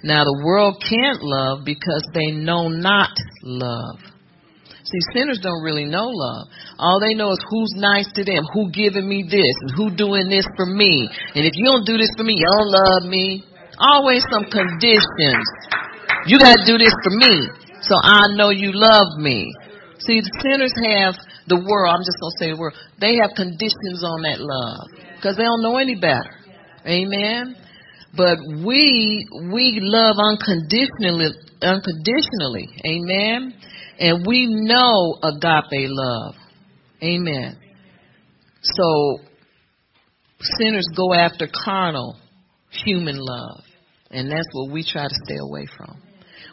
Now 0.03 0.23
the 0.23 0.41
world 0.45 0.83
can't 0.87 1.21
love 1.21 1.65
because 1.65 2.03
they 2.13 2.31
know 2.31 2.69
not 2.69 3.11
love. 3.43 3.99
See, 4.87 5.19
sinners 5.19 5.39
don't 5.43 5.63
really 5.63 5.83
know 5.83 6.07
love. 6.07 6.47
All 6.79 6.99
they 7.03 7.13
know 7.13 7.31
is 7.31 7.43
who's 7.49 7.75
nice 7.75 8.07
to 8.15 8.23
them, 8.23 8.47
who 8.53 8.71
giving 8.71 9.03
me 9.03 9.27
this, 9.27 9.55
and 9.67 9.71
who 9.75 9.91
doing 9.91 10.29
this 10.29 10.47
for 10.55 10.65
me. 10.65 11.09
And 11.35 11.43
if 11.43 11.59
you 11.59 11.67
don't 11.67 11.83
do 11.83 11.97
this 11.97 12.11
for 12.15 12.23
me, 12.23 12.39
you 12.39 12.47
don't 12.47 12.71
love 12.71 13.03
me. 13.03 13.43
Always 13.79 14.23
some 14.31 14.47
conditions. 14.47 15.43
You 16.25 16.39
got 16.39 16.55
to 16.55 16.65
do 16.65 16.77
this 16.79 16.95
for 17.03 17.11
me, 17.11 17.51
so 17.83 17.95
I 18.01 18.31
know 18.39 18.49
you 18.49 18.71
love 18.71 19.19
me. 19.19 19.51
See, 19.99 20.23
the 20.23 20.31
sinners 20.39 20.71
have 20.79 21.15
the 21.47 21.59
world. 21.59 21.91
I'm 21.91 22.07
just 22.07 22.15
gonna 22.23 22.39
say 22.39 22.51
the 22.55 22.59
world. 22.59 22.75
They 22.99 23.19
have 23.19 23.35
conditions 23.35 24.03
on 24.07 24.23
that 24.23 24.39
love 24.39 24.87
because 25.15 25.35
they 25.35 25.43
don't 25.43 25.63
know 25.63 25.77
any 25.77 25.95
better. 25.95 26.31
Amen. 26.87 27.55
But 28.15 28.39
we 28.63 29.27
we 29.51 29.79
love 29.83 30.15
unconditionally 30.15 31.35
unconditionally. 31.61 32.69
Amen. 32.87 33.53
And 33.99 34.25
we 34.25 34.47
know 34.47 35.17
agape 35.23 35.89
love. 35.89 36.35
Amen. 37.01 37.57
So 38.61 39.19
sinners 40.39 40.87
go 40.95 41.13
after 41.13 41.47
carnal 41.65 42.17
human 42.69 43.17
love. 43.17 43.61
And 44.11 44.31
that's 44.31 44.47
what 44.53 44.71
we 44.71 44.83
try 44.83 45.07
to 45.07 45.15
stay 45.25 45.37
away 45.37 45.67
from. 45.77 46.01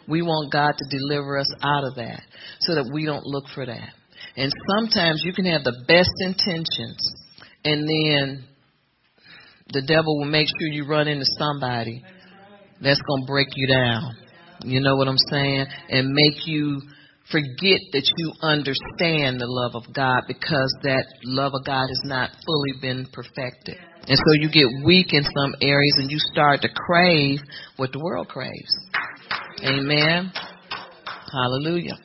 We 0.07 0.21
want 0.21 0.51
God 0.51 0.73
to 0.77 0.97
deliver 0.97 1.37
us 1.37 1.51
out 1.61 1.83
of 1.83 1.95
that 1.95 2.21
so 2.59 2.75
that 2.75 2.89
we 2.93 3.05
don't 3.05 3.25
look 3.25 3.45
for 3.53 3.65
that. 3.65 3.89
And 4.35 4.51
sometimes 4.75 5.23
you 5.23 5.33
can 5.33 5.45
have 5.45 5.63
the 5.63 5.83
best 5.87 6.11
intentions 6.19 6.97
and 7.63 7.87
then 7.87 8.43
the 9.69 9.81
devil 9.81 10.19
will 10.19 10.29
make 10.29 10.47
sure 10.47 10.67
you 10.67 10.85
run 10.85 11.07
into 11.07 11.25
somebody 11.39 12.03
that's 12.81 13.01
going 13.01 13.23
to 13.23 13.27
break 13.27 13.47
you 13.55 13.67
down. 13.67 14.15
You 14.63 14.79
know 14.81 14.95
what 14.95 15.07
I'm 15.07 15.17
saying? 15.29 15.65
And 15.89 16.13
make 16.13 16.45
you 16.45 16.81
forget 17.31 17.81
that 17.93 18.05
you 18.17 18.33
understand 18.41 19.41
the 19.41 19.47
love 19.47 19.75
of 19.75 19.93
God 19.93 20.23
because 20.27 20.75
that 20.83 21.05
love 21.23 21.53
of 21.53 21.65
God 21.65 21.87
has 21.87 22.01
not 22.05 22.29
fully 22.45 22.73
been 22.81 23.07
perfected. 23.11 23.77
And 24.07 24.17
so 24.17 24.31
you 24.39 24.49
get 24.49 24.85
weak 24.85 25.13
in 25.13 25.23
some 25.23 25.55
areas 25.61 25.95
and 25.97 26.11
you 26.11 26.19
start 26.19 26.61
to 26.61 26.69
crave 26.69 27.39
what 27.77 27.91
the 27.91 27.99
world 27.99 28.27
craves. 28.27 28.73
Amen. 29.63 30.31
Hallelujah. 31.31 31.97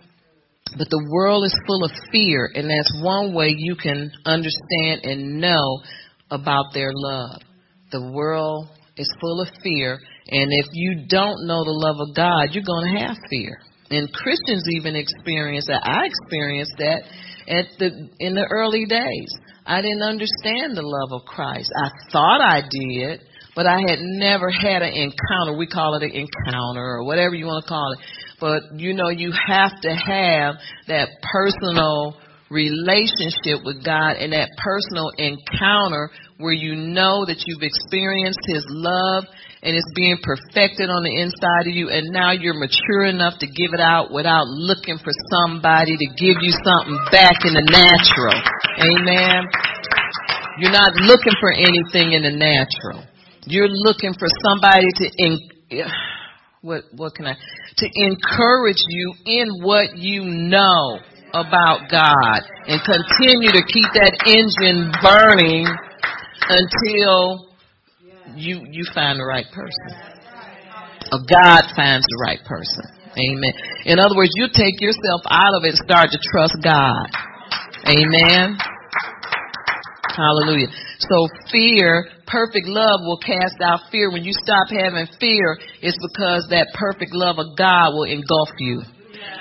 But 0.78 0.88
the 0.88 1.08
world 1.12 1.44
is 1.44 1.54
full 1.66 1.84
of 1.84 1.90
fear, 2.12 2.48
and 2.54 2.70
that's 2.70 3.02
one 3.02 3.34
way 3.34 3.54
you 3.56 3.74
can 3.74 4.10
understand 4.24 5.04
and 5.04 5.40
know 5.40 5.82
about 6.30 6.66
their 6.72 6.92
love. 6.94 7.42
The 7.90 8.10
world 8.12 8.68
is 8.96 9.12
full 9.20 9.40
of 9.40 9.48
fear, 9.64 9.98
and 10.28 10.48
if 10.52 10.66
you 10.72 11.06
don't 11.08 11.46
know 11.46 11.64
the 11.64 11.74
love 11.74 11.96
of 11.98 12.14
God, 12.14 12.50
you're 12.52 12.64
going 12.64 12.94
to 12.94 13.00
have 13.00 13.16
fear. 13.28 13.58
And 13.90 14.12
Christians 14.12 14.64
even 14.70 14.94
experience 14.94 15.66
that. 15.66 15.82
I 15.84 16.06
experienced 16.06 16.74
that 16.78 17.02
at 17.48 17.66
the 17.78 18.08
in 18.20 18.34
the 18.34 18.46
early 18.48 18.86
days. 18.86 19.30
I 19.66 19.82
didn't 19.82 20.02
understand 20.02 20.76
the 20.76 20.82
love 20.82 21.20
of 21.20 21.26
Christ. 21.26 21.70
I 21.76 21.90
thought 22.10 22.40
I 22.40 22.62
did, 22.62 23.20
but 23.54 23.66
I 23.66 23.80
had 23.80 23.98
never 24.00 24.50
had 24.50 24.82
an 24.82 24.94
encounter. 24.94 25.58
We 25.58 25.66
call 25.66 25.94
it 25.94 26.02
an 26.02 26.10
encounter 26.10 26.82
or 26.82 27.04
whatever 27.04 27.34
you 27.34 27.46
want 27.46 27.64
to 27.64 27.68
call 27.68 27.92
it. 27.92 27.98
But 28.40 28.78
you 28.78 28.94
know, 28.94 29.10
you 29.10 29.32
have 29.32 29.80
to 29.82 29.94
have 29.94 30.54
that 30.86 31.08
personal 31.32 32.16
relationship 32.50 33.64
with 33.64 33.84
God 33.84 34.16
and 34.18 34.32
that 34.32 34.50
personal 34.58 35.10
encounter 35.18 36.10
where 36.38 36.52
you 36.52 36.74
know 36.74 37.26
that 37.26 37.42
you've 37.46 37.62
experienced 37.62 38.40
His 38.46 38.64
love 38.68 39.24
and 39.62 39.76
it's 39.76 39.92
being 39.94 40.16
perfected 40.24 40.88
on 40.88 41.04
the 41.04 41.20
inside 41.20 41.68
of 41.68 41.74
you, 41.76 41.92
and 41.92 42.08
now 42.12 42.32
you're 42.32 42.56
mature 42.56 43.04
enough 43.04 43.36
to 43.40 43.46
give 43.46 43.76
it 43.76 43.80
out 43.80 44.08
without 44.08 44.48
looking 44.48 44.96
for 44.96 45.12
somebody 45.28 45.96
to 45.96 46.06
give 46.16 46.40
you 46.40 46.52
something 46.64 46.96
back 47.12 47.44
in 47.44 47.52
the 47.52 47.66
natural. 47.68 48.36
Amen. 48.80 49.44
You're 50.58 50.72
not 50.72 50.96
looking 51.04 51.36
for 51.40 51.52
anything 51.52 52.16
in 52.16 52.24
the 52.24 52.32
natural. 52.32 53.04
You're 53.44 53.68
looking 53.68 54.14
for 54.16 54.28
somebody 54.44 54.88
to 54.96 55.04
in, 55.16 55.38
what 56.62 56.84
what 56.96 57.14
can 57.14 57.26
I 57.26 57.36
to 57.36 57.86
encourage 57.94 58.80
you 58.88 59.14
in 59.24 59.62
what 59.62 59.96
you 59.96 60.24
know 60.24 61.00
about 61.32 61.88
God 61.90 62.40
and 62.66 62.80
continue 62.82 63.52
to 63.52 63.62
keep 63.68 63.88
that 63.94 64.16
engine 64.26 64.92
burning 65.00 65.64
until 66.48 67.49
you 68.36 68.66
you 68.70 68.84
find 68.94 69.18
the 69.18 69.24
right 69.24 69.46
person. 69.52 69.90
A 71.12 71.18
God 71.26 71.62
finds 71.74 72.06
the 72.06 72.18
right 72.22 72.40
person. 72.46 72.84
Amen. 73.18 73.52
In 73.86 73.98
other 73.98 74.14
words, 74.14 74.30
you 74.34 74.46
take 74.52 74.80
yourself 74.80 75.22
out 75.26 75.54
of 75.58 75.64
it 75.64 75.74
and 75.74 75.82
start 75.82 76.10
to 76.10 76.18
trust 76.30 76.54
God. 76.62 77.06
Amen. 77.90 78.56
Hallelujah. 80.14 80.68
So 80.98 81.26
fear, 81.50 82.06
perfect 82.26 82.66
love 82.66 83.00
will 83.02 83.18
cast 83.18 83.58
out 83.62 83.90
fear. 83.90 84.12
When 84.12 84.22
you 84.22 84.32
stop 84.32 84.68
having 84.70 85.06
fear, 85.18 85.58
it's 85.82 85.98
because 85.98 86.46
that 86.50 86.68
perfect 86.74 87.12
love 87.12 87.38
of 87.38 87.56
God 87.56 87.94
will 87.94 88.04
engulf 88.04 88.50
you. 88.58 88.82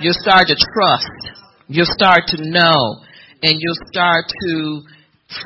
You'll 0.01 0.17
start 0.17 0.47
to 0.47 0.55
trust. 0.73 1.11
You'll 1.67 1.93
start 1.93 2.23
to 2.27 2.49
know. 2.49 3.03
And 3.43 3.53
you'll 3.59 3.87
start 3.91 4.25
to 4.27 4.81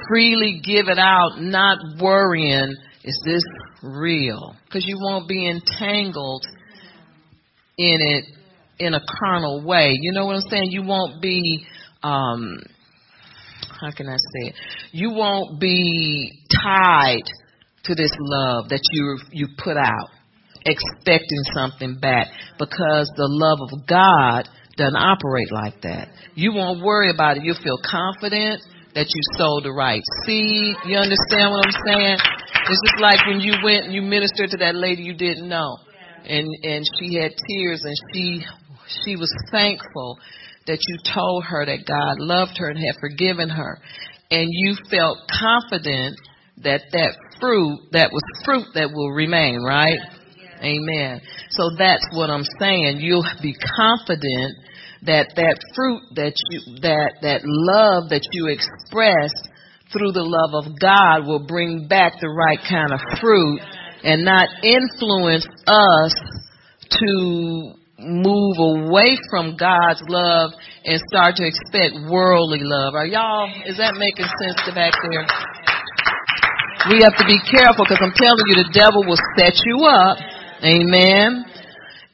freely 0.08 0.62
give 0.64 0.88
it 0.88 0.98
out, 0.98 1.39
not 1.39 1.78
worrying, 2.00 2.74
is 3.04 3.20
this 3.26 3.43
real? 3.82 4.56
Because 4.66 4.86
you 4.86 4.97
won't 4.99 5.28
be 5.28 5.47
entangled 5.47 6.45
in 7.78 7.97
it 8.01 8.26
in 8.80 8.93
a 8.93 9.01
carnal 9.20 9.64
way. 9.66 9.97
You 9.99 10.14
know 10.14 10.26
what 10.26 10.36
I'm 10.36 10.49
saying? 10.49 10.72
You 10.72 10.84
won't 10.84 11.22
be 11.22 11.66
um 12.01 12.58
how 13.82 13.91
can 13.91 14.08
I 14.08 14.16
say 14.16 14.49
it? 14.49 14.56
You 14.91 15.12
won't 15.12 15.60
be 15.60 16.32
tied 16.64 17.24
to 17.84 17.95
this 17.95 18.12
love 18.20 18.70
that 18.70 18.82
you 18.91 19.20
you 19.32 19.47
put 19.58 19.78
out, 19.78 20.10
expecting 20.66 21.43
something 21.54 21.99
back, 21.99 22.28
because 22.58 23.12
the 23.18 23.28
love 23.28 23.60
of 23.72 23.86
God 23.88 24.47
doesn't 24.78 24.95
operate 24.95 25.51
like 25.51 25.82
that. 25.82 26.10
You 26.36 26.54
won't 26.54 26.84
worry 26.84 27.12
about 27.12 27.38
it. 27.38 27.43
You'll 27.43 27.62
feel 27.62 27.78
confident 27.84 28.62
that 28.95 29.08
you 29.10 29.22
sowed 29.38 29.66
the 29.66 29.74
right 29.74 30.01
seed. 30.26 30.76
You 30.86 30.97
understand 30.97 31.51
what 31.51 31.66
I'm 31.66 31.78
saying? 31.86 32.18
It's 32.70 32.82
just 32.91 33.01
like 33.01 33.26
when 33.28 33.39
you 33.39 33.53
went 33.64 33.86
and 33.86 33.93
you 33.93 34.01
ministered 34.01 34.51
to 34.51 34.57
that 34.57 34.76
lady 34.76 35.03
you 35.03 35.14
didn't 35.14 35.47
know, 35.47 35.78
and 36.26 36.47
and 36.64 36.86
she 36.99 37.16
had 37.16 37.32
tears 37.49 37.84
and 37.84 37.95
she 38.14 38.45
she 39.03 39.16
was 39.16 39.32
thankful 39.51 40.18
that 40.68 40.80
you 40.88 40.97
told 41.14 41.43
her 41.43 41.66
that 41.66 41.86
God 41.86 42.20
loved 42.20 42.57
her 42.57 42.70
and 42.70 42.78
had 42.78 42.95
forgiven 42.99 43.49
her. 43.49 43.80
And 44.32 44.47
you 44.49 44.76
felt 44.89 45.20
confident 45.28 46.16
that 46.64 46.82
that 46.91 47.16
fruit, 47.39 47.80
that 47.91 48.11
was 48.11 48.24
fruit 48.45 48.68
that 48.76 48.91
will 48.93 49.11
remain, 49.11 49.61
right? 49.61 49.99
Amen. 50.61 51.22
So 51.49 51.72
that's 51.78 52.05
what 52.14 52.30
I'm 52.30 52.45
saying. 52.59 52.99
You'll 53.01 53.26
be 53.41 53.53
confident 53.53 54.55
that 55.03 55.34
that 55.36 55.59
fruit 55.76 56.01
that 56.16 56.34
you, 56.49 56.80
that, 56.82 57.20
that 57.22 57.41
love 57.43 58.09
that 58.09 58.24
you 58.32 58.47
expressed 58.47 59.49
through 59.94 60.12
the 60.12 60.26
love 60.26 60.66
of 60.66 60.74
God 60.82 61.26
will 61.26 61.46
bring 61.46 61.88
back 61.88 62.14
the 62.20 62.30
right 62.30 62.60
kind 62.68 62.91
of 62.91 63.00
fruit 63.22 63.62
and 64.04 64.26
not 64.26 64.50
influence 64.66 65.48
us 65.70 66.14
to 67.00 67.78
move 68.00 68.58
away 68.60 69.16
from 69.30 69.56
God's 69.56 70.02
love 70.10 70.52
and 70.84 71.00
start 71.08 71.38
to 71.38 71.48
expect 71.48 71.96
worldly 72.10 72.60
love. 72.60 72.96
Are 72.96 73.06
y'all, 73.06 73.48
is 73.66 73.78
that 73.78 73.96
making 73.96 74.28
sense 74.41 74.60
to 74.66 74.76
back 74.76 74.91
there? 75.08 75.24
We 76.91 77.00
have 77.08 77.16
to 77.16 77.24
be 77.24 77.39
careful 77.48 77.88
because 77.88 78.04
I'm 78.04 78.12
telling 78.12 78.44
you 78.52 78.60
the 78.60 78.72
devil 78.76 79.08
will 79.08 79.22
set 79.39 79.56
you 79.64 79.88
up. 79.88 80.20
Amen. 80.68 81.48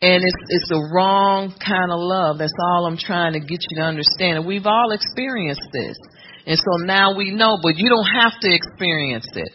And 0.02 0.24
it's, 0.24 0.42
it's 0.48 0.70
the 0.70 0.90
wrong 0.94 1.52
kind 1.58 1.92
of 1.92 2.00
love. 2.00 2.38
That's 2.38 2.54
all 2.72 2.86
I'm 2.86 2.98
trying 2.98 3.34
to 3.34 3.40
get 3.40 3.60
you 3.72 3.82
to 3.82 3.84
understand. 3.84 4.38
And 4.38 4.46
we've 4.46 4.68
all 4.68 4.92
experienced 4.92 5.66
this. 5.74 5.98
And 6.46 6.58
so 6.58 6.84
now 6.86 7.16
we 7.16 7.32
know, 7.32 7.58
but 7.62 7.78
you 7.78 7.90
don't 7.90 8.10
have 8.22 8.40
to 8.42 8.50
experience 8.50 9.28
it. 9.36 9.50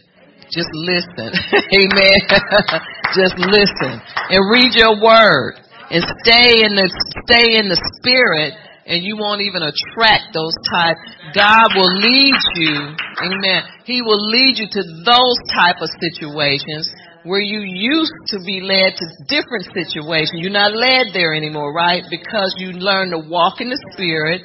Just 0.53 0.69
listen. 0.73 1.33
Amen. 1.81 2.17
Just 3.17 3.35
listen. 3.37 4.01
And 4.29 4.41
read 4.51 4.73
your 4.75 5.01
word. 5.01 5.59
And 5.89 6.01
stay 6.25 6.65
in 6.65 6.73
the 6.73 6.89
stay 7.29 7.57
in 7.57 7.69
the 7.69 7.77
spirit 7.97 8.53
and 8.85 9.01
you 9.01 9.17
won't 9.17 9.41
even 9.41 9.61
attract 9.65 10.33
those 10.33 10.53
type. 10.69 10.97
God 11.33 11.73
will 11.73 11.89
lead 11.89 12.37
you. 12.57 12.93
Amen. 13.21 13.65
He 13.85 14.01
will 14.01 14.21
lead 14.29 14.57
you 14.57 14.67
to 14.69 14.81
those 15.05 15.37
type 15.53 15.81
of 15.81 15.89
situations 15.97 16.89
where 17.25 17.41
you 17.41 17.61
used 17.65 18.13
to 18.29 18.37
be 18.45 18.61
led 18.61 18.93
to 18.97 19.05
different 19.25 19.65
situations. 19.73 20.37
You're 20.37 20.53
not 20.53 20.73
led 20.73 21.13
there 21.13 21.33
anymore 21.33 21.73
right? 21.73 22.03
Because 22.09 22.53
you 22.57 22.73
learn 22.73 23.09
to 23.09 23.19
walk 23.19 23.61
in 23.61 23.69
the 23.69 23.81
spirit 23.93 24.41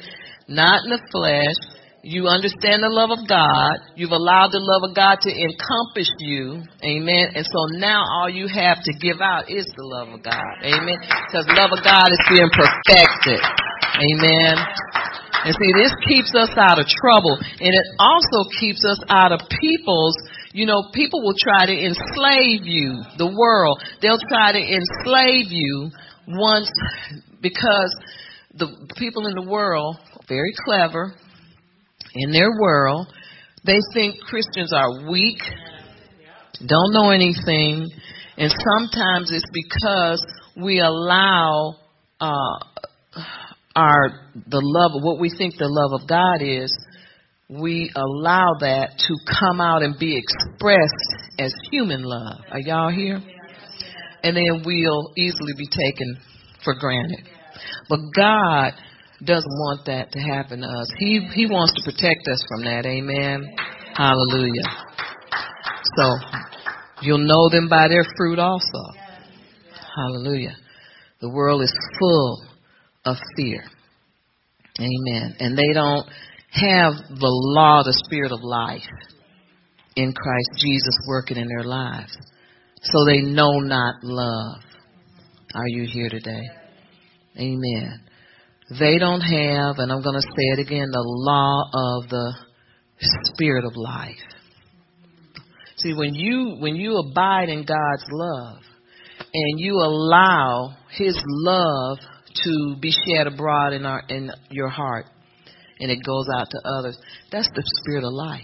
not 0.47 0.83
in 0.83 0.91
the 0.91 1.01
flesh 1.11 1.55
you 2.03 2.25
understand 2.25 2.81
the 2.81 2.89
love 2.89 3.13
of 3.13 3.29
God. 3.29 3.77
You've 3.93 4.17
allowed 4.17 4.49
the 4.49 4.61
love 4.61 4.89
of 4.89 4.97
God 4.97 5.21
to 5.21 5.29
encompass 5.29 6.09
you. 6.17 6.65
Amen. 6.81 7.37
And 7.37 7.45
so 7.45 7.77
now 7.77 8.01
all 8.01 8.29
you 8.29 8.49
have 8.49 8.81
to 8.89 8.91
give 8.97 9.21
out 9.21 9.53
is 9.53 9.69
the 9.77 9.85
love 9.85 10.09
of 10.09 10.25
God. 10.25 10.49
Amen. 10.65 10.97
Because 10.97 11.45
love 11.53 11.69
of 11.69 11.85
God 11.85 12.09
is 12.09 12.21
being 12.25 12.49
perfected. 12.49 13.37
Amen. 14.01 14.57
And 15.45 15.53
see, 15.53 15.71
this 15.77 15.93
keeps 16.09 16.33
us 16.33 16.49
out 16.57 16.81
of 16.81 16.89
trouble. 16.89 17.37
And 17.37 17.69
it 17.69 17.87
also 18.01 18.49
keeps 18.57 18.81
us 18.81 18.97
out 19.05 19.29
of 19.29 19.45
people's, 19.61 20.17
you 20.57 20.65
know, 20.65 20.89
people 20.93 21.21
will 21.21 21.37
try 21.37 21.69
to 21.69 21.75
enslave 21.85 22.65
you, 22.65 22.97
the 23.21 23.29
world. 23.29 23.77
They'll 24.01 24.21
try 24.25 24.57
to 24.57 24.61
enslave 24.61 25.53
you 25.53 25.93
once 26.27 26.69
because 27.41 27.93
the 28.57 28.89
people 28.97 29.27
in 29.27 29.35
the 29.37 29.45
world 29.45 29.97
very 30.27 30.53
clever 30.65 31.13
in 32.15 32.31
their 32.31 32.49
world. 32.59 33.07
They 33.65 33.79
think 33.93 34.19
Christians 34.21 34.73
are 34.73 35.09
weak, 35.09 35.39
don't 36.65 36.93
know 36.93 37.11
anything, 37.11 37.87
and 38.37 38.51
sometimes 38.77 39.31
it's 39.31 39.45
because 39.53 40.25
we 40.61 40.79
allow 40.79 41.75
uh, 42.19 42.59
our 43.75 44.09
the 44.33 44.61
love 44.61 44.91
what 45.01 45.19
we 45.19 45.29
think 45.29 45.55
the 45.57 45.67
love 45.67 46.01
of 46.01 46.07
God 46.07 46.41
is. 46.41 46.75
We 47.49 47.91
allow 47.95 48.53
that 48.61 48.97
to 48.97 49.15
come 49.39 49.59
out 49.59 49.83
and 49.83 49.99
be 49.99 50.17
expressed 50.17 51.37
as 51.37 51.53
human 51.69 52.03
love. 52.03 52.39
Are 52.49 52.59
y'all 52.59 52.91
here? 52.91 53.21
And 54.23 54.37
then 54.37 54.63
we'll 54.65 55.11
easily 55.17 55.53
be 55.57 55.67
taken 55.67 56.17
for 56.63 56.75
granted. 56.75 57.27
But 57.89 57.99
God 58.15 58.73
doesn't 59.25 59.51
want 59.51 59.85
that 59.85 60.11
to 60.13 60.19
happen 60.19 60.61
to 60.61 60.67
us. 60.67 60.87
He 60.97 61.27
he 61.33 61.45
wants 61.45 61.73
to 61.73 61.83
protect 61.83 62.27
us 62.27 62.43
from 62.47 62.65
that. 62.65 62.85
Amen. 62.85 63.53
Hallelujah. 63.95 64.63
So 65.97 66.15
you'll 67.01 67.27
know 67.27 67.49
them 67.49 67.69
by 67.69 67.87
their 67.87 68.05
fruit 68.17 68.39
also. 68.39 68.83
Hallelujah. 69.95 70.55
The 71.19 71.29
world 71.29 71.61
is 71.61 71.73
full 71.99 72.43
of 73.05 73.17
fear. 73.35 73.63
Amen. 74.79 75.35
And 75.39 75.57
they 75.57 75.73
don't 75.73 76.07
have 76.51 76.93
the 77.09 77.29
law, 77.29 77.83
the 77.83 77.93
spirit 78.05 78.31
of 78.31 78.39
life 78.41 78.81
in 79.95 80.13
Christ 80.13 80.49
Jesus 80.57 80.95
working 81.07 81.37
in 81.37 81.47
their 81.47 81.63
lives. 81.63 82.17
So 82.83 83.05
they 83.05 83.21
know 83.21 83.59
not 83.59 83.95
love. 84.03 84.61
Are 85.53 85.67
you 85.67 85.85
here 85.85 86.09
today? 86.09 86.43
Amen. 87.37 88.01
They 88.79 88.99
don't 88.99 89.21
have, 89.21 89.79
and 89.79 89.91
I'm 89.91 90.01
going 90.01 90.15
to 90.15 90.21
say 90.21 90.45
it 90.53 90.59
again, 90.59 90.87
the 90.91 91.03
law 91.03 91.63
of 91.73 92.09
the 92.09 92.33
spirit 93.33 93.65
of 93.65 93.73
life. 93.75 94.15
See, 95.77 95.93
when 95.93 96.13
you 96.13 96.57
when 96.59 96.75
you 96.75 96.97
abide 96.97 97.49
in 97.49 97.65
God's 97.65 98.05
love 98.11 98.59
and 99.33 99.59
you 99.59 99.73
allow 99.73 100.75
His 100.95 101.19
love 101.25 101.97
to 102.43 102.75
be 102.79 102.91
shed 102.91 103.27
abroad 103.27 103.73
in 103.73 103.85
our 103.85 104.03
in 104.07 104.31
your 104.49 104.69
heart, 104.69 105.05
and 105.79 105.91
it 105.91 105.99
goes 106.05 106.27
out 106.33 106.47
to 106.51 106.61
others, 106.63 106.97
that's 107.31 107.49
the 107.53 107.63
spirit 107.81 108.05
of 108.05 108.13
life. 108.13 108.41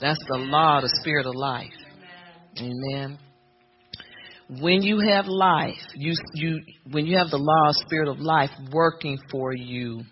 That's 0.00 0.22
the 0.28 0.36
law, 0.36 0.78
of 0.78 0.82
the 0.82 0.98
spirit 1.00 1.26
of 1.26 1.34
life. 1.34 1.72
Amen 2.58 3.18
when 4.48 4.82
you 4.82 5.00
have 5.00 5.26
life, 5.26 5.80
you 5.94 6.14
you 6.34 6.60
when 6.90 7.06
you 7.06 7.18
have 7.18 7.30
the 7.30 7.38
law 7.38 7.70
of 7.70 7.76
spirit 7.86 8.08
of 8.08 8.18
life 8.18 8.50
working 8.72 9.18
for 9.30 9.54
you, 9.54 10.02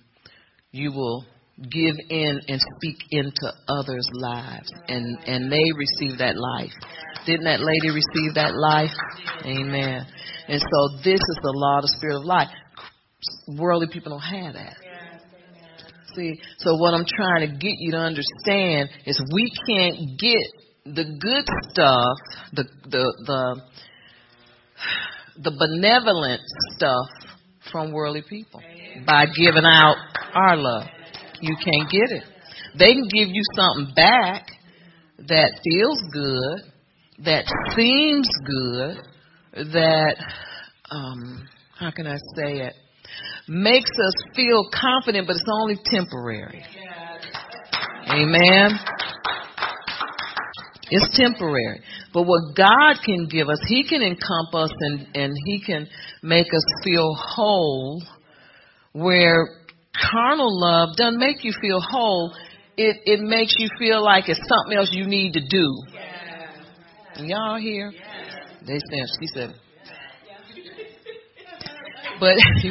you 0.71 0.93
will 0.93 1.25
give 1.59 1.95
in 2.09 2.41
and 2.49 2.61
speak 2.77 2.97
into 3.11 3.53
others' 3.69 4.09
lives 4.15 4.73
and 4.89 5.19
and 5.27 5.53
they 5.53 5.65
receive 5.77 6.19
that 6.19 6.37
life. 6.37 6.73
Didn't 7.27 7.45
that 7.45 7.61
lady 7.61 7.91
receive 7.91 8.35
that 8.35 8.55
life? 8.57 8.91
Amen. 9.45 10.07
And 10.49 10.61
so 10.61 10.97
this 11.05 11.21
is 11.21 11.39
the 11.43 11.53
law 11.55 11.79
of 11.79 11.83
the 11.83 11.95
spirit 11.99 12.17
of 12.17 12.25
life. 12.25 12.49
Worldly 13.49 13.89
people 13.93 14.13
don't 14.13 14.21
have 14.21 14.55
that. 14.55 14.77
See, 16.15 16.41
so 16.59 16.75
what 16.77 16.95
I'm 16.95 17.07
trying 17.07 17.49
to 17.49 17.57
get 17.57 17.75
you 17.79 17.93
to 17.93 17.99
understand 17.99 18.91
is 19.07 19.21
we 19.33 19.51
can't 19.67 20.19
get 20.19 20.95
the 20.95 21.05
good 21.05 21.45
stuff, 21.71 22.17
the 22.53 22.65
the 22.91 23.15
the 23.27 23.63
the 25.37 25.51
benevolent 25.51 26.43
stuff 26.75 27.07
from 27.71 27.93
worldly 27.93 28.23
people 28.29 28.61
by 29.07 29.27
giving 29.27 29.65
out 29.65 29.97
our 30.35 30.57
love. 30.57 30.87
You 31.41 31.57
can't 31.57 31.91
get 31.91 32.11
it. 32.11 32.25
They 32.79 32.93
can 32.93 33.09
give 33.09 33.29
you 33.29 33.43
something 33.55 33.95
back 33.95 34.47
that 35.19 35.61
feels 35.65 36.03
good, 36.13 37.25
that 37.25 37.45
seems 37.77 38.29
good, 38.47 38.97
that, 39.73 40.17
um, 40.91 41.49
how 41.79 41.91
can 41.91 42.07
I 42.07 42.17
say 42.37 42.61
it? 42.61 42.75
Makes 43.49 43.91
us 43.91 44.15
feel 44.35 44.69
confident, 44.73 45.27
but 45.27 45.37
it's 45.37 45.45
only 45.61 45.77
temporary. 45.85 46.65
Amen. 48.09 48.79
It's 50.95 51.17
temporary. 51.17 51.81
But 52.13 52.25
what 52.25 52.55
God 52.55 52.97
can 53.03 53.27
give 53.27 53.49
us, 53.49 53.59
He 53.67 53.83
can 53.89 54.03
encompass 54.03 54.71
and, 54.79 55.09
and 55.15 55.35
He 55.47 55.63
can 55.65 55.89
make 56.23 56.49
us 56.49 56.65
feel 56.85 57.15
whole 57.15 58.03
where 58.93 59.49
carnal 60.11 60.51
love 60.61 60.91
doesn't 60.99 61.19
make 61.19 61.45
you 61.45 61.55
feel 61.63 61.81
whole. 61.81 62.35
It, 62.77 62.99
it 63.07 63.21
makes 63.21 63.55
you 63.57 63.71
feel 63.79 64.05
like 64.05 64.29
it's 64.29 64.47
something 64.47 64.77
else 64.77 64.91
you 64.93 65.07
need 65.07 65.33
to 65.33 65.41
do. 65.41 65.83
Y'all 67.25 67.59
here? 67.59 67.91
They 68.67 68.79
said, 68.91 69.07
she 69.19 69.27
said, 69.29 69.55
but 72.21 72.37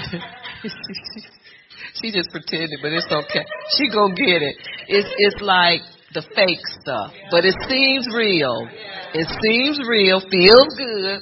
she 1.95 2.11
just 2.11 2.29
pretended, 2.29 2.77
but 2.83 2.91
it's 2.91 3.11
okay. 3.11 3.45
She 3.79 3.89
go 3.89 4.09
get 4.09 4.43
it. 4.43 4.55
It's, 4.89 5.09
it's 5.17 5.41
like, 5.41 5.81
the 6.13 6.21
fake 6.35 6.65
stuff. 6.81 7.13
But 7.29 7.45
it 7.45 7.55
seems 7.69 8.07
real. 8.13 8.67
It 9.13 9.27
seems 9.41 9.79
real, 9.87 10.19
feels 10.19 10.75
good. 10.77 11.19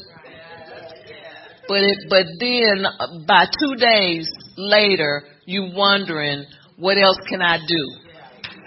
But 1.67 1.83
it, 1.83 1.97
but 2.09 2.25
then 2.39 3.25
by 3.27 3.45
two 3.45 3.75
days 3.75 4.29
later, 4.57 5.23
you 5.45 5.71
wondering 5.75 6.45
what 6.77 6.97
else 6.97 7.17
can 7.29 7.41
I 7.41 7.57
do 7.57 7.83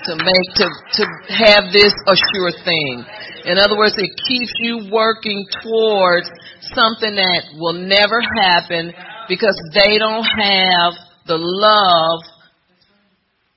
to 0.04 0.16
make 0.16 0.54
to 0.56 0.66
to 0.66 1.04
have 1.34 1.72
this 1.72 1.92
a 2.06 2.14
sure 2.14 2.52
thing. 2.64 3.04
In 3.44 3.58
other 3.58 3.76
words, 3.76 3.94
it 3.98 4.10
keeps 4.28 4.52
you 4.58 4.88
working 4.92 5.44
towards 5.62 6.30
something 6.74 7.14
that 7.14 7.42
will 7.58 7.74
never 7.74 8.22
happen 8.38 8.92
because 9.28 9.58
they 9.74 9.98
don't 9.98 10.24
have 10.24 10.94
the 11.26 11.38
love 11.38 12.20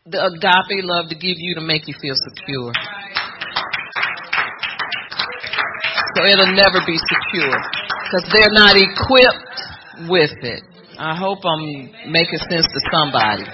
the 0.08 0.22
agape 0.22 0.86
love 0.86 1.10
to 1.10 1.16
give 1.16 1.42
you 1.42 1.56
to 1.56 1.62
make 1.62 1.88
you 1.88 1.96
feel 2.00 2.14
secure. 2.30 2.72
So 6.14 6.22
it'll 6.30 6.54
never 6.54 6.78
be 6.86 6.94
secure 6.94 7.58
because 8.06 8.30
they're 8.30 8.54
not 8.54 8.78
equipped 8.78 10.06
with 10.08 10.38
it. 10.46 10.62
I 11.00 11.18
hope 11.18 11.40
I'm 11.44 11.90
making 12.12 12.38
sense 12.38 12.68
to 12.70 12.80
somebody. 12.94 13.50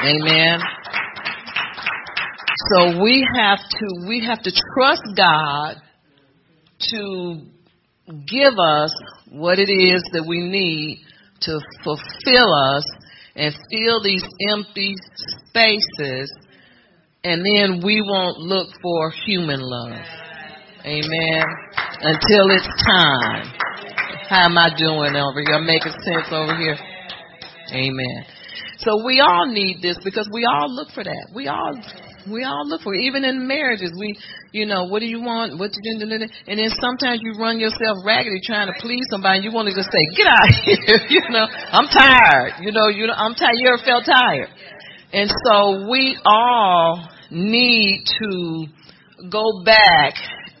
Amen. 0.00 0.58
So 2.72 3.02
we 3.02 3.28
have 3.36 3.58
to 3.58 4.08
we 4.08 4.24
have 4.24 4.40
to 4.44 4.52
trust 4.74 5.04
God 5.14 5.76
to 6.96 7.42
give 8.26 8.54
us 8.58 8.94
what 9.28 9.58
it 9.58 9.68
is 9.68 10.02
that 10.14 10.24
we 10.26 10.48
need 10.48 11.04
to 11.42 11.60
fulfill 11.84 12.54
us 12.72 12.86
and 13.34 13.54
fill 13.70 14.02
these 14.02 14.24
empty 14.50 14.94
spaces, 15.48 16.32
and 17.24 17.44
then 17.44 17.80
we 17.84 18.02
won't 18.02 18.38
look 18.38 18.68
for 18.82 19.10
human 19.24 19.60
love. 19.60 20.04
Amen. 20.84 21.44
Until 22.00 22.50
it's 22.50 22.68
time. 22.84 23.52
How 24.28 24.46
am 24.46 24.58
I 24.58 24.70
doing 24.76 25.14
over 25.14 25.40
here? 25.40 25.54
I'm 25.54 25.66
making 25.66 25.92
sense 25.92 26.26
over 26.32 26.56
here. 26.56 26.76
Amen. 27.72 28.24
So 28.78 29.04
we 29.04 29.20
all 29.20 29.46
need 29.46 29.80
this 29.80 29.96
because 30.02 30.28
we 30.32 30.44
all 30.44 30.74
look 30.74 30.88
for 30.90 31.04
that. 31.04 31.28
We 31.34 31.46
all 31.48 31.72
we 32.30 32.44
all 32.44 32.66
look 32.66 32.82
for 32.82 32.94
it. 32.94 33.00
Even 33.00 33.24
in 33.24 33.46
marriages, 33.46 33.92
we, 33.98 34.16
you 34.52 34.66
know, 34.66 34.84
what 34.84 35.00
do 35.00 35.06
you 35.06 35.20
want? 35.20 35.58
What 35.58 35.70
you 35.74 35.98
do? 35.98 36.06
And 36.46 36.58
then 36.58 36.70
sometimes 36.80 37.20
you 37.22 37.34
run 37.38 37.58
yourself 37.58 37.98
raggedy 38.04 38.40
trying 38.44 38.68
to 38.68 38.74
please 38.80 39.04
somebody. 39.10 39.38
And 39.38 39.44
you 39.44 39.52
want 39.52 39.68
to 39.68 39.74
just 39.74 39.90
say, 39.90 40.02
"Get 40.16 40.26
out 40.26 40.48
of 40.48 40.54
here!" 40.64 41.00
you 41.08 41.22
know, 41.30 41.46
I'm 41.46 41.86
tired. 41.86 42.62
You 42.62 42.72
know, 42.72 42.88
you 42.88 43.06
know, 43.06 43.14
I'm 43.14 43.34
tired. 43.34 43.54
You 43.56 43.68
ever 43.68 43.82
felt 43.84 44.04
tired? 44.04 44.48
And 45.12 45.30
so 45.44 45.90
we 45.90 46.18
all 46.24 47.08
need 47.30 48.04
to 48.20 48.66
go 49.30 49.62
back 49.64 50.14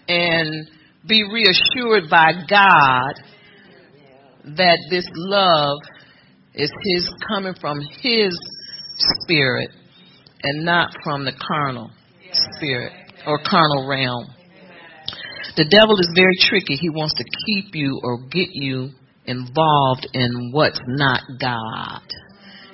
and 0.08 0.68
be 1.06 1.24
reassured 1.24 2.10
by 2.10 2.32
God 2.48 3.14
that 4.56 4.78
this 4.90 5.06
love 5.14 5.78
is 6.54 6.70
His 6.84 7.08
coming 7.28 7.54
from 7.60 7.80
His 8.02 8.36
Spirit 9.22 9.70
and 10.42 10.64
not 10.64 10.94
from 11.04 11.24
the 11.24 11.32
carnal 11.32 11.90
spirit 12.56 12.92
or 13.26 13.38
carnal 13.44 13.86
realm. 13.88 14.26
The 15.56 15.68
devil 15.68 15.98
is 15.98 16.10
very 16.14 16.36
tricky. 16.40 16.76
He 16.76 16.88
wants 16.88 17.14
to 17.14 17.24
keep 17.46 17.74
you 17.74 18.00
or 18.02 18.18
get 18.30 18.48
you 18.52 18.90
involved 19.26 20.08
in 20.12 20.50
what's 20.52 20.80
not 20.86 21.20
God. 21.40 22.02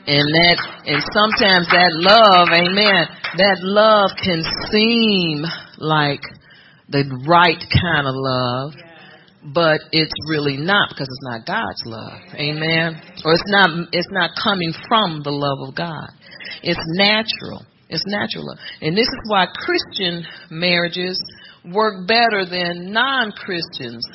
And 0.07 0.25
that, 0.25 0.57
and 0.87 1.03
sometimes 1.13 1.69
that 1.69 1.93
love, 1.93 2.49
amen, 2.49 3.09
that 3.37 3.59
love 3.61 4.11
can 4.17 4.41
seem 4.73 5.45
like 5.77 6.23
the 6.89 7.05
right 7.29 7.61
kind 7.69 8.09
of 8.09 8.15
love, 8.17 8.73
but 9.53 9.81
it's 9.93 10.15
really 10.31 10.57
not 10.57 10.89
because 10.89 11.09
it's 11.09 11.29
not 11.29 11.45
God's 11.45 11.83
love. 11.85 12.21
Amen. 12.35 12.97
Or 13.25 13.35
it's 13.35 13.49
not, 13.49 13.69
it's 13.93 14.09
not 14.11 14.31
coming 14.43 14.73
from 14.89 15.21
the 15.23 15.31
love 15.31 15.69
of 15.69 15.75
God. 15.75 16.09
It's 16.63 16.81
natural. 16.97 17.65
It's 17.89 18.05
natural. 18.07 18.57
And 18.81 18.97
this 18.97 19.07
is 19.07 19.21
why 19.27 19.47
Christian 19.47 20.25
marriages 20.51 21.21
work 21.65 22.07
better 22.07 22.45
than 22.45 22.93
non 22.93 23.33
Christians, 23.33 24.07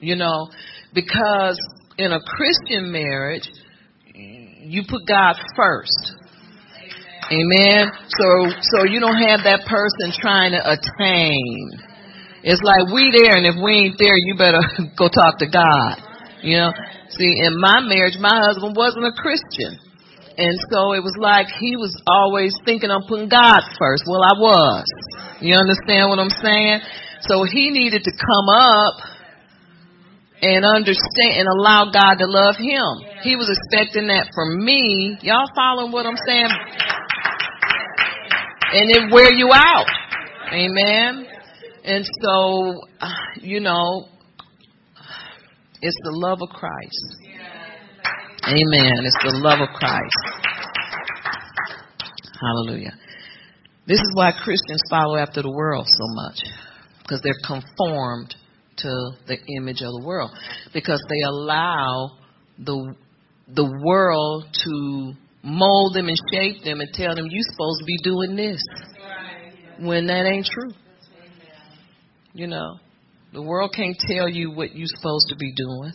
you 0.00 0.16
know, 0.16 0.48
because 0.94 1.58
in 1.98 2.12
a 2.12 2.20
Christian 2.20 2.90
marriage, 2.90 3.48
you 4.14 4.82
put 4.88 5.02
God 5.06 5.36
first. 5.56 6.14
Amen. 7.30 7.88
So 8.08 8.28
so 8.74 8.84
you 8.84 9.00
don't 9.00 9.16
have 9.16 9.40
that 9.44 9.64
person 9.66 10.12
trying 10.20 10.52
to 10.52 10.60
attain. 10.60 11.70
It's 12.42 12.60
like 12.60 12.92
we 12.92 13.14
there 13.14 13.38
and 13.38 13.46
if 13.46 13.54
we 13.62 13.86
ain't 13.86 13.98
there 13.98 14.16
you 14.16 14.34
better 14.36 14.60
go 14.98 15.08
talk 15.08 15.38
to 15.38 15.46
God. 15.46 15.96
You 16.42 16.58
know? 16.58 16.72
See, 17.10 17.32
in 17.46 17.60
my 17.60 17.80
marriage 17.80 18.18
my 18.18 18.34
husband 18.34 18.74
wasn't 18.76 19.06
a 19.06 19.12
Christian. 19.12 19.78
And 20.38 20.56
so 20.70 20.92
it 20.92 21.04
was 21.04 21.16
like 21.18 21.48
he 21.60 21.76
was 21.76 21.92
always 22.06 22.54
thinking 22.64 22.90
of 22.90 23.02
putting 23.08 23.28
God 23.28 23.60
first. 23.78 24.04
Well, 24.08 24.22
I 24.24 24.34
was. 24.38 24.86
You 25.40 25.54
understand 25.56 26.08
what 26.08 26.18
I'm 26.18 26.30
saying? 26.30 26.80
So 27.28 27.44
he 27.44 27.70
needed 27.70 28.04
to 28.04 28.12
come 28.12 28.48
up 28.48 28.94
and 30.42 30.64
understand 30.64 31.38
and 31.38 31.48
allow 31.48 31.90
God 31.92 32.16
to 32.18 32.26
love 32.26 32.56
him. 32.56 33.22
He 33.22 33.36
was 33.36 33.48
expecting 33.48 34.08
that 34.08 34.28
from 34.34 34.64
me. 34.64 35.18
Y'all 35.22 35.46
following 35.54 35.92
what 35.92 36.06
I'm 36.06 36.18
saying? 36.26 36.50
And 38.74 38.90
it 38.90 39.12
wear 39.12 39.32
you 39.32 39.50
out. 39.54 39.86
Amen. 40.52 41.26
And 41.84 42.04
so, 42.22 42.80
uh, 43.00 43.10
you 43.40 43.60
know, 43.60 44.08
it's 45.80 45.96
the 46.04 46.12
love 46.12 46.38
of 46.42 46.48
Christ. 46.48 47.16
Amen. 48.44 49.04
It's 49.04 49.18
the 49.22 49.38
love 49.38 49.60
of 49.60 49.68
Christ. 49.74 50.42
Hallelujah. 52.40 52.92
This 53.86 53.98
is 53.98 54.10
why 54.14 54.32
Christians 54.32 54.82
follow 54.90 55.16
after 55.16 55.42
the 55.42 55.50
world 55.50 55.86
so 55.86 56.14
much. 56.14 56.38
Because 57.02 57.20
they're 57.22 57.34
conformed 57.46 58.34
to 58.78 59.10
the 59.28 59.36
image 59.56 59.82
of 59.82 59.92
the 59.92 60.02
world. 60.04 60.30
Because 60.74 61.00
they 61.08 61.20
allow 61.20 62.18
the 62.58 62.94
the 63.48 63.80
world 63.84 64.44
to 64.64 65.12
mold 65.42 65.94
them 65.94 66.08
and 66.08 66.16
shape 66.32 66.64
them 66.64 66.80
and 66.80 66.92
tell 66.94 67.14
them 67.14 67.26
you're 67.28 67.42
supposed 67.52 67.80
to 67.80 67.84
be 67.86 67.98
doing 68.02 68.36
this. 68.36 68.62
When 69.78 70.06
that 70.06 70.26
ain't 70.26 70.46
true. 70.46 70.72
You 72.34 72.48
know. 72.48 72.78
The 73.32 73.42
world 73.42 73.72
can't 73.74 73.96
tell 74.08 74.28
you 74.28 74.50
what 74.50 74.74
you're 74.74 74.86
supposed 74.86 75.26
to 75.28 75.36
be 75.36 75.52
doing. 75.54 75.92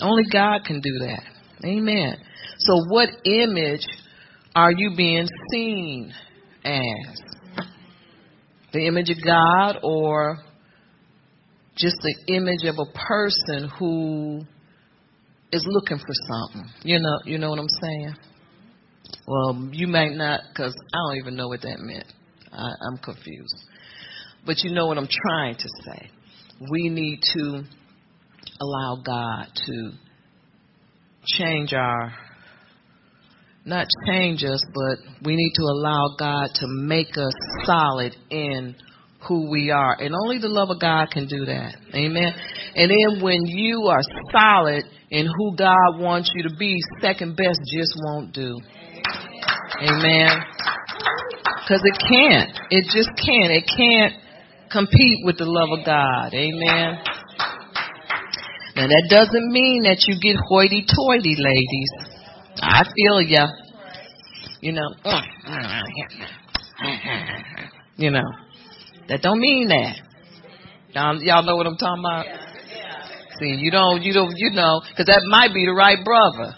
Only 0.00 0.24
God 0.30 0.64
can 0.64 0.80
do 0.80 1.06
that. 1.06 1.35
Amen. 1.64 2.16
So, 2.58 2.74
what 2.88 3.08
image 3.24 3.86
are 4.54 4.72
you 4.72 4.94
being 4.96 5.26
seen 5.52 6.12
as? 6.64 7.20
The 8.72 8.86
image 8.86 9.10
of 9.10 9.16
God 9.24 9.78
or 9.82 10.38
just 11.76 11.96
the 12.02 12.34
image 12.34 12.64
of 12.64 12.76
a 12.78 12.92
person 12.92 13.70
who 13.78 14.42
is 15.52 15.64
looking 15.66 15.98
for 15.98 16.14
something? 16.28 16.70
You 16.82 17.00
know, 17.00 17.18
you 17.24 17.38
know 17.38 17.50
what 17.50 17.58
I'm 17.58 17.68
saying? 17.82 18.14
Well, 19.26 19.68
you 19.72 19.86
might 19.86 20.12
not, 20.12 20.40
because 20.48 20.74
I 20.92 20.96
don't 20.96 21.18
even 21.18 21.36
know 21.36 21.48
what 21.48 21.62
that 21.62 21.78
meant. 21.78 22.06
I, 22.52 22.68
I'm 22.86 22.98
confused. 22.98 23.56
But 24.44 24.62
you 24.62 24.72
know 24.72 24.86
what 24.86 24.98
I'm 24.98 25.08
trying 25.08 25.56
to 25.56 25.68
say. 25.84 26.10
We 26.70 26.88
need 26.88 27.20
to 27.34 27.62
allow 28.60 29.02
God 29.04 29.46
to 29.66 29.92
change 31.26 31.72
our, 31.72 32.12
not 33.64 33.86
change 34.06 34.44
us, 34.44 34.62
but 34.74 34.98
we 35.24 35.36
need 35.36 35.52
to 35.54 35.62
allow 35.62 36.14
God 36.18 36.50
to 36.54 36.66
make 36.68 37.16
us 37.16 37.32
solid 37.64 38.14
in 38.30 38.76
who 39.26 39.50
we 39.50 39.70
are. 39.70 39.96
And 40.00 40.14
only 40.14 40.38
the 40.38 40.48
love 40.48 40.70
of 40.70 40.80
God 40.80 41.10
can 41.10 41.26
do 41.26 41.44
that. 41.46 41.76
Amen. 41.94 42.32
And 42.74 42.90
then 42.90 43.22
when 43.22 43.46
you 43.46 43.82
are 43.88 44.00
solid 44.32 44.84
in 45.10 45.26
who 45.26 45.56
God 45.56 45.98
wants 45.98 46.30
you 46.34 46.48
to 46.48 46.54
be, 46.56 46.78
second 47.00 47.36
best 47.36 47.58
just 47.72 47.94
won't 48.04 48.32
do. 48.32 48.58
Amen. 49.82 50.28
Because 51.62 51.82
it 51.84 51.98
can't. 52.08 52.50
It 52.70 52.84
just 52.84 53.10
can't. 53.16 53.50
It 53.50 53.64
can't 53.76 54.14
compete 54.70 55.18
with 55.24 55.38
the 55.38 55.44
love 55.44 55.78
of 55.78 55.84
God. 55.84 56.34
Amen. 56.34 56.98
Now 58.76 58.86
that 58.86 59.06
doesn't 59.08 59.52
mean 59.52 59.84
that 59.84 60.04
you 60.06 60.20
get 60.20 60.36
hoity-toity, 60.36 61.36
ladies. 61.40 61.90
I 62.60 62.84
feel 62.84 63.22
ya. 63.22 63.48
You 64.60 64.72
know. 64.72 64.88
You 67.98 68.10
know. 68.10 68.28
That 69.08 69.22
don't 69.22 69.40
mean 69.40 69.68
that. 69.68 69.96
Y'all, 70.92 71.16
y'all 71.22 71.42
know 71.42 71.56
what 71.56 71.66
I'm 71.66 71.78
talking 71.78 72.04
about? 72.04 72.26
See, 73.40 73.56
you 73.56 73.70
don't, 73.70 74.02
you 74.02 74.12
don't, 74.12 74.34
you 74.36 74.50
know, 74.50 74.82
because 74.84 75.06
that 75.06 75.22
might 75.24 75.54
be 75.54 75.64
the 75.64 75.72
right 75.72 75.96
brother. 76.04 76.52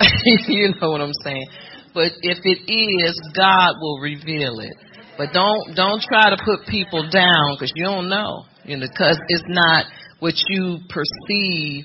you 0.48 0.72
know 0.80 0.90
what 0.90 1.02
I'm 1.02 1.12
saying? 1.24 1.46
But 1.92 2.12
if 2.22 2.38
it 2.44 2.72
is, 2.72 3.20
God 3.36 3.74
will 3.80 4.00
reveal 4.00 4.60
it. 4.60 4.76
But 5.18 5.32
don't 5.32 5.74
don't 5.74 6.00
try 6.00 6.30
to 6.30 6.38
put 6.44 6.64
people 6.68 7.10
down 7.10 7.56
because 7.56 7.72
you 7.74 7.84
don't 7.84 8.08
know, 8.08 8.44
you 8.64 8.76
know, 8.76 8.86
because 8.86 9.18
it's 9.28 9.44
not 9.48 9.84
what 10.20 10.34
you 10.48 10.78
perceive 10.88 11.84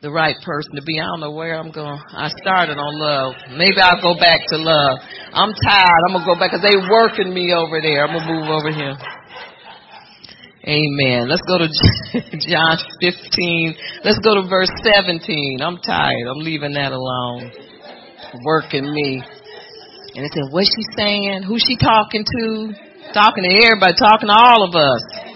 the 0.00 0.10
right 0.10 0.36
person 0.44 0.74
to 0.76 0.82
be. 0.82 1.00
I 1.00 1.06
don't 1.06 1.20
know 1.20 1.32
where 1.32 1.58
I'm 1.58 1.70
going. 1.70 1.98
I 2.14 2.28
started 2.42 2.78
on 2.78 2.92
love. 2.98 3.34
Maybe 3.58 3.82
I'll 3.82 4.02
go 4.02 4.14
back 4.18 4.46
to 4.54 4.56
love. 4.56 4.98
I'm 5.34 5.50
tired. 5.50 6.02
I'm 6.06 6.14
gonna 6.14 6.26
go 6.26 6.38
back 6.38 6.54
because 6.54 6.62
they 6.62 6.78
working 6.78 7.34
me 7.34 7.52
over 7.52 7.80
there. 7.82 8.06
I'm 8.06 8.14
gonna 8.14 8.30
move 8.30 8.48
over 8.50 8.70
here. 8.70 8.94
Amen. 10.68 11.28
Let's 11.28 11.42
go 11.48 11.58
to 11.58 11.66
John 12.46 12.76
15. 13.00 13.74
Let's 14.04 14.18
go 14.20 14.34
to 14.36 14.46
verse 14.48 14.70
17. 14.84 15.62
I'm 15.62 15.78
tired. 15.78 16.26
I'm 16.28 16.44
leaving 16.44 16.74
that 16.74 16.92
alone. 16.92 17.50
Working 18.44 18.92
me. 18.92 19.22
And 20.14 20.26
it 20.26 20.32
said, 20.34 20.52
what's 20.52 20.68
she 20.68 20.84
saying? 20.96 21.42
Who's 21.42 21.64
she 21.66 21.76
talking 21.76 22.24
to? 22.24 22.74
Talking 23.14 23.44
to 23.44 23.52
everybody, 23.64 23.94
talking 23.96 24.28
to 24.28 24.34
all 24.36 24.68
of 24.68 24.74
us. 24.74 25.27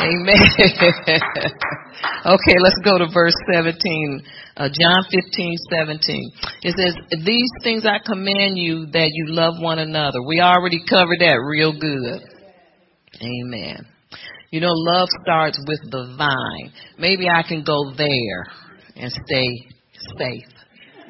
Amen. 0.00 0.40
okay, 2.26 2.56
let's 2.58 2.80
go 2.84 2.98
to 2.98 3.06
verse 3.12 3.34
17. 3.52 4.22
Uh, 4.56 4.68
John 4.68 5.04
15, 5.10 5.56
17. 5.70 6.32
It 6.62 6.74
says, 6.76 6.94
These 7.24 7.50
things 7.62 7.84
I 7.84 7.98
command 8.04 8.56
you 8.56 8.86
that 8.92 9.10
you 9.12 9.26
love 9.28 9.54
one 9.60 9.78
another. 9.78 10.22
We 10.26 10.40
already 10.40 10.80
covered 10.88 11.20
that 11.20 11.38
real 11.44 11.72
good. 11.78 12.22
Amen. 13.20 13.86
You 14.50 14.60
know, 14.60 14.72
love 14.72 15.08
starts 15.22 15.58
with 15.66 15.80
the 15.90 16.14
vine. 16.16 16.72
Maybe 16.98 17.28
I 17.28 17.42
can 17.46 17.62
go 17.62 17.92
there 17.96 18.46
and 18.96 19.12
stay 19.12 19.68
safe. 20.18 20.46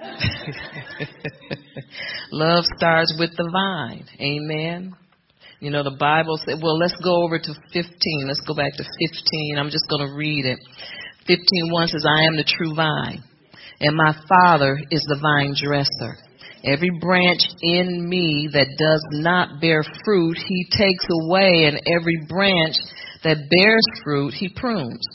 love 2.33 2.65
starts 2.77 3.15
with 3.19 3.31
the 3.37 3.49
vine. 3.51 4.07
Amen. 4.21 4.95
You 5.61 5.71
know, 5.71 5.85
the 5.85 5.97
Bible 5.99 6.39
said, 6.45 6.57
well, 6.63 6.79
let's 6.79 6.97
go 7.05 7.23
over 7.23 7.39
to 7.39 7.55
15. 7.73 7.85
Let's 8.27 8.41
go 8.41 8.55
back 8.55 8.73
to 8.77 8.85
15. 8.85 9.59
I'm 9.59 9.71
just 9.71 9.85
going 9.89 10.07
to 10.09 10.15
read 10.17 10.47
it. 10.47 10.59
15.1 11.29 11.89
says, 11.89 12.05
I 12.09 12.25
am 12.25 12.37
the 12.37 12.45
true 12.45 12.75
vine, 12.75 13.23
and 13.79 13.95
my 13.95 14.15
Father 14.27 14.81
is 14.91 15.05
the 15.07 15.19
vine 15.21 15.55
dresser. 15.55 16.17
Every 16.65 16.91
branch 17.01 17.41
in 17.63 18.09
me 18.09 18.49
that 18.53 18.67
does 18.79 19.05
not 19.13 19.61
bear 19.61 19.83
fruit, 20.05 20.37
he 20.37 20.67
takes 20.71 21.05
away, 21.25 21.65
and 21.65 21.81
every 21.87 22.27
branch 22.29 22.77
that 23.23 23.49
bears 23.51 23.85
fruit, 24.03 24.35
he 24.35 24.49
prunes, 24.49 25.07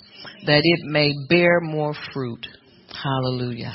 that 0.45 0.61
it 0.63 0.79
may 0.85 1.11
bear 1.27 1.59
more 1.61 1.93
fruit. 2.13 2.45
Hallelujah. 3.03 3.73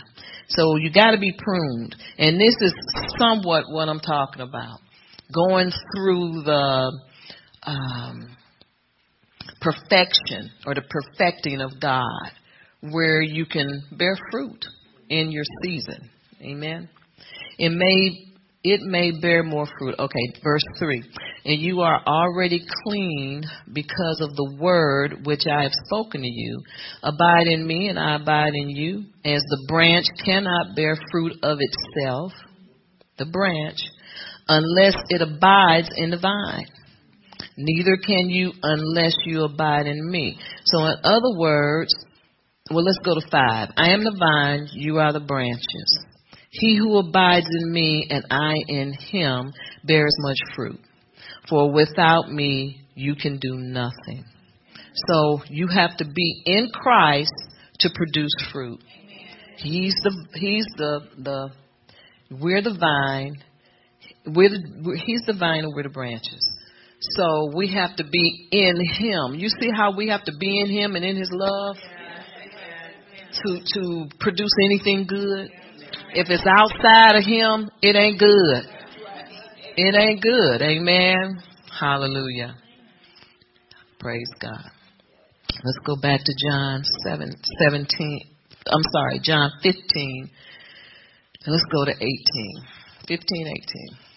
So 0.48 0.76
you 0.76 0.90
got 0.92 1.12
to 1.12 1.18
be 1.18 1.32
pruned. 1.36 1.94
And 2.18 2.40
this 2.40 2.54
is 2.60 2.74
somewhat 3.18 3.64
what 3.68 3.88
I'm 3.88 4.00
talking 4.00 4.42
about. 4.42 4.78
Going 5.32 5.70
through 5.94 6.42
the 6.44 7.00
um, 7.62 8.36
perfection 9.60 10.50
or 10.66 10.74
the 10.74 10.82
perfecting 10.82 11.60
of 11.60 11.80
God, 11.80 12.30
where 12.80 13.22
you 13.22 13.46
can 13.46 13.82
bear 13.92 14.16
fruit 14.30 14.64
in 15.08 15.30
your 15.30 15.44
season. 15.62 16.10
Amen. 16.42 16.88
It 17.58 17.70
may 17.70 18.30
it 18.62 18.82
may 18.82 19.10
bear 19.20 19.42
more 19.42 19.66
fruit. 19.78 19.94
Okay, 19.98 20.40
verse 20.42 20.62
3. 20.78 21.02
And 21.46 21.60
you 21.60 21.80
are 21.80 22.02
already 22.06 22.62
clean 22.84 23.42
because 23.72 24.20
of 24.20 24.36
the 24.36 24.56
word 24.60 25.24
which 25.24 25.40
I 25.50 25.62
have 25.62 25.72
spoken 25.86 26.20
to 26.20 26.28
you. 26.28 26.62
Abide 27.02 27.46
in 27.46 27.66
me, 27.66 27.88
and 27.88 27.98
I 27.98 28.16
abide 28.16 28.52
in 28.54 28.68
you. 28.68 29.04
As 29.24 29.40
the 29.48 29.64
branch 29.66 30.04
cannot 30.24 30.76
bear 30.76 30.94
fruit 31.10 31.32
of 31.42 31.58
itself, 31.60 32.32
the 33.16 33.24
branch, 33.24 33.78
unless 34.50 34.96
it 35.08 35.22
abides 35.22 35.88
in 35.96 36.10
the 36.10 36.18
vine. 36.18 36.66
Neither 37.56 37.96
can 37.96 38.28
you 38.28 38.52
unless 38.62 39.14
you 39.24 39.44
abide 39.44 39.86
in 39.86 40.10
me. 40.10 40.36
So, 40.64 40.84
in 40.84 40.96
other 41.04 41.38
words, 41.38 41.94
well, 42.70 42.84
let's 42.84 42.98
go 43.04 43.14
to 43.14 43.20
5. 43.30 43.68
I 43.76 43.90
am 43.90 44.04
the 44.04 44.16
vine, 44.18 44.68
you 44.72 44.98
are 44.98 45.12
the 45.12 45.20
branches. 45.20 46.04
He 46.50 46.76
who 46.76 46.98
abides 46.98 47.46
in 47.48 47.72
me 47.72 48.06
and 48.10 48.24
I 48.30 48.54
in 48.66 48.92
him 48.92 49.52
bears 49.84 50.14
much 50.18 50.38
fruit. 50.56 50.80
For 51.48 51.72
without 51.72 52.30
me, 52.30 52.82
you 52.94 53.14
can 53.14 53.38
do 53.38 53.54
nothing. 53.54 54.24
So 55.08 55.40
you 55.48 55.68
have 55.68 55.96
to 55.98 56.04
be 56.04 56.42
in 56.44 56.68
Christ 56.72 57.32
to 57.80 57.90
produce 57.94 58.34
fruit. 58.52 58.80
He's 59.58 59.94
the, 60.02 60.26
he's 60.34 60.66
the, 60.76 61.00
the, 61.18 61.50
we're 62.30 62.62
the 62.62 62.76
vine. 62.78 63.42
We're 64.34 64.50
the, 64.50 65.00
he's 65.04 65.22
the 65.26 65.34
vine 65.38 65.64
and 65.64 65.74
we're 65.74 65.84
the 65.84 65.88
branches. 65.90 66.46
So 67.00 67.50
we 67.54 67.72
have 67.72 67.96
to 67.96 68.04
be 68.04 68.48
in 68.52 68.76
him. 68.76 69.34
You 69.34 69.48
see 69.48 69.70
how 69.74 69.96
we 69.96 70.08
have 70.08 70.24
to 70.24 70.32
be 70.38 70.60
in 70.60 70.70
him 70.70 70.96
and 70.96 71.04
in 71.04 71.16
his 71.16 71.30
love 71.32 71.76
to, 73.32 73.60
to 73.74 74.08
produce 74.18 74.52
anything 74.64 75.06
good? 75.08 75.50
If 76.12 76.28
it's 76.28 76.46
outside 76.46 77.16
of 77.16 77.24
Him, 77.24 77.70
it 77.82 77.96
ain't 77.96 78.18
good. 78.18 78.64
It 79.76 79.94
ain't 79.94 80.20
good. 80.20 80.62
Amen. 80.62 81.40
Hallelujah. 81.78 82.56
Praise 83.98 84.30
God. 84.40 84.64
Let's 85.62 85.78
go 85.86 85.96
back 86.00 86.20
to 86.24 86.34
John 86.48 86.82
7, 87.06 87.30
17. 87.68 88.20
I'm 88.66 88.82
sorry, 88.92 89.20
John 89.22 89.50
15. 89.62 90.30
Let's 91.46 91.64
go 91.72 91.84
to 91.84 91.92
18. 91.92 92.16
15, 93.06 93.46
18. 93.46 94.09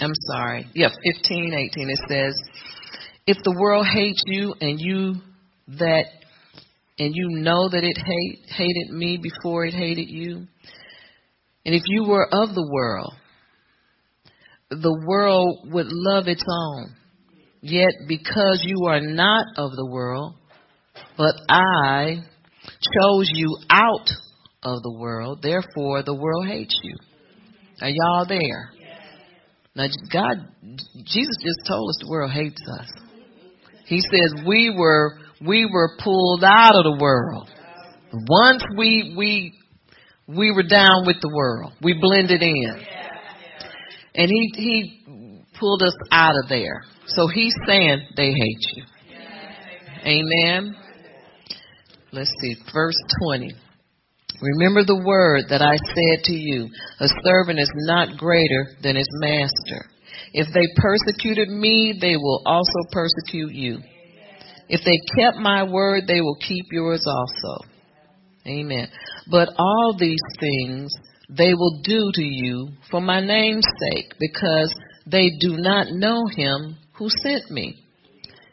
I'm 0.00 0.14
sorry. 0.30 0.66
Yeah, 0.74 0.88
15, 0.88 1.54
18. 1.54 1.90
It 1.90 1.98
says, 2.08 2.34
If 3.26 3.38
the 3.42 3.56
world 3.58 3.86
hates 3.86 4.22
you 4.26 4.54
and 4.60 4.80
you 4.80 5.14
that 5.78 6.04
and 6.98 7.14
you 7.14 7.28
know 7.28 7.68
that 7.68 7.84
it 7.84 7.96
hate, 7.98 8.46
hated 8.48 8.90
me 8.90 9.18
before 9.22 9.66
it 9.66 9.74
hated 9.74 10.08
you, 10.08 10.46
and 11.64 11.74
if 11.74 11.82
you 11.86 12.04
were 12.04 12.26
of 12.26 12.54
the 12.54 12.68
world, 12.72 13.12
the 14.70 15.04
world 15.06 15.68
would 15.72 15.86
love 15.88 16.28
its 16.28 16.44
own. 16.48 16.94
Yet 17.60 17.92
because 18.06 18.62
you 18.64 18.86
are 18.86 19.00
not 19.00 19.46
of 19.56 19.72
the 19.72 19.86
world, 19.86 20.34
but 21.16 21.34
I 21.48 22.22
chose 22.70 23.30
you 23.32 23.56
out 23.68 24.08
of 24.62 24.82
the 24.82 24.96
world, 24.98 25.40
therefore 25.42 26.02
the 26.02 26.14
world 26.14 26.46
hates 26.46 26.78
you. 26.82 26.94
Are 27.80 27.90
y'all 27.90 28.26
there? 28.26 28.70
Now 29.76 29.86
God, 30.12 30.36
Jesus 31.04 31.36
just 31.42 31.60
told 31.68 31.90
us 31.90 31.98
the 32.00 32.08
world 32.10 32.32
hates 32.32 32.62
us. 32.80 32.88
He 33.84 34.00
says 34.00 34.42
we 34.46 34.74
were, 34.76 35.18
we 35.46 35.68
were 35.70 35.96
pulled 36.02 36.42
out 36.42 36.74
of 36.74 36.82
the 36.82 36.98
world. 37.00 37.48
Once 38.12 38.64
we, 38.76 39.14
we 39.16 39.52
we 40.26 40.50
were 40.50 40.64
down 40.64 41.06
with 41.06 41.16
the 41.20 41.30
world. 41.32 41.72
We 41.82 41.94
blended 42.00 42.42
in. 42.42 42.74
And 44.14 44.28
he, 44.28 44.50
he 44.54 45.04
pulled 45.58 45.82
us 45.82 45.94
out 46.10 46.34
of 46.42 46.48
there. 46.48 46.82
So 47.06 47.28
he's 47.28 47.54
saying 47.66 48.08
they 48.16 48.32
hate 48.32 48.66
you. 48.74 48.84
Amen. 50.04 50.74
Let's 52.12 52.30
see, 52.40 52.56
verse 52.72 52.96
20. 53.22 53.54
Remember 54.40 54.84
the 54.84 55.02
word 55.04 55.44
that 55.48 55.62
I 55.62 55.76
said 55.76 56.24
to 56.24 56.34
you, 56.34 56.68
a 57.00 57.08
servant 57.24 57.58
is 57.58 57.70
not 57.74 58.18
greater 58.18 58.76
than 58.82 58.96
his 58.96 59.08
master. 59.14 59.86
If 60.32 60.52
they 60.52 60.66
persecuted 60.76 61.48
me, 61.48 61.96
they 62.00 62.16
will 62.16 62.42
also 62.44 62.80
persecute 62.92 63.52
you. 63.52 63.78
If 64.68 64.80
they 64.84 64.98
kept 65.18 65.38
my 65.38 65.62
word, 65.62 66.04
they 66.06 66.20
will 66.20 66.36
keep 66.46 66.66
yours 66.70 67.04
also. 67.06 67.64
Amen. 68.46 68.88
But 69.30 69.50
all 69.58 69.96
these 69.98 70.20
things 70.38 70.92
they 71.28 71.54
will 71.54 71.80
do 71.82 72.10
to 72.14 72.22
you 72.22 72.68
for 72.90 73.00
my 73.00 73.20
name's 73.20 73.66
sake, 73.90 74.14
because 74.20 74.74
they 75.06 75.30
do 75.40 75.56
not 75.56 75.88
know 75.90 76.26
him 76.26 76.76
who 76.92 77.08
sent 77.08 77.50
me. 77.50 77.82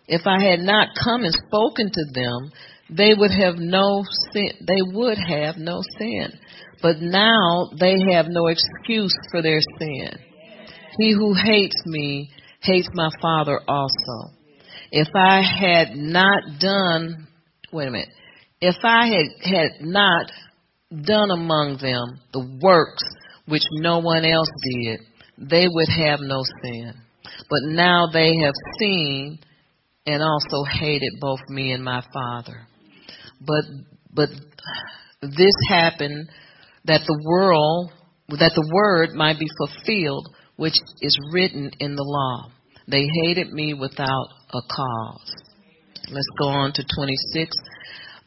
if 0.07 0.27
I 0.27 0.43
had 0.43 0.59
not 0.59 0.89
come 1.01 1.23
and 1.23 1.34
spoken 1.34 1.89
to 1.91 2.05
them, 2.13 2.51
they 2.89 3.13
would 3.13 3.31
have 3.31 3.55
no 3.57 4.03
sin. 4.34 4.51
They 4.67 4.81
would 4.81 5.17
have 5.17 5.57
no 5.57 5.81
sin. 5.97 6.34
But 6.81 6.97
now 6.99 7.69
they 7.79 7.95
have 8.11 8.27
no 8.27 8.47
excuse 8.47 9.15
for 9.31 9.41
their 9.41 9.61
sin. 9.79 10.09
He 10.97 11.13
who 11.13 11.34
hates 11.34 11.81
me 11.86 12.29
hates 12.61 12.89
my 12.93 13.09
Father 13.21 13.59
also. 13.67 14.34
If 14.91 15.07
I 15.15 15.41
had 15.41 15.95
not 15.95 16.59
done, 16.59 17.27
wait 17.71 17.88
a 17.88 17.91
minute, 17.91 18.09
if 18.61 18.75
I 18.84 19.07
had, 19.07 19.25
had 19.41 19.71
not 19.81 20.31
done 20.89 21.31
among 21.31 21.77
them 21.81 22.19
the 22.31 22.59
works 22.61 23.03
which 23.47 23.63
no 23.71 23.99
one 23.99 24.23
else 24.25 24.49
did, 24.63 24.99
they 25.38 25.67
would 25.67 25.89
have 25.89 26.19
no 26.21 26.43
sin. 26.63 26.93
But 27.49 27.63
now 27.63 28.07
they 28.11 28.38
have 28.38 28.53
seen 28.79 29.39
and 30.05 30.21
also 30.21 30.63
hated 30.63 31.13
both 31.19 31.39
me 31.49 31.71
and 31.71 31.84
my 31.84 32.03
Father. 32.13 32.67
But, 33.45 33.65
but 34.13 34.29
this 35.21 35.53
happened 35.69 36.29
that 36.85 37.01
the 37.05 37.21
world, 37.25 37.91
that 38.29 38.53
the 38.55 38.71
word 38.73 39.13
might 39.13 39.39
be 39.39 39.47
fulfilled, 39.57 40.29
which 40.55 40.75
is 41.01 41.17
written 41.31 41.71
in 41.79 41.95
the 41.95 42.03
law. 42.03 42.51
They 42.87 43.07
hated 43.23 43.51
me 43.51 43.73
without 43.73 44.27
a 44.53 44.61
cause. 44.61 45.33
Let's 46.09 46.27
go 46.37 46.47
on 46.47 46.73
to 46.73 46.83
26. 46.83 47.55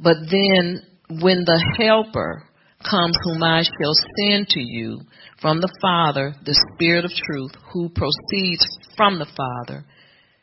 But 0.01 0.17
then 0.31 0.83
when 1.21 1.45
the 1.45 1.63
helper 1.79 2.43
comes 2.89 3.17
whom 3.25 3.43
I 3.43 3.63
shall 3.63 3.95
send 4.19 4.49
to 4.49 4.61
you 4.61 5.01
from 5.41 5.61
the 5.61 5.73
Father, 5.81 6.35
the 6.45 6.59
Spirit 6.75 7.05
of 7.05 7.11
truth, 7.11 7.53
who 7.73 7.89
proceeds 7.91 8.67
from 8.97 9.19
the 9.19 9.27
Father, 9.37 9.85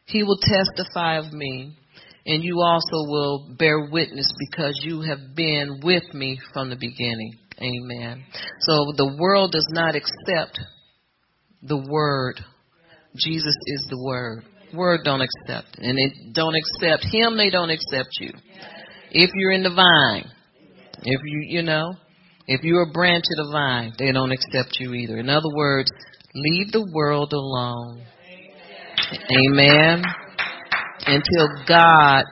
he 0.05 0.23
will 0.23 0.37
testify 0.37 1.17
of 1.17 1.31
me, 1.33 1.77
and 2.25 2.43
you 2.43 2.61
also 2.61 3.09
will 3.09 3.55
bear 3.57 3.89
witness 3.91 4.31
because 4.49 4.79
you 4.83 5.01
have 5.01 5.35
been 5.35 5.81
with 5.83 6.03
me 6.13 6.39
from 6.53 6.69
the 6.69 6.75
beginning. 6.75 7.37
Amen. 7.59 8.23
So 8.61 8.93
the 8.97 9.15
world 9.19 9.51
does 9.51 9.67
not 9.71 9.95
accept 9.95 10.59
the 11.61 11.85
word. 11.89 12.39
Jesus 13.15 13.55
is 13.67 13.87
the 13.89 14.01
word. 14.01 14.43
Word 14.73 15.01
don't 15.03 15.21
accept. 15.21 15.77
And 15.77 15.99
it 15.99 16.33
don't 16.33 16.55
accept 16.55 17.03
him, 17.11 17.37
they 17.37 17.49
don't 17.49 17.69
accept 17.69 18.09
you. 18.19 18.31
If 19.11 19.29
you're 19.35 19.51
in 19.51 19.63
the 19.63 19.69
vine, 19.69 20.31
if 21.03 21.21
you, 21.23 21.45
you 21.47 21.61
know, 21.61 21.93
if 22.47 22.63
you're 22.63 22.89
a 22.89 22.91
branch 22.91 23.23
of 23.37 23.45
the 23.45 23.51
vine, 23.51 23.93
they 23.99 24.11
don't 24.11 24.31
accept 24.31 24.77
you 24.79 24.93
either. 24.93 25.17
In 25.17 25.29
other 25.29 25.49
words, 25.53 25.91
leave 26.33 26.71
the 26.71 26.89
world 26.93 27.33
alone. 27.33 28.03
Amen. 29.29 30.03
Until 31.05 31.47
God 31.67 32.23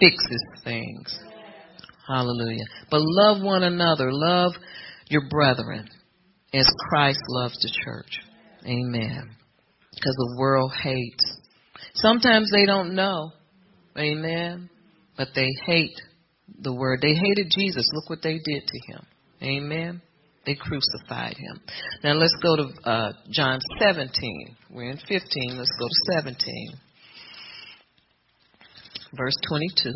fixes 0.00 0.44
things. 0.64 1.18
Hallelujah. 2.06 2.64
But 2.90 3.00
love 3.02 3.42
one 3.42 3.62
another. 3.62 4.10
Love 4.12 4.52
your 5.08 5.22
brethren 5.28 5.88
as 6.52 6.68
Christ 6.88 7.20
loves 7.28 7.58
the 7.60 7.70
church. 7.84 8.18
Amen. 8.64 9.30
Because 9.94 10.16
the 10.16 10.36
world 10.38 10.72
hates. 10.82 11.38
Sometimes 11.94 12.50
they 12.50 12.66
don't 12.66 12.94
know. 12.94 13.32
Amen. 13.98 14.70
But 15.16 15.28
they 15.34 15.48
hate 15.66 16.00
the 16.60 16.72
word. 16.72 17.00
They 17.02 17.14
hated 17.14 17.50
Jesus. 17.50 17.86
Look 17.92 18.08
what 18.10 18.22
they 18.22 18.38
did 18.44 18.66
to 18.66 18.92
him. 18.92 19.06
Amen. 19.42 20.02
They 20.46 20.54
crucified 20.54 21.36
him. 21.36 21.60
Now 22.02 22.14
let's 22.14 22.34
go 22.42 22.56
to 22.56 22.88
uh, 22.88 23.12
John 23.30 23.60
17. 23.78 24.56
We're 24.70 24.90
in 24.90 24.96
15. 24.96 25.18
Let's 25.58 25.70
go 25.78 25.86
to 25.86 26.20
17. 26.22 26.72
Verse 29.16 29.34
22. 29.48 29.92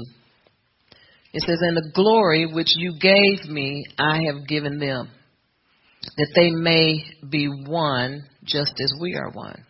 It 1.32 1.42
says, 1.42 1.58
And 1.60 1.76
the 1.76 1.92
glory 1.94 2.46
which 2.46 2.68
you 2.76 2.94
gave 3.00 3.50
me, 3.50 3.84
I 3.98 4.20
have 4.26 4.46
given 4.46 4.78
them, 4.78 5.10
that 6.16 6.32
they 6.36 6.50
may 6.50 7.04
be 7.28 7.48
one 7.48 8.22
just 8.44 8.74
as 8.80 8.92
we 9.00 9.14
are 9.14 9.30
one. 9.30 9.64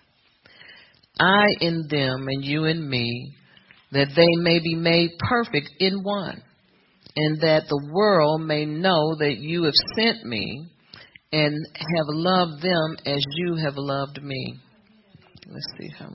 I 1.19 1.47
in 1.61 1.87
them 1.89 2.27
and 2.29 2.45
you 2.45 2.65
in 2.65 2.89
me, 2.89 3.35
that 3.93 4.09
they 4.17 4.43
may 4.43 4.59
be 4.59 4.75
made 4.75 5.11
perfect 5.19 5.71
in 5.79 6.03
one 6.03 6.43
and 7.17 7.41
that 7.41 7.65
the 7.69 7.91
world 7.93 8.43
may 8.43 8.65
know 8.65 9.15
that 9.19 9.37
you 9.39 9.65
have 9.65 9.75
sent 9.97 10.25
me 10.25 10.67
and 11.33 11.67
have 11.77 12.07
loved 12.09 12.63
them 12.63 12.97
as 13.07 13.23
you 13.37 13.57
have 13.57 13.75
loved 13.77 14.23
me. 14.23 14.59
Let's 15.47 15.67
see 15.79 15.91
how. 15.99 16.07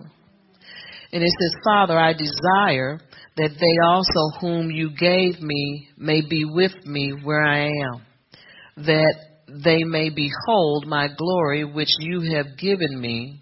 And 1.12 1.24
it 1.24 1.32
says, 1.42 1.62
Father, 1.64 1.98
I 1.98 2.14
desire 2.14 3.00
that 3.38 3.52
they 3.60 3.78
also 3.86 4.40
whom 4.40 4.70
you 4.72 4.90
gave 4.90 5.42
me 5.42 5.90
may 5.98 6.22
be 6.28 6.46
with 6.46 6.74
me 6.86 7.14
where 7.24 7.44
I 7.44 7.68
am, 7.68 8.02
that 8.78 9.16
they 9.48 9.84
may 9.84 10.10
behold 10.10 10.86
my 10.88 11.08
glory 11.18 11.64
which 11.64 11.90
you 12.00 12.36
have 12.36 12.58
given 12.58 13.00
me, 13.00 13.42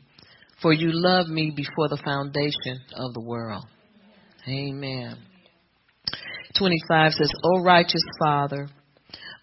for 0.62 0.74
you 0.74 0.90
loved 0.92 1.30
me 1.30 1.52
before 1.56 1.90
the 1.90 2.02
foundation 2.04 2.80
of 2.96 3.14
the 3.14 3.22
world. 3.22 3.66
Amen. 4.48 5.18
25 6.58 7.14
says, 7.14 7.32
O 7.44 7.62
righteous 7.62 8.04
Father, 8.20 8.68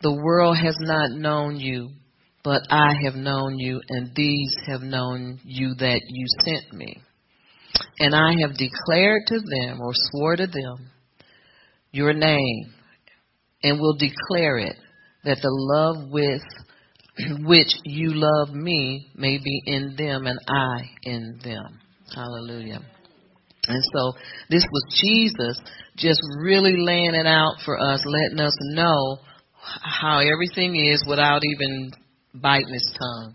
the 0.02 0.12
world 0.12 0.56
has 0.58 0.76
not 0.80 1.10
known 1.10 1.56
you, 1.56 1.90
but 2.42 2.62
I 2.70 2.92
have 3.04 3.14
known 3.14 3.58
you, 3.58 3.80
and 3.88 4.14
these 4.14 4.54
have 4.66 4.82
known 4.82 5.40
you 5.44 5.74
that 5.78 6.00
you 6.08 6.26
sent 6.44 6.72
me. 6.72 7.02
And 7.98 8.14
I 8.14 8.34
have 8.42 8.56
declared 8.56 9.22
to 9.28 9.40
them, 9.40 9.80
or 9.80 9.92
swore 9.94 10.36
to 10.36 10.46
them, 10.46 10.90
your 11.90 12.12
name, 12.12 12.72
and 13.62 13.80
will 13.80 13.96
declare 13.96 14.58
it, 14.58 14.76
that 15.24 15.38
the 15.40 15.50
love 15.50 16.10
with 16.10 16.42
which 17.46 17.72
you 17.84 18.10
love 18.14 18.54
me 18.54 19.08
may 19.14 19.38
be 19.38 19.62
in 19.66 19.94
them 19.96 20.26
and 20.26 20.38
I 20.48 20.90
in 21.04 21.38
them. 21.42 21.80
Hallelujah. 22.14 22.80
And 23.66 23.82
so 23.94 24.12
this 24.50 24.64
was 24.70 24.84
Jesus 24.90 25.58
just 25.96 26.20
really 26.42 26.74
laying 26.76 27.14
it 27.14 27.26
out 27.26 27.54
for 27.64 27.80
us, 27.80 28.04
letting 28.04 28.40
us 28.40 28.56
know 28.74 29.18
how 29.82 30.18
everything 30.18 30.76
is 30.76 31.02
without 31.08 31.42
even 31.44 31.90
biting 32.34 32.72
his 32.72 32.94
tongue. 32.98 33.34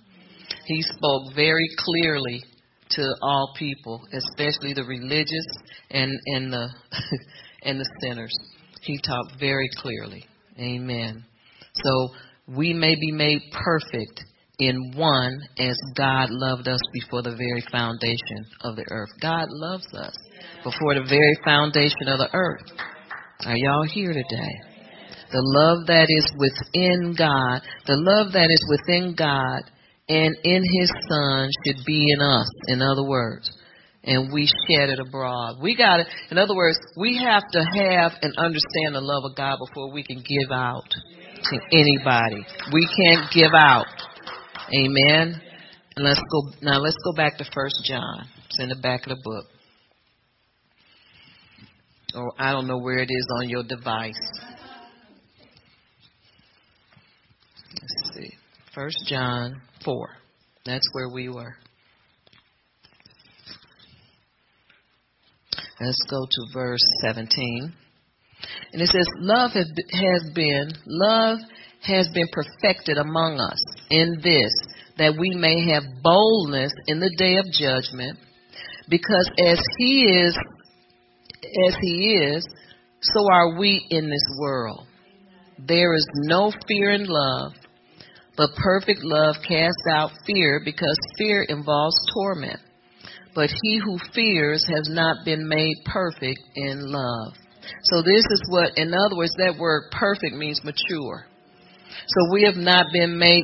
He 0.65 0.83
spoke 0.83 1.33
very 1.35 1.67
clearly 1.77 2.43
to 2.91 3.15
all 3.21 3.53
people, 3.57 4.01
especially 4.11 4.73
the 4.73 4.83
religious 4.83 5.45
and, 5.91 6.11
and 6.25 6.51
the 6.51 6.69
and 7.63 7.79
the 7.79 7.89
sinners. 8.01 8.33
He 8.81 8.99
talked 9.01 9.39
very 9.39 9.69
clearly. 9.77 10.25
Amen. 10.57 11.25
So 11.73 12.09
we 12.47 12.73
may 12.73 12.95
be 12.95 13.11
made 13.11 13.41
perfect 13.51 14.23
in 14.59 14.93
one 14.95 15.39
as 15.57 15.77
God 15.95 16.29
loved 16.31 16.67
us 16.67 16.81
before 16.93 17.21
the 17.21 17.35
very 17.35 17.63
foundation 17.71 18.45
of 18.61 18.75
the 18.75 18.85
earth. 18.89 19.09
God 19.21 19.47
loves 19.49 19.87
us 19.93 20.15
before 20.63 20.95
the 20.95 21.05
very 21.07 21.37
foundation 21.45 22.07
of 22.07 22.19
the 22.19 22.29
earth. 22.33 22.65
Are 23.45 23.55
y'all 23.55 23.85
here 23.85 24.11
today? 24.11 24.53
The 25.31 25.41
love 25.41 25.87
that 25.87 26.07
is 26.09 26.25
within 26.37 27.15
God, 27.17 27.61
the 27.85 27.95
love 27.95 28.33
that 28.33 28.49
is 28.49 28.65
within 28.67 29.15
God 29.15 29.61
and 30.09 30.35
in 30.43 30.63
His 30.63 30.91
Son 31.07 31.49
should 31.63 31.85
be 31.85 32.11
in 32.11 32.19
us, 32.19 32.49
in 32.67 32.81
other 32.81 33.03
words. 33.03 33.55
And 34.03 34.33
we 34.33 34.47
shed 34.47 34.89
it 34.89 34.99
abroad. 34.99 35.57
We 35.61 35.75
got 35.75 35.99
it. 35.99 36.07
In 36.31 36.37
other 36.37 36.55
words, 36.55 36.79
we 36.97 37.17
have 37.17 37.43
to 37.51 37.59
have 37.59 38.13
and 38.21 38.33
understand 38.37 38.95
the 38.95 39.01
love 39.01 39.23
of 39.29 39.35
God 39.37 39.57
before 39.59 39.91
we 39.91 40.03
can 40.03 40.17
give 40.17 40.51
out 40.51 40.89
to 41.43 41.59
anybody. 41.71 42.43
We 42.73 42.87
can't 42.97 43.29
give 43.31 43.53
out. 43.53 43.85
Amen. 44.73 45.39
And 45.95 46.05
let's 46.05 46.21
go 46.31 46.41
now. 46.61 46.79
Let's 46.79 46.97
go 47.03 47.13
back 47.15 47.37
to 47.37 47.45
First 47.53 47.75
John. 47.83 48.25
It's 48.45 48.59
in 48.59 48.69
the 48.69 48.75
back 48.75 49.05
of 49.05 49.09
the 49.09 49.21
book, 49.23 49.45
or 52.15 52.31
I 52.39 52.51
don't 52.51 52.67
know 52.67 52.79
where 52.79 52.99
it 52.99 53.09
is 53.09 53.27
on 53.37 53.49
your 53.49 53.63
device. 53.63 54.13
Let's 57.73 58.15
see. 58.15 58.33
First 58.73 59.05
John 59.07 59.61
four. 59.89 60.09
That's 60.65 60.87
where 60.93 61.09
we 61.09 61.29
were. 61.29 61.55
Let's 65.81 66.05
go 66.09 66.19
to 66.29 66.53
verse 66.53 66.83
17. 67.01 67.73
And 68.73 68.81
it 68.81 68.87
says, 68.87 69.07
Love 69.17 69.51
has 69.53 70.31
been, 70.35 70.71
love 70.85 71.39
has 71.81 72.09
been 72.13 72.27
perfected 72.31 72.97
among 72.97 73.39
us 73.39 73.59
in 73.89 74.19
this, 74.21 74.51
that 74.97 75.15
we 75.17 75.31
may 75.35 75.71
have 75.71 75.83
boldness 76.03 76.73
in 76.87 76.99
the 76.99 77.13
day 77.17 77.37
of 77.37 77.45
judgment, 77.51 78.19
because 78.89 79.29
as 79.39 79.59
he 79.77 80.03
is, 80.03 80.37
as 81.67 81.75
he 81.81 82.15
is, 82.35 82.45
so 83.01 83.25
are 83.31 83.57
we 83.57 83.85
in 83.89 84.09
this 84.09 84.27
world. 84.37 84.85
There 85.57 85.93
is 85.95 86.05
no 86.15 86.51
fear 86.67 86.91
in 86.91 87.05
love, 87.07 87.53
but 88.39 88.55
perfect 88.55 89.01
love 89.03 89.35
casts 89.45 89.83
out 89.91 90.11
fear 90.25 90.61
because 90.63 90.97
fear 91.17 91.43
involves 91.43 91.97
torment. 92.13 92.61
but 93.35 93.49
he 93.61 93.79
who 93.83 93.97
fears 94.15 94.65
has 94.65 94.87
not 94.89 95.25
been 95.25 95.45
made 95.47 95.75
perfect 95.85 96.39
in 96.55 96.79
love. 96.89 97.33
So 97.83 98.01
this 98.01 98.23
is 98.31 98.41
what, 98.49 98.77
in 98.77 98.93
other 98.93 99.17
words, 99.17 99.33
that 99.37 99.57
word 99.59 99.91
perfect 99.91 100.35
means 100.35 100.61
mature. 100.63 101.25
So 102.07 102.33
we 102.33 102.43
have 102.43 102.55
not 102.55 102.87
been 102.93 103.19
made 103.19 103.43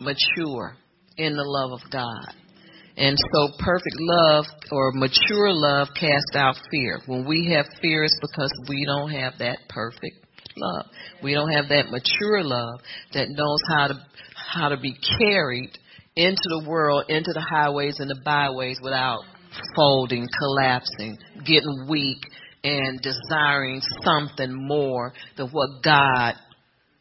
mature 0.00 0.76
in 1.16 1.36
the 1.36 1.44
love 1.44 1.72
of 1.72 1.90
God. 1.90 2.32
And 2.96 3.18
so 3.18 3.48
perfect 3.58 3.96
love 3.98 4.44
or 4.70 4.92
mature 4.92 5.52
love 5.52 5.88
casts 5.98 6.34
out 6.36 6.54
fear. 6.70 7.00
When 7.06 7.26
we 7.26 7.52
have 7.52 7.66
fear, 7.82 8.04
it's 8.04 8.18
because 8.20 8.52
we 8.68 8.86
don't 8.86 9.10
have 9.10 9.34
that 9.40 9.58
perfect 9.68 10.16
love. 10.56 10.86
We 11.22 11.34
don't 11.34 11.50
have 11.50 11.68
that 11.68 11.90
mature 11.90 12.42
love 12.42 12.80
that 13.12 13.28
knows 13.28 13.60
how 13.68 13.88
to 13.88 13.94
how 14.46 14.68
to 14.68 14.76
be 14.76 14.94
carried 15.18 15.70
into 16.14 16.42
the 16.44 16.66
world, 16.68 17.04
into 17.08 17.32
the 17.32 17.40
highways 17.40 17.96
and 17.98 18.08
the 18.08 18.20
byways 18.24 18.78
without 18.82 19.20
folding, 19.74 20.26
collapsing, 20.38 21.18
getting 21.44 21.86
weak, 21.88 22.18
and 22.64 23.00
desiring 23.00 23.80
something 24.02 24.52
more 24.52 25.12
than 25.36 25.48
what 25.48 25.82
God 25.84 26.34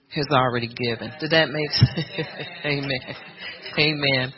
has 0.10 0.28
already 0.32 0.68
given. 0.68 1.12
Did 1.20 1.32
that 1.32 1.50
make 1.50 1.72
sense? 1.72 2.28
Amen. 2.66 3.16
Amen. 3.78 4.34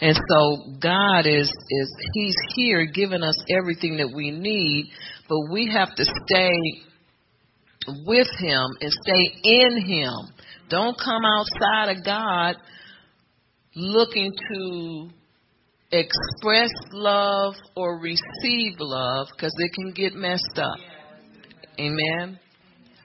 And 0.00 0.16
so 0.16 0.78
God 0.80 1.26
is 1.26 1.50
is 1.70 1.96
He's 2.12 2.36
here 2.54 2.86
giving 2.86 3.22
us 3.22 3.36
everything 3.48 3.96
that 3.96 4.12
we 4.14 4.30
need, 4.30 4.90
but 5.28 5.50
we 5.50 5.70
have 5.72 5.94
to 5.96 6.04
stay 6.04 6.50
with 8.06 8.28
Him 8.38 8.66
and 8.80 8.92
stay 8.92 9.32
in 9.42 9.80
Him. 9.86 10.12
Don't 10.68 10.96
come 10.98 11.22
outside 11.24 11.96
of 11.96 12.04
God 12.04 12.56
looking 13.74 14.32
to 14.32 15.08
express 15.92 16.70
love 16.92 17.54
or 17.76 18.00
receive 18.00 18.74
love 18.78 19.28
because 19.36 19.54
it 19.58 19.72
can 19.72 19.92
get 19.92 20.14
messed 20.14 20.58
up. 20.58 20.78
Amen. 21.78 22.38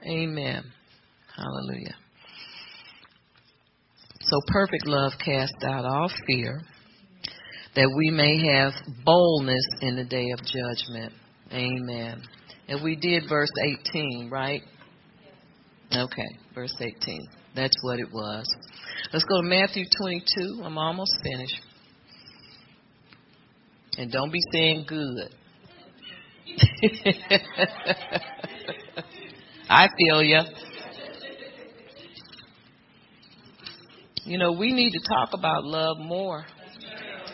Amen. 0.07 0.63
Hallelujah. 1.35 1.95
So 4.21 4.39
perfect 4.47 4.87
love 4.87 5.11
casts 5.23 5.63
out 5.63 5.85
all 5.85 6.09
fear 6.25 6.61
that 7.75 7.91
we 7.95 8.11
may 8.11 8.37
have 8.53 8.73
boldness 9.05 9.65
in 9.81 9.95
the 9.95 10.05
day 10.05 10.29
of 10.31 10.39
judgment. 10.39 11.13
Amen. 11.51 12.21
And 12.67 12.83
we 12.83 12.95
did 12.95 13.23
verse 13.29 13.51
18, 13.63 14.29
right? 14.31 14.61
Okay, 15.93 16.37
verse 16.55 16.73
18. 16.79 17.27
That's 17.55 17.75
what 17.81 17.99
it 17.99 18.11
was. 18.11 18.45
Let's 19.11 19.25
go 19.25 19.41
to 19.41 19.47
Matthew 19.47 19.85
22. 19.99 20.61
I'm 20.63 20.77
almost 20.77 21.11
finished. 21.23 21.59
And 23.97 24.11
don't 24.11 24.31
be 24.31 24.39
saying 24.53 24.85
good. 24.87 25.29
I 29.69 29.87
feel 29.97 30.23
you. 30.23 30.39
You 34.23 34.37
know, 34.37 34.53
we 34.53 34.71
need 34.71 34.91
to 34.91 34.99
talk 35.09 35.33
about 35.33 35.65
love 35.65 35.97
more 35.99 36.45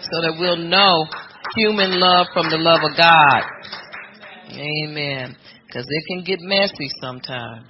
so 0.02 0.22
that 0.22 0.38
we'll 0.40 0.58
know 0.58 1.06
human 1.56 2.00
love 2.00 2.26
from 2.34 2.50
the 2.50 2.58
love 2.58 2.80
of 2.90 2.98
God. 2.98 3.44
Amen. 4.52 5.36
Because 5.66 5.86
it 5.88 6.04
can 6.08 6.24
get 6.24 6.40
messy 6.40 6.90
sometimes. 7.02 7.68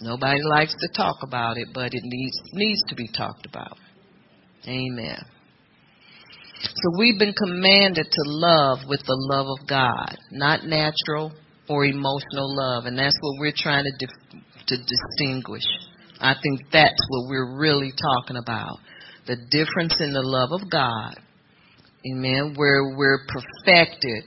Nobody 0.00 0.40
likes 0.42 0.74
to 0.74 0.88
talk 0.94 1.16
about 1.22 1.56
it, 1.56 1.68
but 1.72 1.94
it 1.94 2.02
needs 2.04 2.38
needs 2.52 2.82
to 2.88 2.94
be 2.94 3.08
talked 3.08 3.46
about. 3.46 3.78
Amen. 4.66 5.18
So 6.60 6.98
we've 6.98 7.18
been 7.18 7.34
commanded 7.34 8.06
to 8.10 8.22
love 8.26 8.78
with 8.88 9.00
the 9.06 9.16
love 9.30 9.46
of 9.46 9.66
God, 9.66 10.16
not 10.30 10.64
natural 10.64 11.32
or 11.68 11.84
emotional 11.84 12.56
love, 12.56 12.86
and 12.86 12.98
that's 12.98 13.16
what 13.20 13.40
we're 13.40 13.54
trying 13.56 13.84
to 13.84 13.92
dif- 13.98 14.42
to 14.66 14.76
distinguish. 14.76 15.64
I 16.20 16.34
think 16.42 16.60
that's 16.72 17.06
what 17.08 17.28
we're 17.28 17.56
really 17.58 17.92
talking 17.92 18.36
about. 18.36 18.78
The 19.26 19.36
difference 19.36 20.00
in 20.00 20.12
the 20.12 20.22
love 20.22 20.52
of 20.52 20.70
God. 20.70 21.14
Amen. 22.10 22.54
Where 22.56 22.96
we're 22.96 23.26
perfected 23.26 24.24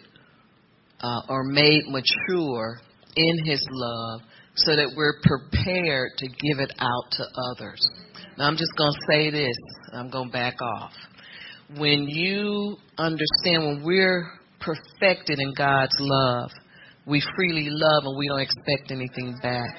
uh, 1.02 1.22
or 1.30 1.44
made 1.44 1.84
mature 1.88 2.80
in 3.16 3.46
His 3.46 3.66
love 3.72 4.22
so 4.66 4.76
that 4.76 4.92
we're 4.96 5.20
prepared 5.24 6.12
to 6.18 6.28
give 6.28 6.60
it 6.60 6.74
out 6.80 7.12
to 7.12 7.24
others. 7.52 7.80
Now, 8.38 8.48
I'm 8.48 8.58
just 8.58 8.72
going 8.78 8.92
to 8.92 9.00
say 9.12 9.30
this. 9.30 9.58
I'm 9.94 10.10
going 10.10 10.30
to 10.30 10.34
back 10.34 10.56
off. 10.62 10.94
When 11.78 12.08
you 12.08 12.78
understand, 12.98 13.66
when 13.66 13.84
we're 13.84 14.26
perfected 14.60 15.40
in 15.40 15.54
God's 15.56 15.96
love, 16.00 16.50
we 17.06 17.22
freely 17.36 17.68
love 17.70 18.04
and 18.06 18.18
we 18.18 18.28
don't 18.28 18.40
expect 18.40 18.92
anything 18.92 19.36
back. 19.42 19.70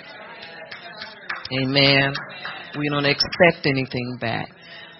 Amen. 1.52 2.14
We 2.78 2.88
don't 2.88 3.06
expect 3.06 3.66
anything 3.66 4.18
back. 4.20 4.48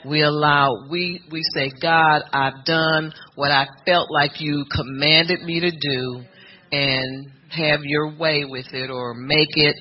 We 0.09 0.23
allow, 0.23 0.71
we, 0.91 1.21
we 1.31 1.43
say, 1.55 1.71
God, 1.81 2.23
I've 2.33 2.65
done 2.65 3.13
what 3.35 3.51
I 3.51 3.67
felt 3.85 4.11
like 4.11 4.41
you 4.41 4.65
commanded 4.75 5.43
me 5.43 5.61
to 5.61 5.71
do 5.71 6.25
and 6.73 7.31
have 7.51 7.81
your 7.83 8.17
way 8.17 8.45
with 8.45 8.67
it 8.73 8.91
or 8.91 9.15
make 9.15 9.49
it, 9.55 9.77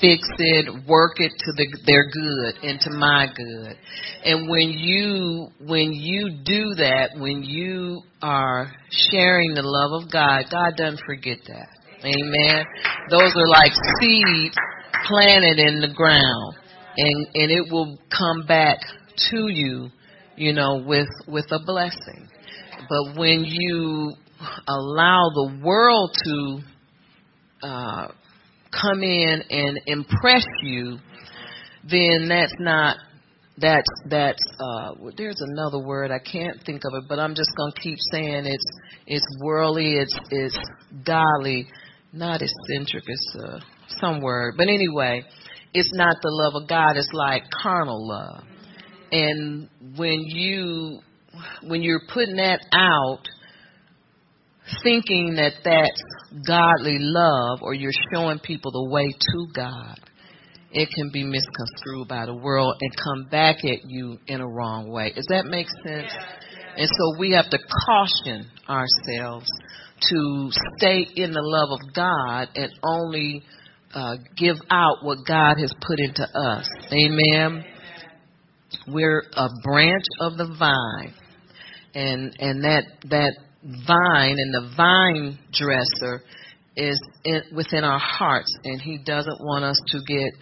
fix 0.00 0.22
it, 0.38 0.86
work 0.86 1.20
it 1.20 1.32
to 1.32 1.52
the, 1.56 1.66
their 1.86 2.04
good 2.10 2.68
and 2.68 2.80
to 2.80 2.90
my 2.90 3.26
good. 3.34 3.76
And 4.24 4.48
when 4.48 4.70
you, 4.70 5.48
when 5.60 5.92
you 5.92 6.38
do 6.44 6.74
that, 6.76 7.10
when 7.16 7.42
you 7.42 8.02
are 8.22 8.70
sharing 9.10 9.54
the 9.54 9.62
love 9.62 10.02
of 10.02 10.12
God, 10.12 10.44
God 10.50 10.76
doesn't 10.76 11.00
forget 11.06 11.38
that. 11.48 11.68
Amen. 12.04 12.64
Those 13.10 13.32
are 13.34 13.48
like 13.48 13.72
seeds 14.00 14.54
planted 15.06 15.58
in 15.58 15.80
the 15.80 15.92
ground 15.94 16.56
and, 16.96 17.26
and 17.34 17.50
it 17.50 17.72
will 17.72 17.98
come 18.16 18.46
back 18.46 18.78
to 19.30 19.48
you, 19.48 19.88
you 20.36 20.52
know, 20.52 20.82
with, 20.86 21.08
with 21.26 21.46
a 21.50 21.60
blessing. 21.64 22.28
But 22.88 23.18
when 23.18 23.44
you 23.44 24.12
allow 24.68 25.30
the 25.34 25.60
world 25.64 26.10
to 26.24 26.58
uh, 27.64 28.08
come 28.70 29.02
in 29.02 29.42
and 29.50 29.80
impress 29.86 30.44
you, 30.62 30.98
then 31.88 32.28
that's 32.28 32.54
not 32.58 32.96
that's 33.56 33.88
that's 34.10 34.42
uh 34.58 34.94
there's 35.16 35.40
another 35.40 35.78
word 35.78 36.10
I 36.10 36.18
can't 36.18 36.60
think 36.66 36.82
of 36.84 36.92
it, 36.94 37.04
but 37.08 37.18
I'm 37.18 37.34
just 37.34 37.50
gonna 37.56 37.72
keep 37.80 37.98
saying 38.10 38.46
it's 38.46 38.80
it's 39.06 39.26
worldly, 39.40 39.94
it's 39.94 40.18
it's 40.30 40.58
godly, 41.04 41.66
not 42.12 42.40
eccentric, 42.42 43.04
it's 43.06 43.36
uh, 43.38 43.60
some 44.00 44.20
word. 44.20 44.54
But 44.56 44.68
anyway, 44.68 45.24
it's 45.72 45.90
not 45.94 46.16
the 46.22 46.30
love 46.30 46.62
of 46.62 46.68
God, 46.68 46.96
it's 46.96 47.10
like 47.12 47.44
carnal 47.62 48.08
love. 48.08 48.44
And 49.12 49.68
when 49.96 50.20
you 50.26 51.00
when 51.62 51.82
you're 51.82 52.02
putting 52.12 52.36
that 52.36 52.60
out 52.72 53.20
thinking 54.82 55.36
that 55.36 55.52
that's 55.64 56.02
godly 56.46 56.98
love 57.00 57.60
or 57.62 57.74
you're 57.74 57.92
showing 58.12 58.38
people 58.38 58.70
the 58.72 58.90
way 58.90 59.06
to 59.08 59.46
God, 59.54 59.98
it 60.72 60.88
can 60.94 61.10
be 61.12 61.22
misconstrued 61.22 62.08
by 62.08 62.26
the 62.26 62.34
world 62.34 62.76
and 62.80 62.90
come 62.96 63.30
back 63.30 63.64
at 63.64 63.78
you 63.86 64.18
in 64.26 64.40
a 64.40 64.46
wrong 64.46 64.90
way. 64.90 65.12
Does 65.14 65.26
that 65.28 65.46
make 65.46 65.68
sense? 65.86 66.12
And 66.76 66.88
so 66.88 67.18
we 67.18 67.32
have 67.32 67.48
to 67.50 67.58
caution 67.86 68.50
ourselves 68.68 69.46
to 70.10 70.50
stay 70.76 71.06
in 71.14 71.32
the 71.32 71.42
love 71.42 71.70
of 71.70 71.94
God 71.94 72.48
and 72.56 72.72
only 72.82 73.44
uh, 73.94 74.16
give 74.36 74.56
out 74.70 74.96
what 75.02 75.18
God 75.26 75.56
has 75.58 75.72
put 75.86 76.00
into 76.00 76.24
us. 76.24 76.68
Amen. 76.92 77.64
We're 78.88 79.22
a 79.36 79.48
branch 79.62 80.04
of 80.20 80.36
the 80.36 80.52
vine, 80.58 81.14
and 81.94 82.34
and 82.40 82.64
that 82.64 82.82
that 83.10 83.36
vine 83.64 84.36
and 84.38 84.52
the 84.52 84.70
vine 84.76 85.38
dresser 85.52 86.22
is 86.76 87.00
in, 87.24 87.42
within 87.54 87.84
our 87.84 87.98
hearts, 87.98 88.52
and 88.64 88.80
He 88.80 88.98
doesn't 88.98 89.40
want 89.40 89.64
us 89.64 89.80
to 89.88 90.00
get 90.06 90.32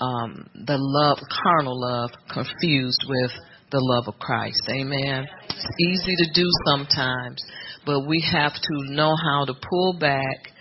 um, 0.00 0.48
the 0.54 0.76
love, 0.78 1.18
carnal 1.42 1.80
love, 1.80 2.10
confused 2.32 3.04
with 3.08 3.30
the 3.70 3.80
love 3.80 4.04
of 4.08 4.18
Christ. 4.18 4.62
Amen. 4.68 5.26
It's 5.48 5.66
easy 5.80 6.16
to 6.16 6.32
do 6.34 6.48
sometimes, 6.66 7.42
but 7.86 8.06
we 8.06 8.24
have 8.32 8.52
to 8.52 8.92
know 8.92 9.14
how 9.16 9.44
to 9.44 9.54
pull 9.54 9.96
back 9.98 10.52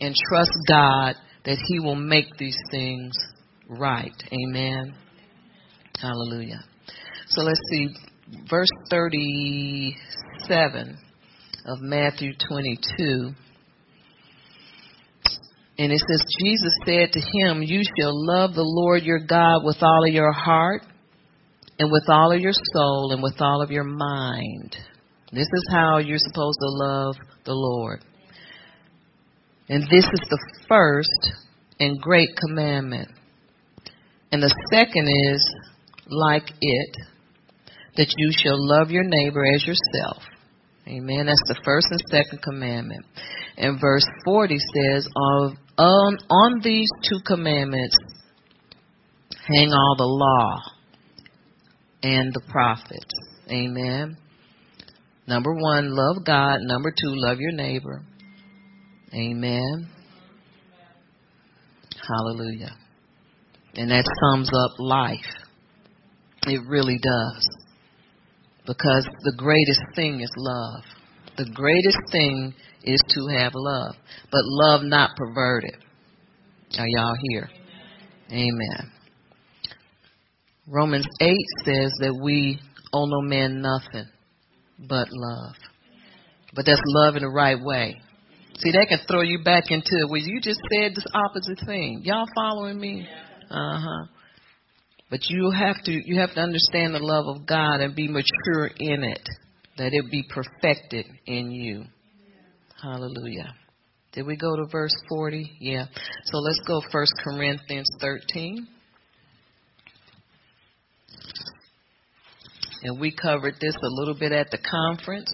and 0.00 0.14
trust 0.28 0.52
God 0.68 1.14
that 1.44 1.58
He 1.68 1.80
will 1.80 1.96
make 1.96 2.36
these 2.38 2.58
things 2.70 3.12
right. 3.68 4.12
Amen. 4.32 4.94
Hallelujah. 6.00 6.60
So 7.28 7.42
let's 7.42 7.60
see, 7.70 7.88
verse 8.50 8.68
37 8.90 10.98
of 11.66 11.80
Matthew 11.80 12.32
22. 12.48 13.30
And 15.78 15.92
it 15.92 16.00
says, 16.08 16.24
Jesus 16.38 16.72
said 16.84 17.12
to 17.12 17.20
him, 17.20 17.62
You 17.62 17.82
shall 17.98 18.12
love 18.12 18.54
the 18.54 18.62
Lord 18.62 19.02
your 19.02 19.20
God 19.20 19.64
with 19.64 19.78
all 19.80 20.04
of 20.06 20.12
your 20.12 20.32
heart, 20.32 20.82
and 21.78 21.90
with 21.90 22.04
all 22.08 22.32
of 22.32 22.40
your 22.40 22.52
soul, 22.52 23.12
and 23.12 23.22
with 23.22 23.40
all 23.40 23.62
of 23.62 23.70
your 23.70 23.84
mind. 23.84 24.76
This 25.32 25.48
is 25.52 25.68
how 25.70 25.98
you're 25.98 26.18
supposed 26.18 26.58
to 26.60 26.68
love 26.68 27.16
the 27.44 27.54
Lord. 27.54 28.04
And 29.68 29.82
this 29.84 30.04
is 30.04 30.20
the 30.28 30.46
first 30.68 31.30
and 31.80 32.00
great 32.00 32.30
commandment. 32.36 33.08
And 34.30 34.42
the 34.42 34.54
second 34.72 35.08
is 35.08 35.54
like 36.06 36.50
it, 36.60 36.96
that 37.96 38.14
you 38.16 38.30
shall 38.32 38.56
love 38.58 38.90
your 38.90 39.04
neighbor 39.04 39.44
as 39.46 39.66
yourself. 39.66 40.22
Amen. 40.92 41.26
That's 41.26 41.42
the 41.48 41.60
first 41.64 41.86
and 41.90 42.00
second 42.10 42.42
commandment. 42.42 43.06
And 43.56 43.80
verse 43.80 44.04
40 44.24 44.56
says, 44.58 45.08
on, 45.16 45.58
on, 45.78 46.14
um, 46.14 46.18
on 46.28 46.60
these 46.62 46.88
two 47.08 47.18
commandments 47.26 47.96
hang 49.48 49.72
all 49.72 49.94
the 49.96 50.04
law 50.04 50.60
and 52.02 52.32
the 52.32 52.42
prophets. 52.50 53.14
Amen. 53.50 54.16
Number 55.26 55.54
one, 55.54 55.94
love 55.94 56.24
God. 56.26 56.58
Number 56.60 56.90
two, 56.90 57.14
love 57.14 57.38
your 57.40 57.52
neighbor. 57.52 58.02
Amen. 59.14 59.88
Hallelujah. 62.06 62.76
And 63.74 63.90
that 63.90 64.04
sums 64.20 64.50
up 64.52 64.72
life. 64.78 65.18
It 66.46 66.60
really 66.68 66.98
does. 66.98 67.61
Because 68.66 69.08
the 69.24 69.34
greatest 69.36 69.80
thing 69.96 70.20
is 70.20 70.30
love. 70.36 70.84
The 71.36 71.50
greatest 71.52 71.98
thing 72.10 72.54
is 72.84 73.00
to 73.08 73.26
have 73.38 73.52
love. 73.54 73.94
But 74.30 74.42
love 74.44 74.82
not 74.82 75.16
perverted. 75.16 75.76
Are 76.78 76.86
y'all 76.88 77.16
here? 77.30 77.48
Amen. 78.30 78.92
Romans 80.66 81.06
8 81.20 81.36
says 81.64 81.92
that 82.00 82.18
we 82.22 82.60
owe 82.92 83.06
no 83.06 83.20
man 83.20 83.60
nothing 83.60 84.08
but 84.78 85.08
love. 85.10 85.54
But 86.54 86.66
that's 86.66 86.80
love 86.84 87.16
in 87.16 87.22
the 87.22 87.28
right 87.28 87.58
way. 87.60 88.00
See, 88.58 88.70
that 88.70 88.86
can 88.88 89.00
throw 89.08 89.22
you 89.22 89.42
back 89.42 89.64
into 89.70 89.90
it. 90.00 90.08
well, 90.08 90.20
you 90.20 90.40
just 90.40 90.60
said 90.70 90.94
this 90.94 91.06
opposite 91.14 91.58
thing. 91.66 92.02
Y'all 92.04 92.26
following 92.34 92.78
me? 92.78 93.06
Uh 93.50 93.78
huh. 93.80 94.06
But 95.12 95.28
you 95.28 95.50
have 95.50 95.76
to 95.84 95.92
you 95.92 96.20
have 96.20 96.32
to 96.36 96.40
understand 96.40 96.94
the 96.94 96.98
love 96.98 97.26
of 97.26 97.46
God 97.46 97.80
and 97.80 97.94
be 97.94 98.08
mature 98.08 98.70
in 98.78 99.04
it, 99.04 99.28
that 99.76 99.92
it 99.92 100.10
be 100.10 100.24
perfected 100.26 101.04
in 101.26 101.50
you. 101.50 101.84
Hallelujah. 102.82 103.54
Did 104.14 104.24
we 104.24 104.38
go 104.38 104.56
to 104.56 104.64
verse 104.72 104.94
40? 105.10 105.58
Yeah. 105.60 105.84
So 106.24 106.38
let's 106.38 106.60
go 106.66 106.80
First 106.90 107.12
Corinthians 107.22 107.90
13. 108.00 108.66
And 112.84 112.98
we 112.98 113.14
covered 113.14 113.56
this 113.60 113.76
a 113.76 113.88
little 113.88 114.16
bit 114.18 114.32
at 114.32 114.50
the 114.50 114.58
conference. 114.58 115.30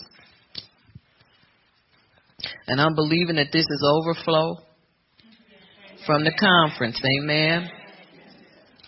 And 2.67 2.81
I'm 2.81 2.97
believing 2.97 3.37
that 3.37 3.53
this 3.53 3.65
is 3.71 3.89
overflow 3.89 4.57
from 6.05 6.25
the 6.25 6.35
conference. 6.37 7.01
Amen. 7.23 7.71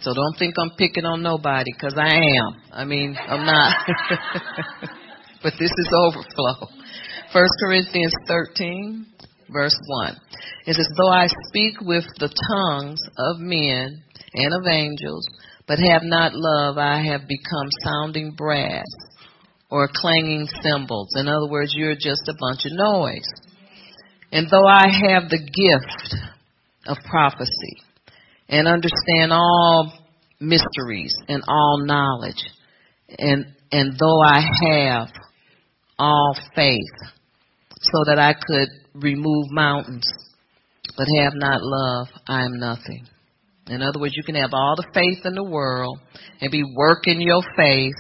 So 0.03 0.15
don't 0.15 0.37
think 0.39 0.55
I'm 0.59 0.71
picking 0.79 1.05
on 1.05 1.23
nobody 1.23 1.73
because 1.73 1.95
I 1.99 2.09
am. 2.09 2.57
I 2.73 2.85
mean, 2.85 3.17
I'm 3.19 3.45
not. 3.45 3.77
but 5.43 5.53
this 5.59 5.71
is 5.71 5.89
overflow. 5.95 6.69
First 7.33 7.53
Corinthians 7.61 8.15
13, 8.27 9.07
verse 9.51 9.77
1. 9.87 10.17
It 10.67 10.75
says, 10.75 10.89
Though 10.97 11.11
I 11.11 11.27
speak 11.49 11.81
with 11.83 12.05
the 12.19 12.33
tongues 12.49 13.01
of 13.19 13.41
men 13.41 14.03
and 14.33 14.55
of 14.55 14.67
angels, 14.67 15.29
but 15.69 15.79
have 15.79 16.03
not 16.03 16.33
love, 16.35 16.79
I 16.79 17.03
have 17.05 17.29
become 17.29 17.69
sounding 17.85 18.33
brass 18.37 18.87
or 19.71 19.89
clanging 19.95 20.49
cymbals. 20.63 21.15
In 21.15 21.29
other 21.29 21.49
words, 21.49 21.75
you're 21.77 21.95
just 21.95 22.27
a 22.27 22.35
bunch 22.41 22.65
of 22.65 22.73
noise. 22.73 23.29
And 24.33 24.49
though 24.51 24.67
I 24.67 24.89
have 24.89 25.29
the 25.29 25.39
gift 25.39 26.15
of 26.87 26.97
prophecy 27.09 27.83
and 28.51 28.67
understand 28.67 29.33
all 29.33 29.93
mysteries 30.41 31.15
and 31.29 31.43
all 31.47 31.79
knowledge, 31.87 32.43
and, 33.19 33.47
and 33.71 33.97
though 33.99 34.21
I 34.21 34.41
have 34.67 35.09
all 35.99 36.37
faith 36.55 36.75
so 37.81 38.05
that 38.07 38.19
I 38.19 38.35
could 38.35 38.69
remove 38.95 39.47
mountains, 39.51 40.05
but 40.97 41.07
have 41.17 41.33
not 41.35 41.61
love, 41.63 42.09
I 42.27 42.45
am 42.45 42.59
nothing. 42.59 43.07
In 43.69 43.83
other 43.83 44.01
words, 44.01 44.15
you 44.17 44.25
can 44.25 44.35
have 44.35 44.51
all 44.53 44.75
the 44.77 44.91
faith 44.93 45.25
in 45.25 45.35
the 45.35 45.45
world 45.45 46.01
and 46.41 46.51
be 46.51 46.65
working 46.77 47.21
your 47.21 47.43
faith, 47.57 47.95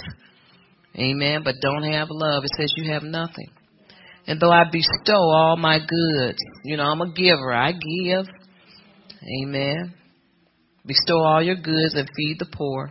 amen, 0.98 1.42
but 1.44 1.54
don't 1.62 1.84
have 1.84 2.08
love. 2.10 2.42
It 2.44 2.50
says 2.56 2.72
you 2.76 2.92
have 2.92 3.04
nothing. 3.04 3.50
And 4.26 4.40
though 4.40 4.50
I 4.50 4.64
bestow 4.70 5.20
all 5.20 5.56
my 5.56 5.78
goods, 5.78 6.38
you 6.64 6.76
know, 6.76 6.84
I'm 6.84 7.00
a 7.00 7.12
giver. 7.12 7.52
I 7.52 7.72
give. 7.72 8.26
Amen. 9.42 9.94
Bestow 10.90 11.22
all 11.22 11.40
your 11.40 11.54
goods 11.54 11.94
and 11.94 12.10
feed 12.16 12.38
the 12.40 12.48
poor. 12.52 12.90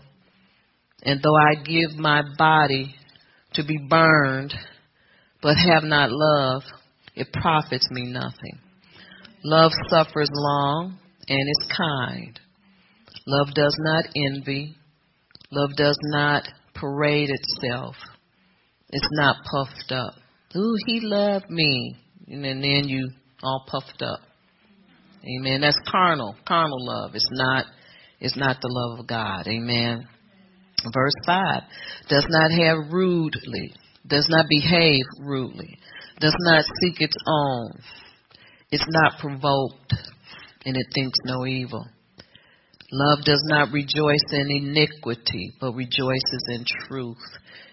And 1.04 1.20
though 1.22 1.36
I 1.36 1.62
give 1.62 2.00
my 2.00 2.22
body 2.38 2.96
to 3.56 3.64
be 3.66 3.78
burned, 3.90 4.54
but 5.42 5.58
have 5.58 5.84
not 5.84 6.10
love, 6.10 6.62
it 7.14 7.28
profits 7.34 7.92
me 7.92 8.04
nothing. 8.04 8.58
Love 9.44 9.74
suffers 9.90 10.30
long 10.32 10.98
and 11.28 11.50
is 11.50 11.68
kind. 11.76 12.40
Love 13.28 13.48
does 13.54 13.76
not 13.80 14.06
envy. 14.16 14.78
Love 15.52 15.72
does 15.76 15.98
not 16.04 16.48
parade 16.76 17.30
itself. 17.30 17.96
It's 18.92 19.10
not 19.12 19.36
puffed 19.52 19.92
up. 19.92 20.14
Ooh, 20.56 20.76
he 20.86 21.02
loved 21.02 21.50
me. 21.50 21.98
And 22.30 22.46
then, 22.46 22.62
then 22.62 22.88
you 22.88 23.10
all 23.44 23.66
puffed 23.68 24.02
up. 24.02 24.22
Amen. 25.38 25.60
That's 25.60 25.78
carnal, 25.92 26.38
carnal 26.48 26.80
love. 26.80 27.12
It's 27.14 27.28
not, 27.32 27.66
it's 28.20 28.38
not 28.38 28.58
the 28.62 28.70
love 28.70 29.00
of 29.00 29.08
God. 29.08 29.48
Amen. 29.48 30.08
Verse 30.94 31.14
5 31.26 31.64
does 32.10 32.26
not 32.30 32.52
have 32.52 32.92
rudely, 32.92 33.74
does 34.08 34.28
not 34.30 34.46
behave 34.50 35.04
rudely, 35.20 35.78
does 36.20 36.36
not 36.40 36.64
seek 36.82 37.02
its 37.02 37.18
own, 37.28 37.72
it's 38.72 38.86
not 38.88 39.20
provoked, 39.20 39.94
and 40.66 40.78
it 40.78 40.86
thinks 40.94 41.18
no 41.26 41.46
evil. 41.46 41.86
Love 42.92 43.20
does 43.24 43.44
not 43.46 43.72
rejoice 43.72 44.26
in 44.32 44.50
iniquity, 44.50 45.52
but 45.62 45.74
rejoices 45.74 46.44
in 46.48 46.66
truth. 46.88 47.18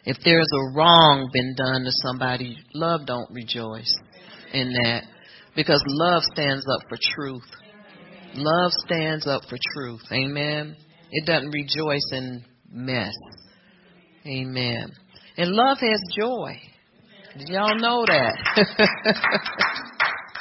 If 0.05 0.19
there's 0.25 0.49
a 0.53 0.77
wrong 0.77 1.31
been 1.33 1.55
done 1.57 1.85
to 1.85 1.91
somebody, 2.05 2.59
love 2.75 3.07
don't 3.07 3.31
rejoice 3.31 3.93
in 4.53 4.73
that 4.85 5.05
because 5.55 5.83
love 5.87 6.23
stands 6.35 6.67
up 6.69 6.81
for 6.89 6.99
truth. 7.01 7.49
Love 8.37 8.73
stands 8.87 9.27
up 9.27 9.43
for 9.49 9.57
truth. 9.75 10.03
Amen. 10.13 10.77
It 11.11 11.27
doesn't 11.27 11.51
rejoice 11.51 12.07
in 12.13 12.45
mess. 12.71 13.15
Amen. 14.27 14.93
And 15.37 15.51
love 15.53 15.79
has 15.81 16.01
joy. 16.17 16.61
Y'all 17.47 17.79
know 17.79 18.05
that. 18.07 18.37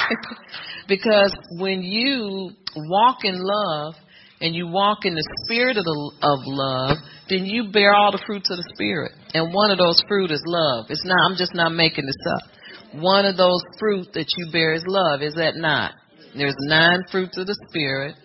because 0.87 1.35
when 1.59 1.81
you 1.81 2.51
walk 2.75 3.19
in 3.23 3.35
love, 3.37 3.95
and 4.41 4.53
you 4.53 4.67
walk 4.67 5.05
in 5.05 5.15
the 5.15 5.27
spirit 5.45 5.77
of, 5.77 5.85
the, 5.85 6.11
of 6.21 6.39
love, 6.45 6.97
then 7.29 7.45
you 7.45 7.71
bear 7.71 7.93
all 7.93 8.11
the 8.11 8.21
fruits 8.27 8.51
of 8.51 8.57
the 8.57 8.69
spirit. 8.75 9.11
And 9.33 9.53
one 9.53 9.71
of 9.71 9.77
those 9.77 10.01
fruit 10.07 10.29
is 10.29 10.43
love. 10.45 10.85
It's 10.89 11.05
not, 11.05 11.17
I'm 11.29 11.37
just 11.37 11.55
not 11.55 11.71
making 11.71 12.05
this 12.05 12.19
up. 12.27 13.01
One 13.01 13.25
of 13.25 13.37
those 13.37 13.61
fruit 13.79 14.07
that 14.13 14.27
you 14.37 14.51
bear 14.51 14.73
is 14.73 14.83
love. 14.85 15.21
Is 15.21 15.35
that 15.35 15.55
not? 15.55 15.93
There's 16.37 16.55
nine 16.59 17.03
fruits 17.11 17.37
of 17.37 17.47
the 17.47 17.57
spirit. 17.69 18.15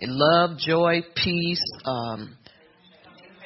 Love, 0.00 0.58
joy, 0.58 1.02
peace, 1.16 1.64
um, 1.84 2.36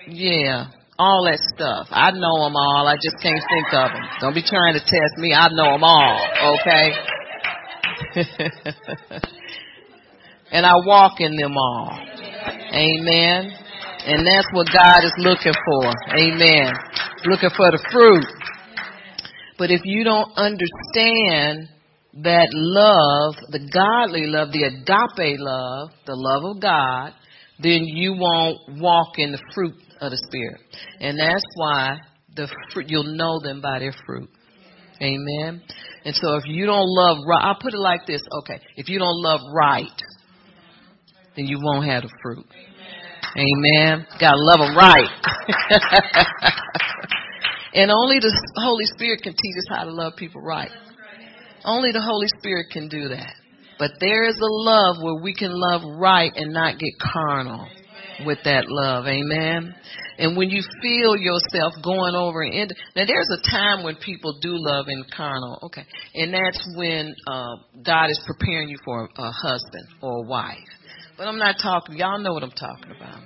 yeah, 0.06 0.66
all 0.98 1.24
that 1.24 1.39
stuff. 1.55 1.89
I 1.90 2.10
know 2.10 2.44
them 2.44 2.56
all. 2.56 2.86
I 2.86 2.97
just 2.97 3.16
can't 3.22 3.40
think 3.40 3.72
of 3.72 3.90
them. 3.90 4.05
Don't 4.20 4.34
be 4.34 4.43
trying 4.43 4.74
to 4.74 4.80
test 4.80 5.16
me. 5.16 5.32
I 5.32 5.48
know 5.48 5.72
them 5.72 5.84
all. 5.84 6.28
Okay. 6.55 6.93
and 10.52 10.66
I 10.66 10.74
walk 10.84 11.20
in 11.20 11.36
them 11.36 11.56
all. 11.56 11.98
Amen. 12.74 13.52
And 14.05 14.26
that's 14.26 14.48
what 14.52 14.66
God 14.74 15.05
is 15.05 15.14
looking 15.18 15.55
for. 15.55 15.93
Amen. 16.14 16.72
Looking 17.24 17.51
for 17.56 17.70
the 17.70 17.78
fruit. 17.90 18.26
But 19.59 19.70
if 19.70 19.80
you 19.84 20.05
don't 20.05 20.30
understand 20.36 21.68
that 22.22 22.48
love, 22.52 23.34
the 23.51 23.68
godly 23.72 24.26
love, 24.26 24.52
the 24.52 24.64
agape 24.64 25.39
love, 25.39 25.90
the 26.06 26.14
love 26.14 26.56
of 26.56 26.60
God, 26.60 27.12
then 27.59 27.84
you 27.84 28.14
won't 28.14 28.80
walk 28.80 29.18
in 29.18 29.32
the 29.32 29.43
fruit 29.55 29.74
of 30.01 30.10
the 30.10 30.18
Spirit. 30.28 30.60
And 31.01 31.18
that's 31.18 31.44
why 31.56 31.98
the 32.34 32.48
fruit, 32.72 32.89
you'll 32.89 33.16
know 33.16 33.40
them 33.43 33.60
by 33.60 33.78
their 33.78 33.94
fruit. 34.06 34.28
Amen. 35.01 35.62
And 36.05 36.14
so 36.14 36.36
if 36.36 36.44
you 36.47 36.66
don't 36.66 36.86
love 36.86 37.18
right, 37.26 37.43
I'll 37.43 37.59
put 37.60 37.74
it 37.74 37.78
like 37.78 38.06
this. 38.06 38.22
Okay. 38.43 38.60
If 38.76 38.89
you 38.89 38.98
don't 38.98 39.22
love 39.22 39.40
right, 39.55 39.86
then 41.36 41.47
you 41.47 41.59
won't 41.62 41.86
have 41.86 42.02
the 42.02 42.10
fruit. 42.22 42.47
Amen. 43.36 44.06
Gotta 44.20 44.36
love 44.36 44.59
them 44.60 44.76
right. 44.76 45.09
And 47.74 47.90
only 47.90 48.18
the 48.18 48.32
Holy 48.56 48.84
Spirit 48.84 49.22
can 49.22 49.32
teach 49.32 49.56
us 49.59 49.64
how 49.70 49.84
to 49.84 49.90
love 49.90 50.12
people 50.16 50.43
right. 50.43 50.70
Only 51.64 51.93
the 51.93 52.02
Holy 52.02 52.28
Spirit 52.39 52.66
can 52.72 52.89
do 52.89 53.09
that. 53.09 53.34
But 53.78 53.93
there 54.01 54.24
is 54.28 54.36
a 54.36 54.47
love 54.47 54.97
where 55.02 55.22
we 55.22 55.34
can 55.34 55.51
love 55.52 55.82
right 55.98 56.32
and 56.34 56.52
not 56.52 56.78
get 56.78 56.93
carnal 57.12 57.66
with 58.26 58.39
that 58.44 58.68
love. 58.68 59.06
Amen. 59.06 59.74
And 60.18 60.36
when 60.36 60.51
you 60.51 60.62
feel 60.80 61.16
yourself 61.16 61.72
going 61.82 62.14
over 62.14 62.43
and 62.43 62.72
now 62.94 63.06
there's 63.06 63.28
a 63.30 63.51
time 63.51 63.82
when 63.82 63.97
people 63.97 64.39
do 64.40 64.51
love 64.52 64.86
in 64.89 65.05
carnal, 65.16 65.59
okay, 65.64 65.84
and 66.14 66.32
that's 66.32 66.62
when 66.76 67.14
uh, 67.26 67.56
God 67.84 68.10
is 68.10 68.20
preparing 68.26 68.68
you 68.68 68.76
for 68.84 69.09
a 69.16 69.32
husband 69.32 69.86
or 70.01 70.24
a 70.24 70.28
wife. 70.28 70.59
But 71.16 71.26
I'm 71.26 71.39
not 71.39 71.56
talking. 71.62 71.97
Y'all 71.97 72.18
know 72.18 72.34
what 72.34 72.43
I'm 72.43 72.51
talking 72.51 72.93
about. 72.97 73.20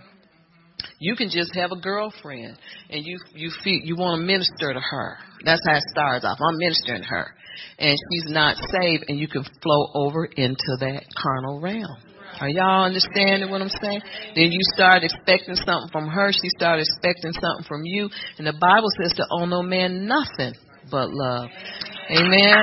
You 0.99 1.17
can 1.17 1.29
just 1.29 1.55
have 1.55 1.73
a 1.73 1.81
girlfriend 1.81 2.57
and 2.89 3.05
you 3.05 3.19
you 3.35 3.51
feel 3.63 3.81
you 3.85 3.97
want 3.97 4.21
to 4.21 4.27
minister 4.27 4.73
to 4.73 4.81
her. 4.81 5.19
That's 5.45 5.61
how 5.69 5.77
it 5.77 5.83
starts 5.91 6.25
off. 6.25 6.39
I'm 6.41 6.57
ministering 6.59 7.03
to 7.03 7.09
her, 7.09 7.35
and 7.79 7.97
she's 8.11 8.33
not 8.33 8.57
saved, 8.57 9.05
and 9.09 9.19
you 9.19 9.29
can 9.29 9.45
flow 9.63 9.91
over 9.95 10.25
into 10.25 10.77
that 10.81 11.05
carnal 11.17 11.61
realm. 11.61 11.97
Are 12.41 12.49
y'all 12.51 12.85
understanding 12.85 13.51
what 13.51 13.63
I'm 13.63 13.73
saying? 13.81 14.01
Then 14.35 14.53
you 14.53 14.61
start 14.75 15.03
expecting 15.03 15.55
something 15.55 15.89
from 15.91 16.09
her. 16.09 16.33
She 16.33 16.51
started 16.51 16.85
expecting 16.85 17.33
something 17.33 17.65
from 17.67 17.83
you. 17.85 18.11
And 18.37 18.47
the 18.47 18.53
Bible 18.53 18.89
says 19.01 19.13
to 19.17 19.27
owe 19.31 19.47
no 19.47 19.63
man 19.63 20.07
nothing 20.07 20.53
but 20.91 21.09
love. 21.11 21.49
Amen. 22.11 22.63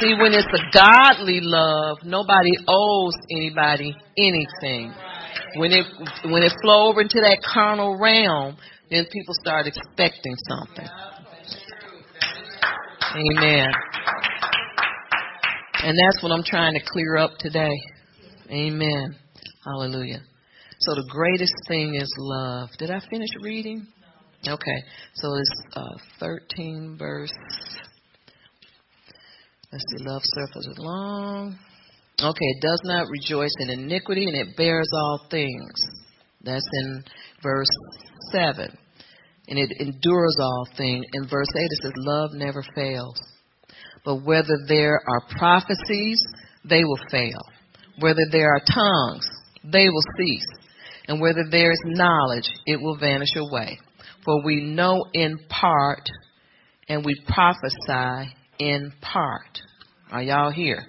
See, 0.00 0.14
when 0.14 0.32
it's 0.32 0.48
a 0.48 0.62
godly 0.72 1.40
love, 1.40 1.98
nobody 2.02 2.52
owes 2.66 3.14
anybody 3.30 3.94
anything. 4.16 4.92
When 5.56 5.72
it 5.72 5.86
when 6.24 6.42
it 6.42 6.52
flow 6.62 6.88
over 6.88 7.02
into 7.02 7.20
that 7.20 7.38
carnal 7.44 7.98
realm, 8.00 8.56
then 8.90 9.04
people 9.12 9.34
start 9.40 9.66
expecting 9.66 10.34
something. 10.48 10.88
Amen. 13.14 13.70
And 15.84 15.96
that's 15.96 16.20
what 16.20 16.32
I'm 16.32 16.42
trying 16.42 16.74
to 16.74 16.80
clear 16.84 17.16
up 17.16 17.30
today. 17.38 17.70
Amen. 18.50 19.14
Hallelujah. 19.64 20.20
So 20.80 20.94
the 20.96 21.06
greatest 21.10 21.54
thing 21.68 21.94
is 21.94 22.12
love. 22.18 22.70
Did 22.78 22.90
I 22.90 22.98
finish 23.08 23.28
reading? 23.40 23.86
Okay. 24.48 24.82
So 25.14 25.34
it's 25.36 25.62
uh, 25.76 25.96
13 26.18 26.96
verse. 26.98 27.32
Let's 29.70 29.84
see. 29.96 30.04
Love 30.04 30.22
suffers 30.24 30.68
long. 30.78 31.56
Okay. 32.20 32.46
It 32.46 32.62
does 32.62 32.80
not 32.84 33.06
rejoice 33.08 33.54
in 33.60 33.70
iniquity 33.70 34.24
and 34.24 34.36
it 34.36 34.56
bears 34.56 34.88
all 34.92 35.20
things. 35.30 35.72
That's 36.42 36.68
in 36.82 37.04
verse 37.42 37.70
7. 38.32 38.76
And 39.48 39.58
it 39.58 39.70
endures 39.78 40.36
all 40.40 40.66
things. 40.76 41.04
In 41.12 41.28
verse 41.28 41.48
8 41.54 41.60
it 41.60 41.82
says, 41.82 41.92
Love 41.96 42.30
never 42.32 42.64
fails. 42.74 43.20
But 44.04 44.24
whether 44.24 44.58
there 44.68 45.00
are 45.06 45.36
prophecies, 45.38 46.20
they 46.68 46.84
will 46.84 47.00
fail. 47.10 47.40
Whether 48.00 48.26
there 48.30 48.54
are 48.54 48.60
tongues, 48.60 49.26
they 49.64 49.88
will 49.88 50.02
cease. 50.18 50.46
And 51.08 51.20
whether 51.20 51.44
there 51.50 51.72
is 51.72 51.80
knowledge, 51.84 52.48
it 52.66 52.80
will 52.80 52.96
vanish 52.96 53.36
away. 53.36 53.78
For 54.24 54.42
we 54.42 54.62
know 54.62 55.04
in 55.12 55.38
part 55.48 56.08
and 56.88 57.04
we 57.04 57.22
prophesy 57.28 58.34
in 58.58 58.92
part. 59.00 59.60
Are 60.10 60.22
y'all 60.22 60.50
here? 60.50 60.86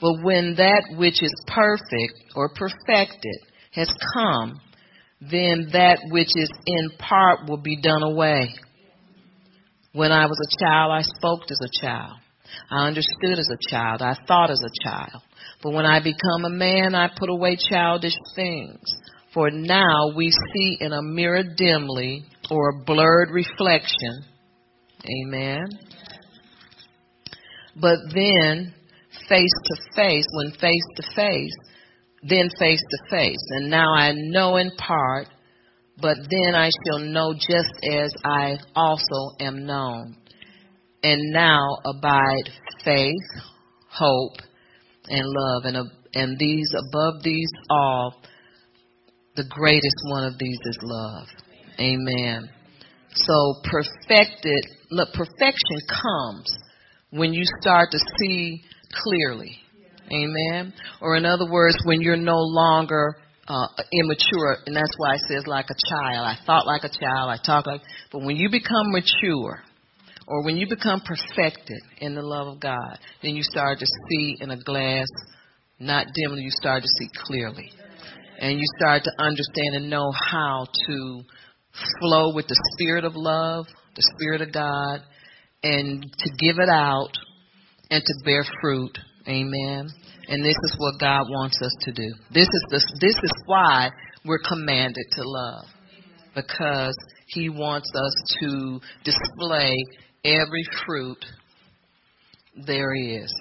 But 0.00 0.22
when 0.22 0.54
that 0.56 0.96
which 0.96 1.22
is 1.22 1.34
perfect 1.46 2.32
or 2.34 2.50
perfected 2.54 3.36
has 3.72 3.92
come, 4.14 4.60
then 5.20 5.68
that 5.72 6.00
which 6.10 6.30
is 6.34 6.50
in 6.66 6.90
part 6.98 7.48
will 7.48 7.58
be 7.58 7.80
done 7.80 8.02
away. 8.02 8.54
When 9.92 10.12
I 10.12 10.26
was 10.26 10.38
a 10.40 10.64
child, 10.64 10.92
I 10.92 11.02
spoke 11.02 11.42
as 11.50 11.60
a 11.62 11.84
child. 11.84 12.16
I 12.70 12.86
understood 12.86 13.38
as 13.38 13.48
a 13.50 13.70
child. 13.70 14.02
I 14.02 14.16
thought 14.26 14.50
as 14.50 14.62
a 14.62 14.88
child. 14.88 15.22
But 15.62 15.72
when 15.72 15.84
I 15.84 16.02
become 16.02 16.44
a 16.44 16.50
man, 16.50 16.94
I 16.94 17.10
put 17.14 17.28
away 17.28 17.56
childish 17.56 18.14
things. 18.34 18.80
For 19.34 19.50
now 19.50 20.12
we 20.16 20.30
see 20.30 20.78
in 20.80 20.92
a 20.92 21.02
mirror 21.02 21.42
dimly 21.56 22.24
or 22.50 22.70
a 22.70 22.84
blurred 22.84 23.30
reflection. 23.30 24.24
Amen. 25.04 25.66
But 27.76 27.98
then 28.12 28.74
face 29.28 29.52
to 29.64 29.76
face, 29.94 30.24
when 30.32 30.52
face 30.52 30.82
to 30.96 31.02
face, 31.14 31.54
then 32.22 32.48
face 32.58 32.82
to 32.90 33.10
face. 33.10 33.44
And 33.50 33.70
now 33.70 33.92
I 33.94 34.12
know 34.14 34.56
in 34.56 34.70
part, 34.76 35.28
but 36.00 36.16
then 36.30 36.54
I 36.54 36.70
shall 36.86 37.00
know 37.00 37.34
just 37.34 37.72
as 37.90 38.12
I 38.24 38.56
also 38.74 39.36
am 39.40 39.66
known. 39.66 40.16
And 41.02 41.32
now 41.32 41.78
abide 41.86 42.50
faith, 42.84 43.14
hope, 43.90 44.36
and 45.08 45.26
love. 45.26 45.64
And, 45.64 45.90
and 46.14 46.38
these, 46.38 46.70
above 46.88 47.22
these 47.22 47.50
all, 47.70 48.14
the 49.36 49.44
greatest 49.48 49.96
one 50.10 50.24
of 50.24 50.38
these 50.38 50.58
is 50.64 50.78
love. 50.82 51.26
Amen. 51.78 52.50
So 53.14 53.54
perfected, 53.64 54.64
look, 54.90 55.12
perfection 55.14 55.78
comes 55.88 56.46
when 57.10 57.32
you 57.32 57.44
start 57.60 57.90
to 57.92 57.98
see 58.18 58.62
clearly. 58.92 59.56
Amen. 60.12 60.72
Or 61.00 61.16
in 61.16 61.24
other 61.24 61.48
words, 61.50 61.78
when 61.84 62.00
you're 62.00 62.16
no 62.16 62.38
longer 62.38 63.16
uh, 63.50 63.66
immature, 63.92 64.58
and 64.66 64.76
that's 64.76 64.94
why 64.96 65.14
it 65.14 65.20
says 65.28 65.46
like 65.46 65.66
a 65.70 65.90
child. 65.90 66.26
I 66.26 66.36
thought 66.46 66.66
like 66.66 66.84
a 66.84 66.88
child, 66.88 67.30
I 67.30 67.38
talk 67.44 67.66
like, 67.66 67.82
but 68.12 68.22
when 68.22 68.36
you 68.36 68.48
become 68.48 68.92
mature, 68.92 69.62
or 70.28 70.44
when 70.44 70.56
you 70.56 70.66
become 70.68 71.00
perfected 71.00 71.80
in 71.98 72.14
the 72.14 72.22
love 72.22 72.46
of 72.46 72.60
God, 72.60 72.98
then 73.22 73.34
you 73.34 73.42
start 73.42 73.80
to 73.80 73.86
see 74.08 74.36
in 74.40 74.50
a 74.50 74.56
glass, 74.56 75.08
not 75.80 76.06
dimly, 76.14 76.42
you 76.42 76.50
start 76.50 76.82
to 76.84 76.88
see 76.88 77.08
clearly. 77.24 77.72
And 78.38 78.56
you 78.56 78.64
start 78.78 79.02
to 79.04 79.12
understand 79.18 79.74
and 79.74 79.90
know 79.90 80.12
how 80.12 80.66
to 80.86 81.22
flow 82.00 82.32
with 82.34 82.46
the 82.46 82.56
spirit 82.72 83.04
of 83.04 83.16
love, 83.16 83.66
the 83.96 84.08
spirit 84.14 84.40
of 84.40 84.52
God, 84.52 85.00
and 85.64 86.02
to 86.02 86.30
give 86.38 86.58
it 86.58 86.68
out 86.68 87.10
and 87.90 88.02
to 88.02 88.14
bear 88.24 88.44
fruit. 88.62 88.96
Amen. 89.30 89.88
And 90.28 90.44
this 90.44 90.56
is 90.64 90.76
what 90.78 90.98
God 91.00 91.26
wants 91.28 91.60
us 91.62 91.74
to 91.82 91.92
do. 91.92 92.12
This 92.34 92.48
is 92.48 92.64
the, 92.68 92.98
this 93.00 93.14
is 93.22 93.32
why 93.46 93.90
we're 94.24 94.40
commanded 94.46 95.06
to 95.12 95.22
love. 95.24 95.64
Because 96.34 96.96
he 97.28 97.48
wants 97.48 97.88
us 97.94 98.36
to 98.40 98.80
display 99.04 99.76
every 100.24 100.64
fruit 100.84 101.24
there 102.66 102.94
is. 102.94 103.32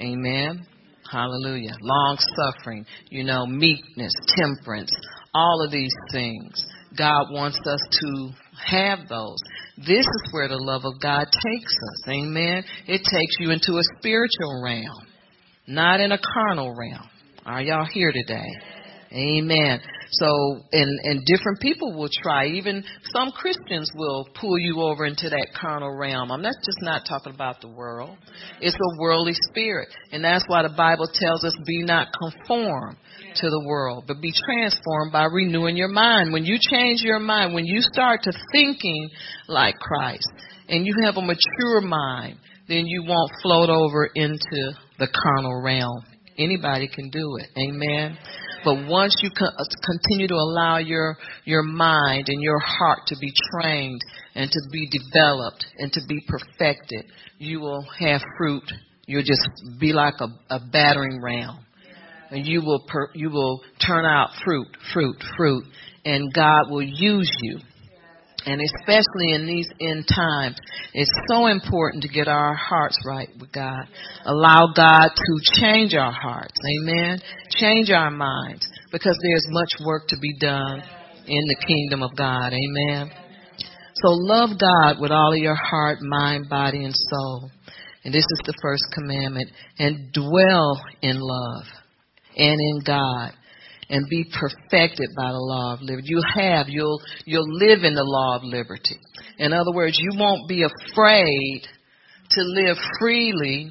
Amen. 0.00 0.66
Hallelujah. 1.10 1.74
Long 1.80 2.18
suffering, 2.36 2.86
you 3.10 3.24
know, 3.24 3.46
meekness, 3.46 4.12
temperance, 4.28 4.92
all 5.34 5.62
of 5.64 5.70
these 5.70 5.94
things. 6.12 6.64
God 6.96 7.26
wants 7.30 7.58
us 7.66 7.80
to 7.90 8.30
have 8.64 9.08
those. 9.08 9.38
This 9.76 10.06
is 10.06 10.28
where 10.32 10.48
the 10.48 10.58
love 10.58 10.84
of 10.84 11.00
God 11.00 11.26
takes 11.26 11.72
us. 11.72 12.08
Amen. 12.08 12.64
It 12.86 12.98
takes 12.98 13.36
you 13.38 13.50
into 13.50 13.78
a 13.78 13.82
spiritual 13.98 14.62
realm, 14.62 15.06
not 15.66 16.00
in 16.00 16.12
a 16.12 16.18
carnal 16.18 16.74
realm. 16.76 17.08
Are 17.46 17.62
y'all 17.62 17.86
here 17.86 18.12
today? 18.12 18.48
Amen. 19.12 19.80
So, 20.12 20.60
and, 20.72 21.00
and 21.04 21.24
different 21.24 21.60
people 21.60 21.96
will 21.96 22.10
try. 22.22 22.46
Even 22.46 22.84
some 23.12 23.30
Christians 23.30 23.90
will 23.94 24.28
pull 24.40 24.58
you 24.58 24.80
over 24.80 25.04
into 25.04 25.28
that 25.30 25.48
carnal 25.58 25.96
realm. 25.96 26.32
I'm 26.32 26.42
not 26.42 26.56
just 26.64 26.78
not 26.82 27.02
talking 27.08 27.34
about 27.34 27.60
the 27.60 27.68
world. 27.68 28.16
It's 28.60 28.74
a 28.74 29.00
worldly 29.00 29.34
spirit. 29.50 29.88
And 30.12 30.24
that's 30.24 30.44
why 30.48 30.62
the 30.62 30.74
Bible 30.76 31.08
tells 31.12 31.44
us 31.44 31.56
be 31.66 31.82
not 31.82 32.08
conformed 32.18 32.96
to 33.36 33.48
the 33.48 33.64
world, 33.66 34.04
but 34.08 34.20
be 34.20 34.32
transformed 34.44 35.12
by 35.12 35.26
renewing 35.26 35.76
your 35.76 35.88
mind. 35.88 36.32
When 36.32 36.44
you 36.44 36.58
change 36.60 37.02
your 37.02 37.20
mind, 37.20 37.54
when 37.54 37.66
you 37.66 37.80
start 37.80 38.22
to 38.24 38.32
thinking 38.52 39.10
like 39.46 39.76
Christ, 39.76 40.28
and 40.70 40.86
you 40.86 40.94
have 41.02 41.16
a 41.16 41.22
mature 41.22 41.80
mind, 41.80 42.38
then 42.68 42.86
you 42.86 43.04
won't 43.06 43.30
float 43.42 43.68
over 43.68 44.08
into 44.14 44.72
the 44.98 45.08
carnal 45.12 45.60
realm. 45.62 46.04
Anybody 46.38 46.88
can 46.88 47.10
do 47.10 47.36
it. 47.38 47.48
Amen. 47.58 48.16
But 48.64 48.86
once 48.86 49.16
you 49.22 49.30
uh, 49.40 49.64
continue 49.84 50.28
to 50.28 50.34
allow 50.34 50.78
your 50.78 51.16
your 51.44 51.62
mind 51.62 52.28
and 52.28 52.42
your 52.42 52.58
heart 52.58 53.00
to 53.06 53.16
be 53.20 53.32
trained 53.52 54.00
and 54.34 54.50
to 54.50 54.60
be 54.70 54.88
developed 54.88 55.64
and 55.78 55.92
to 55.92 56.00
be 56.06 56.20
perfected, 56.28 57.06
you 57.38 57.60
will 57.60 57.84
have 57.98 58.20
fruit. 58.36 58.64
You'll 59.06 59.22
just 59.22 59.48
be 59.80 59.92
like 59.92 60.14
a, 60.20 60.54
a 60.54 60.60
battering 60.72 61.20
ram, 61.22 61.58
and 62.30 62.46
you 62.46 62.62
will 62.62 62.84
per, 62.86 63.10
you 63.14 63.30
will 63.30 63.60
turn 63.84 64.04
out 64.04 64.30
fruit, 64.44 64.68
fruit, 64.92 65.16
fruit, 65.36 65.64
and 66.04 66.32
God 66.32 66.70
will 66.70 66.82
use 66.82 67.30
you 67.42 67.58
and 68.46 68.60
especially 68.60 69.34
in 69.34 69.46
these 69.46 69.68
end 69.80 70.06
times, 70.08 70.56
it's 70.94 71.10
so 71.28 71.46
important 71.46 72.02
to 72.02 72.08
get 72.08 72.28
our 72.28 72.54
hearts 72.54 72.98
right 73.06 73.28
with 73.38 73.52
God. 73.52 73.84
Allow 74.24 74.72
God 74.74 75.08
to 75.14 75.60
change 75.60 75.94
our 75.94 76.12
hearts. 76.12 76.54
Amen. 76.80 77.20
Change 77.50 77.90
our 77.90 78.10
minds 78.10 78.66
because 78.92 79.18
there's 79.22 79.46
much 79.50 79.70
work 79.84 80.08
to 80.08 80.16
be 80.20 80.36
done 80.38 80.82
in 81.26 81.44
the 81.46 81.56
kingdom 81.66 82.02
of 82.02 82.16
God. 82.16 82.52
Amen. 82.52 83.10
So 83.96 84.08
love 84.08 84.50
God 84.58 85.00
with 85.00 85.10
all 85.10 85.32
of 85.32 85.38
your 85.38 85.56
heart, 85.56 85.98
mind, 86.00 86.48
body, 86.48 86.84
and 86.84 86.94
soul. 86.94 87.50
And 88.04 88.14
this 88.14 88.24
is 88.24 88.40
the 88.46 88.54
first 88.62 88.84
commandment. 88.94 89.50
And 89.78 90.12
dwell 90.12 90.80
in 91.02 91.18
love 91.20 91.64
and 92.36 92.58
in 92.58 92.80
God 92.86 93.32
and 93.90 94.08
be 94.08 94.24
perfected 94.24 95.10
by 95.16 95.32
the 95.32 95.38
law 95.38 95.74
of 95.74 95.82
liberty. 95.82 96.08
You 96.08 96.22
have, 96.34 96.66
you'll, 96.68 97.00
you'll 97.26 97.52
live 97.58 97.84
in 97.84 97.94
the 97.94 98.04
law 98.04 98.36
of 98.36 98.44
liberty. 98.44 98.98
In 99.38 99.52
other 99.52 99.72
words, 99.74 99.98
you 100.00 100.10
won't 100.18 100.48
be 100.48 100.62
afraid 100.62 101.62
to 102.30 102.42
live 102.42 102.76
freely 103.00 103.70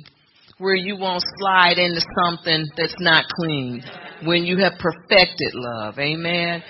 where 0.58 0.76
you 0.76 0.98
won't 0.98 1.24
slide 1.40 1.78
into 1.78 2.02
something 2.22 2.66
that's 2.78 2.96
not 3.00 3.24
clean 3.34 3.82
when 4.26 4.44
you 4.44 4.58
have 4.58 4.74
perfected 4.78 5.54
love. 5.54 5.98
Amen. 5.98 6.62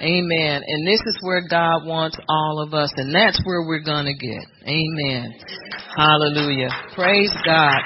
Amen. 0.00 0.62
And 0.64 0.86
this 0.86 1.00
is 1.00 1.18
where 1.22 1.42
God 1.48 1.86
wants 1.86 2.16
all 2.28 2.62
of 2.62 2.74
us, 2.74 2.92
and 2.96 3.12
that's 3.12 3.40
where 3.44 3.66
we're 3.66 3.82
going 3.82 4.04
to 4.04 4.14
get. 4.14 4.44
Amen. 4.68 5.32
Hallelujah. 5.96 6.70
Praise 6.94 7.32
God. 7.44 7.80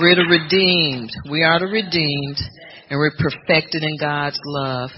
We're 0.00 0.16
the 0.16 0.24
redeemed. 0.24 1.10
We 1.30 1.42
are 1.42 1.58
the 1.58 1.66
redeemed, 1.66 2.38
and 2.88 2.98
we're 2.98 3.12
perfected 3.18 3.82
in 3.82 3.98
God's 3.98 4.38
love. 4.44 4.90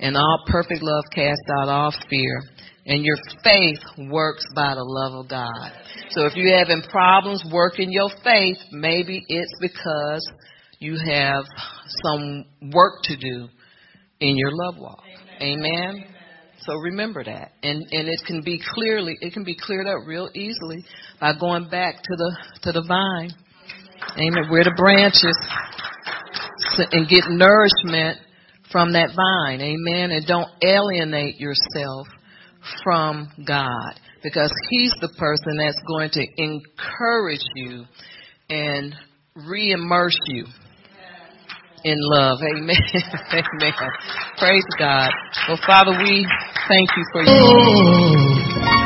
And 0.00 0.16
all 0.16 0.44
perfect 0.46 0.82
love 0.82 1.04
casts 1.14 1.42
out 1.60 1.68
all 1.68 1.92
fear. 2.08 2.42
And 2.86 3.04
your 3.04 3.16
faith 3.44 3.80
works 4.10 4.46
by 4.54 4.74
the 4.74 4.84
love 4.84 5.24
of 5.24 5.28
God. 5.28 5.72
So 6.10 6.24
if 6.24 6.34
you're 6.34 6.56
having 6.56 6.82
problems 6.90 7.44
working 7.52 7.92
your 7.92 8.08
faith, 8.24 8.56
maybe 8.72 9.22
it's 9.28 9.52
because 9.60 10.26
you 10.78 10.96
have 10.96 11.44
some 12.04 12.46
work 12.72 13.02
to 13.04 13.16
do 13.16 13.48
in 14.20 14.38
your 14.38 14.50
love 14.52 14.76
walk. 14.78 15.02
Amen. 15.42 15.66
Amen. 15.66 16.04
So 16.60 16.74
remember 16.76 17.22
that. 17.24 17.52
And 17.62 17.82
and 17.92 18.08
it 18.08 18.20
can 18.26 18.42
be 18.42 18.60
clearly 18.74 19.16
it 19.20 19.32
can 19.32 19.44
be 19.44 19.56
cleared 19.56 19.86
up 19.86 20.06
real 20.06 20.28
easily 20.34 20.84
by 21.20 21.32
going 21.38 21.68
back 21.68 21.96
to 21.96 22.16
the 22.16 22.36
to 22.62 22.72
the 22.72 22.82
vine. 22.86 23.30
Amen. 24.16 24.50
Where 24.50 24.64
the 24.64 24.74
branches 24.76 25.36
and 26.92 27.08
get 27.08 27.24
nourishment 27.28 28.18
from 28.70 28.92
that 28.92 29.10
vine. 29.16 29.60
Amen. 29.60 30.10
And 30.10 30.26
don't 30.26 30.50
alienate 30.62 31.40
yourself 31.40 32.06
from 32.84 33.28
God 33.46 33.94
because 34.22 34.52
He's 34.70 34.92
the 35.00 35.08
person 35.18 35.56
that's 35.58 35.80
going 35.86 36.10
to 36.10 36.26
encourage 36.36 37.44
you 37.54 37.84
and 38.50 38.94
re-immerse 39.46 40.18
you 40.26 40.46
in 41.84 41.96
love. 41.98 42.38
Amen. 42.56 42.76
Amen. 43.32 43.72
Praise 44.38 44.64
God. 44.78 45.10
Well, 45.48 45.60
Father, 45.66 45.92
we 46.02 46.26
thank 46.68 46.88
you 46.96 47.04
for 47.12 47.22
you. 47.22 47.28
Oh. 47.30 48.77